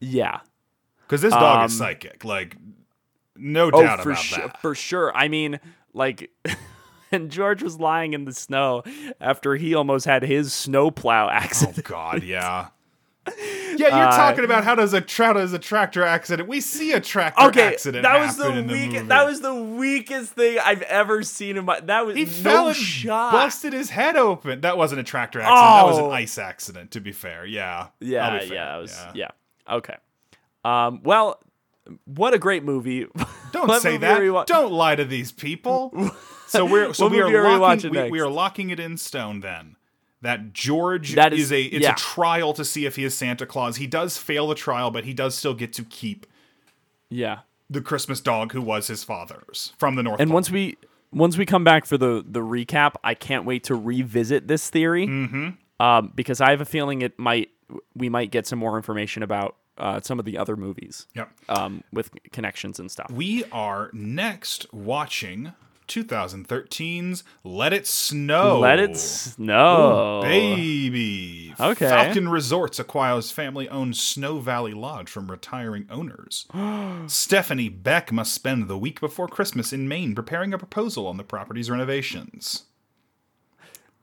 yeah 0.00 0.40
Because 1.06 1.20
this 1.20 1.32
dog 1.32 1.66
is 1.68 1.72
um, 1.72 1.78
psychic. 1.78 2.24
Like, 2.24 2.56
no 3.36 3.70
oh, 3.72 3.82
doubt 3.82 4.00
oh 4.00 4.02
for 4.02 4.10
about 4.10 4.22
sure 4.22 4.46
that. 4.46 4.60
for 4.60 4.74
sure 4.74 5.16
i 5.16 5.28
mean 5.28 5.58
like 5.92 6.30
and 7.12 7.30
george 7.30 7.62
was 7.62 7.80
lying 7.80 8.12
in 8.12 8.24
the 8.24 8.32
snow 8.32 8.82
after 9.20 9.56
he 9.56 9.74
almost 9.74 10.04
had 10.06 10.22
his 10.22 10.52
snowplow 10.52 11.26
oh, 11.26 11.30
accident 11.30 11.78
Oh, 11.78 11.82
God, 11.82 12.22
yeah. 12.22 12.68
Yeah, 13.88 13.98
you're 13.98 14.08
Uh, 14.08 14.16
talking 14.16 14.44
about 14.44 14.64
how 14.64 14.74
does 14.74 14.92
a 14.94 15.04
how 15.16 15.32
does 15.32 15.52
a 15.52 15.58
tractor 15.58 16.02
accident? 16.04 16.48
We 16.48 16.60
see 16.60 16.92
a 16.92 17.00
tractor 17.00 17.44
Okay, 17.46 17.68
accident. 17.68 18.02
that 18.02 18.20
was 18.20 18.36
the 18.36 18.44
happen 18.44 18.58
in 18.58 18.66
the 18.66 18.72
weakest. 18.72 19.08
That 19.08 19.26
was 19.26 19.40
the 19.40 19.54
weakest 19.54 20.32
thing 20.32 20.58
I've 20.64 20.82
ever 20.82 21.22
seen 21.22 21.56
in 21.56 21.64
my. 21.64 21.80
That 21.80 22.06
was 22.06 22.16
he 22.16 22.24
no 22.24 22.30
fell 22.30 22.66
and 22.68 22.76
shot. 22.76 23.32
busted 23.32 23.72
his 23.72 23.90
head 23.90 24.16
open. 24.16 24.60
That 24.62 24.76
wasn't 24.78 25.00
a 25.00 25.04
tractor 25.04 25.40
accident. 25.40 25.60
That 25.60 25.86
was 25.86 25.98
an 25.98 26.04
Oh. 26.04 26.10
ice 26.10 26.38
accident. 26.38 26.90
To 26.92 27.00
be 27.00 27.12
fair, 27.12 27.44
yeah. 27.44 27.88
Yeah, 28.00 28.38
fair, 28.38 28.52
yeah, 28.54 28.76
was 28.78 28.98
yeah. 29.14 29.28
Okay. 29.70 29.96
Um. 30.64 31.00
Well, 31.02 31.40
what 32.04 32.34
a 32.34 32.38
great 32.38 32.64
movie. 32.64 33.06
Don't 33.52 33.80
say 33.80 33.98
movie 33.98 34.28
that. 34.30 34.46
Don't 34.46 34.72
lie 34.72 34.96
to 34.96 35.04
these 35.04 35.32
people. 35.32 35.92
So 36.46 36.64
we're 36.66 36.92
so 36.92 37.08
we 37.08 37.20
are 37.20 37.26
are 37.46 37.58
locking 37.58 37.90
we, 37.90 38.10
we 38.10 38.20
are 38.20 38.28
locking 38.28 38.70
it 38.70 38.78
in 38.78 38.96
stone 38.96 39.40
then. 39.40 39.74
That 40.24 40.52
George 40.52 41.14
That 41.14 41.32
is, 41.32 41.40
is- 41.46 41.52
a 41.52 41.62
it's 41.62 41.82
yeah. 41.84 41.92
a 41.92 41.96
trial 41.96 42.52
to 42.54 42.64
see 42.64 42.84
if 42.86 42.96
he 42.96 43.04
is 43.04 43.14
Santa 43.16 43.46
Claus. 43.46 43.76
He 43.76 43.86
does 43.86 44.18
fail 44.18 44.48
the 44.48 44.54
trial, 44.56 44.90
but 44.90 45.04
he 45.04 45.12
does 45.14 45.34
still 45.36 45.54
get 45.54 45.72
to 45.74 45.84
keep 45.84 46.26
yeah. 47.08 47.40
the 47.70 47.80
Christmas 47.80 48.20
dog 48.20 48.52
who 48.52 48.62
was 48.62 48.86
his 48.88 49.04
father's 49.04 49.72
from 49.78 49.94
the 49.96 50.02
North 50.02 50.20
And 50.20 50.30
Pole. 50.30 50.34
once 50.34 50.50
we 50.50 50.76
once 51.12 51.36
we 51.38 51.46
come 51.46 51.62
back 51.62 51.84
for 51.86 51.96
the 51.98 52.24
the 52.26 52.40
recap, 52.40 52.94
I 53.04 53.14
can't 53.14 53.44
wait 53.44 53.64
to 53.64 53.74
revisit 53.74 54.48
this 54.48 54.68
theory. 54.70 55.06
Mm-hmm. 55.06 55.48
um, 55.84 56.12
because 56.14 56.40
I 56.40 56.50
have 56.50 56.60
a 56.60 56.64
feeling 56.64 57.02
it 57.02 57.18
might 57.18 57.50
we 57.94 58.08
might 58.08 58.30
get 58.30 58.46
some 58.46 58.58
more 58.58 58.76
information 58.76 59.22
about 59.22 59.56
uh, 59.76 60.00
some 60.00 60.18
of 60.18 60.24
the 60.24 60.38
other 60.38 60.56
movies 60.56 61.06
Yep. 61.14 61.30
um, 61.48 61.82
with 61.92 62.10
connections 62.32 62.78
and 62.80 62.90
stuff. 62.90 63.10
We 63.10 63.44
are 63.52 63.90
next 63.92 64.72
watching 64.72 65.52
2013's 65.88 67.24
Let 67.42 67.72
It 67.72 67.86
Snow. 67.86 68.58
Let 68.58 68.78
it 68.78 68.96
snow. 68.96 70.20
Baby. 70.22 71.54
Okay. 71.58 71.88
Falcon 71.88 72.28
Resorts 72.28 72.78
acquires 72.78 73.30
family 73.30 73.68
owned 73.68 73.96
Snow 73.96 74.38
Valley 74.38 74.74
Lodge 74.74 75.08
from 75.08 75.30
retiring 75.30 75.86
owners. 75.90 76.46
Stephanie 77.06 77.68
Beck 77.68 78.12
must 78.12 78.32
spend 78.32 78.68
the 78.68 78.78
week 78.78 79.00
before 79.00 79.28
Christmas 79.28 79.72
in 79.72 79.88
Maine 79.88 80.14
preparing 80.14 80.54
a 80.54 80.58
proposal 80.58 81.06
on 81.06 81.16
the 81.16 81.24
property's 81.24 81.70
renovations. 81.70 82.64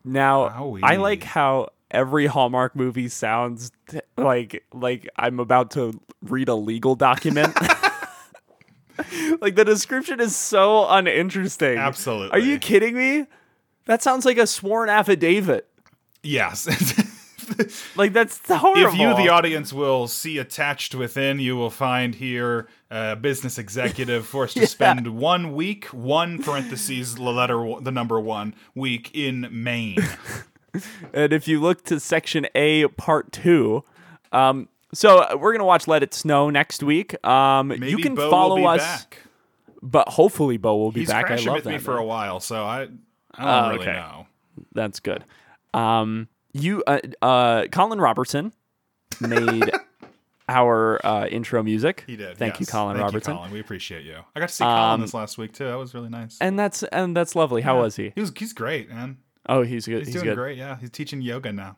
Now, 0.04 0.50
Wowie. 0.50 0.82
I 0.84 0.96
like 0.96 1.24
how 1.24 1.70
every 1.92 2.26
Hallmark 2.26 2.76
movie 2.76 3.08
sounds 3.08 3.72
t- 3.90 4.00
like 4.18 4.66
like 4.74 5.08
I'm 5.18 5.40
about 5.40 5.72
to 5.72 6.00
read 6.24 6.50
a 6.50 6.56
legal 6.56 6.96
document. 6.96 7.56
like 9.40 9.56
the 9.56 9.66
description 9.66 10.20
is 10.20 10.36
so 10.36 10.88
uninteresting. 10.90 11.78
Absolutely. 11.78 12.32
Are 12.32 12.44
you 12.44 12.60
kidding 12.60 12.96
me? 12.96 13.28
That 13.86 14.02
sounds 14.02 14.26
like 14.26 14.38
a 14.38 14.48
sworn 14.48 14.90
affidavit. 14.90 15.68
Yes. 16.24 16.68
Like 17.96 18.14
that's 18.14 18.40
horrible. 18.48 18.94
if 18.94 18.96
you, 18.96 19.16
the 19.16 19.30
audience, 19.30 19.74
will 19.74 20.08
see 20.08 20.38
attached 20.38 20.96
within, 20.96 21.40
you 21.40 21.56
will 21.56 21.70
find 21.70 22.16
here 22.16 22.68
a 22.90 23.16
business 23.16 23.58
executive 23.58 24.26
forced 24.26 24.58
to 24.58 24.68
spend 24.68 25.08
one 25.08 25.54
week, 25.54 25.86
one 25.88 26.42
parentheses, 26.42 27.16
the 27.16 27.24
letter, 27.24 27.76
the 27.82 27.92
number 27.92 28.20
one 28.20 28.56
week 28.76 29.12
in 29.14 29.48
Maine. 29.52 29.98
and 31.14 31.34
if 31.34 31.48
you 31.48 31.60
look 31.60 31.84
to 31.86 32.00
section 32.00 32.48
A, 32.56 32.88
part 32.90 33.32
two, 33.32 33.84
um, 34.32 34.70
so 34.94 35.38
we're 35.38 35.52
gonna 35.54 35.66
watch 35.66 35.88
Let 35.88 36.04
It 36.04 36.14
Snow 36.14 36.50
next 36.50 36.84
week. 36.84 37.24
Um, 37.26 37.70
Maybe 37.70 37.90
you 37.90 37.98
can 37.98 38.16
Bo 38.16 38.30
follow 38.30 38.64
us, 38.66 38.82
back. 38.82 39.18
but 39.82 40.10
hopefully 40.10 40.58
Bo 40.58 40.78
will 40.78 40.92
be 40.92 41.02
He's 41.02 41.10
back. 41.10 41.32
I 41.32 41.36
love 41.38 41.56
with 41.56 41.66
me 41.66 41.74
that 41.74 41.82
for 41.82 41.96
man. 41.96 42.04
a 42.04 42.06
while, 42.06 42.40
so 42.40 42.64
I, 42.64 42.82
I 42.82 42.86
don't 42.86 42.98
Oh, 43.40 43.70
really 43.70 43.82
okay. 43.82 43.94
know. 43.94 44.28
That's 44.74 45.00
good. 45.00 45.24
Um, 45.74 46.28
you, 46.54 46.84
uh, 46.86 47.00
uh, 47.22 47.66
Colin 47.72 48.00
Robertson 48.02 48.52
made 49.22 49.72
our 50.50 51.00
uh, 51.06 51.26
intro 51.28 51.64
music. 51.64 52.04
He 52.08 52.18
did. 52.18 52.38
Thank 52.38 52.60
you. 52.60 52.66
Colin 52.66 52.98
Thank 52.98 53.06
Robertson. 53.06 53.34
You, 53.34 53.38
Colin. 53.38 53.52
We 53.54 53.60
appreciate 53.62 54.04
you. 54.06 54.18
I 54.36 54.40
got 54.42 54.50
to 54.50 54.56
see 54.56 54.64
Colin 54.66 54.78
Um, 54.96 55.02
this 55.02 55.14
last 55.14 55.38
week 55.38 55.54
too. 55.54 55.66
That 55.66 55.78
was 55.78 55.94
really 55.94 56.10
nice. 56.10 56.38
And 56.42 56.60
that's 56.60 56.84
and 56.84 57.16
that's 57.16 57.36
lovely. 57.36 57.62
How 57.62 57.80
was 57.80 57.96
he? 57.96 58.12
He 58.16 58.22
was. 58.22 58.34
He's 58.36 58.52
great, 58.54 58.90
man. 58.90 59.18
Oh, 59.48 59.64
he's 59.64 59.86
good. 59.88 60.00
He's, 60.00 60.08
He's, 60.08 60.16
doing 60.16 60.26
good. 60.26 60.36
great. 60.36 60.58
Yeah, 60.58 60.78
he's 60.80 60.90
teaching 60.92 61.22
yoga 61.22 61.52
now. 61.54 61.76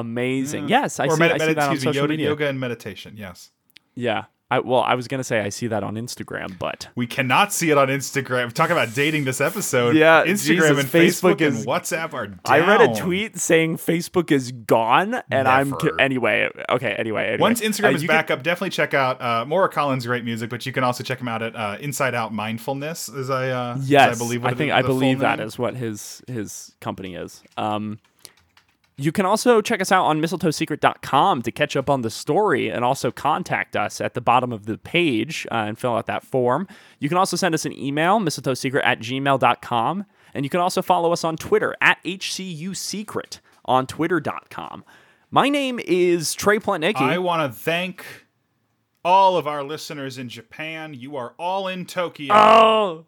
Amazing. 0.00 0.68
Yes, 0.68 0.98
I 1.00 1.06
or 1.06 1.14
see, 1.14 1.18
med- 1.20 1.32
I 1.32 1.38
see 1.38 1.46
med- 1.46 1.56
that 1.56 1.68
on 1.68 1.76
social 1.76 1.94
yoga, 1.94 2.08
media. 2.08 2.28
yoga 2.28 2.46
and 2.48 2.58
meditation. 2.58 3.14
Yes. 3.16 3.50
Yeah. 3.94 4.24
I, 4.52 4.58
well, 4.58 4.80
I 4.80 4.96
was 4.96 5.06
gonna 5.06 5.22
say 5.22 5.38
I 5.38 5.48
see 5.50 5.68
that 5.68 5.84
on 5.84 5.94
Instagram, 5.94 6.58
but 6.58 6.88
We 6.96 7.06
cannot 7.06 7.52
see 7.52 7.70
it 7.70 7.78
on 7.78 7.86
Instagram. 7.86 8.52
Talk 8.52 8.70
about 8.70 8.92
dating 8.96 9.22
this 9.22 9.40
episode. 9.40 9.94
Yeah, 9.94 10.24
Instagram 10.24 10.32
Jesus, 10.34 10.70
and 10.80 10.88
Facebook 10.88 11.34
Facebook, 11.36 11.40
is- 11.40 11.58
and 11.58 11.66
WhatsApp 11.68 12.12
are 12.14 12.26
down. 12.26 12.40
I 12.46 12.58
read 12.58 12.80
a 12.80 12.92
tweet 12.96 13.38
saying 13.38 13.76
Facebook 13.76 14.32
is 14.32 14.50
gone, 14.50 15.22
and 15.30 15.46
I'm 15.46 15.72
anyway. 16.00 16.48
Okay, 16.68 16.90
anyway. 16.98 17.26
anyway. 17.28 17.38
Once 17.38 17.60
Instagram 17.60 17.92
Uh, 17.92 17.96
is 17.98 18.04
back 18.04 18.26
can- 18.26 18.38
up, 18.38 18.42
definitely 18.42 18.70
check 18.70 18.92
out 18.92 19.22
uh, 19.22 19.44
more 19.46 19.64
of 19.66 19.70
Colin's 19.72 20.04
great 20.04 20.24
music, 20.24 20.50
but 20.50 20.66
you 20.66 20.72
can 20.72 20.82
also 20.82 21.04
check 21.04 21.20
him 21.20 21.28
out 21.28 21.42
at 21.42 21.54
uh, 21.54 21.76
Inside 21.78 22.16
Out 22.16 22.34
Mindfulness, 22.34 23.08
as 23.08 23.30
I 23.30 23.50
uh, 23.50 23.78
Yes, 23.82 24.16
I 24.16 24.18
believe. 24.18 24.44
I 24.44 24.54
think 24.54 24.70
is- 24.70 24.74
I 24.74 24.82
believe 24.82 25.20
that 25.20 25.38
name. 25.38 25.46
is 25.46 25.60
what 25.60 25.76
his 25.76 26.22
his 26.26 26.74
company 26.80 27.14
is. 27.14 27.40
Um, 27.56 28.00
you 29.00 29.12
can 29.12 29.24
also 29.24 29.62
check 29.62 29.80
us 29.80 29.90
out 29.90 30.04
on 30.04 30.20
mistletoesecret.com 30.20 31.42
to 31.42 31.50
catch 31.50 31.74
up 31.74 31.88
on 31.88 32.02
the 32.02 32.10
story 32.10 32.68
and 32.70 32.84
also 32.84 33.10
contact 33.10 33.74
us 33.74 34.00
at 34.00 34.12
the 34.12 34.20
bottom 34.20 34.52
of 34.52 34.66
the 34.66 34.76
page 34.76 35.46
uh, 35.50 35.64
and 35.66 35.78
fill 35.78 35.96
out 35.96 36.04
that 36.06 36.22
form. 36.22 36.68
You 36.98 37.08
can 37.08 37.16
also 37.16 37.36
send 37.36 37.54
us 37.54 37.64
an 37.64 37.72
email, 37.72 38.20
mistletoesecret 38.20 38.82
at 38.84 39.00
gmail.com. 39.00 40.04
And 40.34 40.44
you 40.44 40.50
can 40.50 40.60
also 40.60 40.82
follow 40.82 41.12
us 41.12 41.24
on 41.24 41.36
Twitter 41.36 41.74
at 41.80 42.02
HCUSecret 42.04 43.40
on 43.64 43.86
twitter.com. 43.86 44.84
My 45.30 45.48
name 45.48 45.80
is 45.82 46.34
Trey 46.34 46.58
Plotnicki. 46.58 46.96
I 46.96 47.18
want 47.18 47.50
to 47.50 47.58
thank 47.58 48.04
all 49.04 49.36
of 49.36 49.46
our 49.46 49.62
listeners 49.62 50.18
in 50.18 50.28
Japan. 50.28 50.92
You 50.92 51.16
are 51.16 51.34
all 51.38 51.68
in 51.68 51.86
Tokyo. 51.86 52.34
oh, 52.34 53.06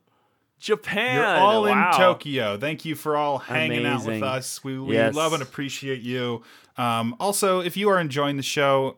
Japan. 0.62 1.16
You're 1.16 1.26
all 1.26 1.62
Wow. 1.64 1.90
in 1.90 1.98
Tokyo. 1.98 2.56
Thank 2.56 2.84
you 2.84 2.94
for 2.94 3.16
all 3.16 3.38
hanging 3.38 3.84
out 3.84 4.04
with 4.04 4.22
us. 4.22 4.62
We, 4.62 4.78
we 4.78 4.94
Yes. 4.94 5.12
love 5.14 5.32
and 5.32 5.42
appreciate 5.42 6.02
you. 6.02 6.42
Um, 6.76 7.16
also, 7.18 7.58
if 7.60 7.76
you 7.76 7.88
are 7.88 7.98
enjoying 8.00 8.36
the 8.36 8.42
show, 8.44 8.96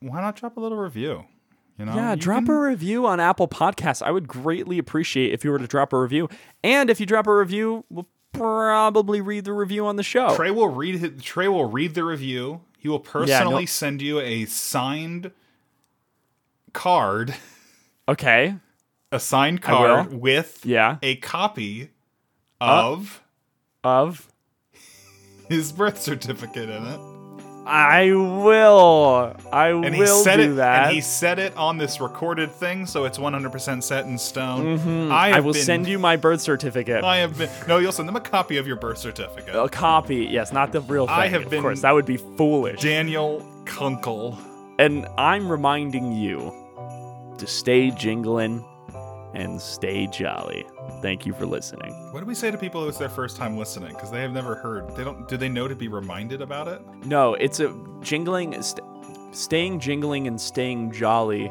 why 0.00 0.20
not 0.20 0.36
drop 0.36 0.56
a 0.56 0.60
little 0.60 0.78
review? 0.78 1.24
You 1.76 1.84
know, 1.84 1.94
Yeah, 1.96 2.10
You 2.12 2.16
drop 2.20 2.44
can- 2.46 2.54
a 2.54 2.60
review 2.60 3.06
on 3.06 3.18
Apple 3.18 3.48
Podcasts. 3.48 4.02
I 4.02 4.12
would 4.12 4.28
greatly 4.28 4.78
appreciate 4.78 5.32
if 5.32 5.44
you 5.44 5.50
were 5.50 5.58
to 5.58 5.66
drop 5.66 5.92
a 5.92 5.98
review. 6.00 6.28
And 6.62 6.90
if 6.90 7.00
you 7.00 7.06
drop 7.06 7.26
a 7.26 7.36
review, 7.36 7.84
we'll 7.90 8.06
probably 8.32 9.20
read 9.20 9.44
the 9.46 9.52
review 9.52 9.84
on 9.84 9.96
the 9.96 10.02
show. 10.04 10.36
Trey 10.36 10.52
will 10.52 10.68
read 10.68 11.20
Trey 11.22 11.48
will 11.48 11.64
read 11.68 11.94
the 11.94 12.04
review. 12.04 12.60
He 12.78 12.88
will 12.88 13.00
personally 13.00 13.62
no- 13.62 13.66
send 13.66 14.00
you 14.00 14.20
a 14.20 14.44
signed 14.44 15.32
card, 16.72 17.34
okay. 18.08 18.54
A 19.12 19.18
signed 19.20 19.62
card 19.62 20.12
with 20.12 20.60
Yeah. 20.64 20.96
a 21.02 21.16
copy 21.16 21.90
of 22.60 23.22
Of 23.84 24.26
his 25.48 25.72
birth 25.72 26.00
certificate 26.00 26.68
in 26.68 26.84
it. 26.86 27.00
I 27.70 28.12
will. 28.14 29.34
I 29.52 29.68
And 29.68 29.94
he 29.94 30.00
will 30.00 30.22
said 30.24 30.36
do 30.38 30.52
it, 30.52 30.56
that. 30.56 30.86
and 30.86 30.94
he 30.94 31.00
said 31.02 31.38
it 31.38 31.54
on 31.56 31.76
this 31.76 32.00
recorded 32.00 32.50
thing, 32.50 32.86
so 32.86 33.04
it's 33.04 33.18
100% 33.18 33.84
set 33.84 34.06
in 34.06 34.16
stone. 34.18 34.78
Mhm. 34.78 35.10
I, 35.12 35.32
I 35.36 35.40
will 35.40 35.52
been- 35.52 35.62
send 35.62 35.86
you 35.86 35.98
my 35.98 36.16
birth 36.16 36.40
certificate. 36.40 37.04
I 37.04 37.18
have 37.18 37.36
been. 37.36 37.50
No, 37.68 37.76
you'll 37.78 37.92
send 37.92 38.08
them 38.08 38.16
a 38.16 38.20
copy 38.20 38.56
of 38.56 38.66
your 38.66 38.76
birth 38.76 38.96
certificate. 38.98 39.54
a 39.54 39.68
copy. 39.68 40.26
Yes, 40.30 40.50
not 40.50 40.72
the 40.72 40.80
real 40.80 41.06
thing. 41.06 41.14
I 41.14 41.28
have 41.28 41.44
of 41.44 41.50
been- 41.50 41.60
course, 41.62 41.82
that 41.82 41.92
would 41.92 42.06
be 42.06 42.16
foolish. 42.16 42.80
Daniel 42.80 43.44
Kunkel. 43.66 44.38
and 44.78 45.06
I'm 45.18 45.50
reminding 45.50 46.12
you 46.12 46.52
to 47.36 47.46
stay 47.46 47.90
jingling 47.90 48.64
and 49.34 49.60
stay 49.60 50.06
jolly. 50.06 50.66
Thank 51.02 51.26
you 51.26 51.32
for 51.32 51.46
listening. 51.46 51.92
What 52.12 52.20
do 52.20 52.26
we 52.26 52.34
say 52.34 52.50
to 52.50 52.58
people 52.58 52.82
who 52.82 52.88
it's 52.88 52.98
their 52.98 53.08
first 53.08 53.36
time 53.36 53.56
listening 53.56 53.94
because 53.94 54.10
they 54.10 54.22
have 54.22 54.32
never 54.32 54.54
heard? 54.54 54.94
They 54.96 55.04
don't. 55.04 55.28
Do 55.28 55.36
they 55.36 55.48
know 55.48 55.68
to 55.68 55.74
be 55.76 55.88
reminded 55.88 56.42
about 56.42 56.68
it? 56.68 56.80
No, 57.04 57.34
it's 57.34 57.60
a 57.60 57.74
jingling. 58.00 58.60
St- 58.62 58.84
staying 59.32 59.80
jingling 59.80 60.26
and 60.26 60.40
staying 60.40 60.92
jolly 60.92 61.50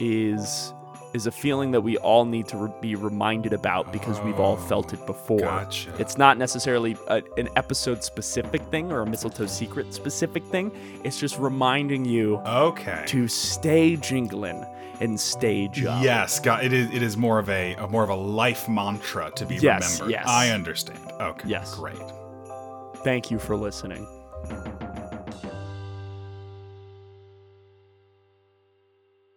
is 0.00 0.72
is 1.12 1.26
a 1.26 1.30
feeling 1.32 1.72
that 1.72 1.80
we 1.80 1.96
all 1.98 2.24
need 2.24 2.46
to 2.46 2.56
re- 2.56 2.72
be 2.80 2.94
reminded 2.94 3.52
about 3.52 3.92
because 3.92 4.20
we've 4.20 4.38
all 4.38 4.54
oh, 4.54 4.68
felt 4.68 4.92
it 4.92 5.04
before. 5.06 5.40
Gotcha. 5.40 5.92
It's 5.98 6.16
not 6.16 6.38
necessarily 6.38 6.96
a, 7.08 7.22
an 7.36 7.48
episode 7.56 8.04
specific 8.04 8.62
thing 8.70 8.92
or 8.92 9.00
a 9.00 9.06
mistletoe 9.06 9.46
secret 9.46 9.92
specific 9.92 10.44
thing. 10.46 10.70
It's 11.04 11.18
just 11.18 11.36
reminding 11.38 12.04
you 12.04 12.36
Okay. 12.46 13.02
to 13.08 13.26
stay 13.26 13.96
jingling 13.96 14.64
and 15.00 15.18
stay 15.18 15.68
jolly. 15.68 16.04
Yes, 16.04 16.38
God, 16.40 16.64
it 16.64 16.72
is. 16.72 16.90
It 16.92 17.02
is 17.02 17.16
more 17.16 17.38
of 17.38 17.48
a, 17.48 17.74
a 17.74 17.88
more 17.88 18.02
of 18.04 18.10
a 18.10 18.14
life 18.14 18.68
mantra 18.68 19.30
to 19.36 19.46
be 19.46 19.56
Yes, 19.56 20.00
remembered. 20.00 20.12
yes. 20.12 20.28
I 20.28 20.50
understand. 20.50 20.98
Okay. 21.20 21.48
Yes. 21.48 21.74
Great. 21.74 21.96
Thank 23.02 23.30
you 23.30 23.38
for 23.38 23.56
listening. 23.56 24.06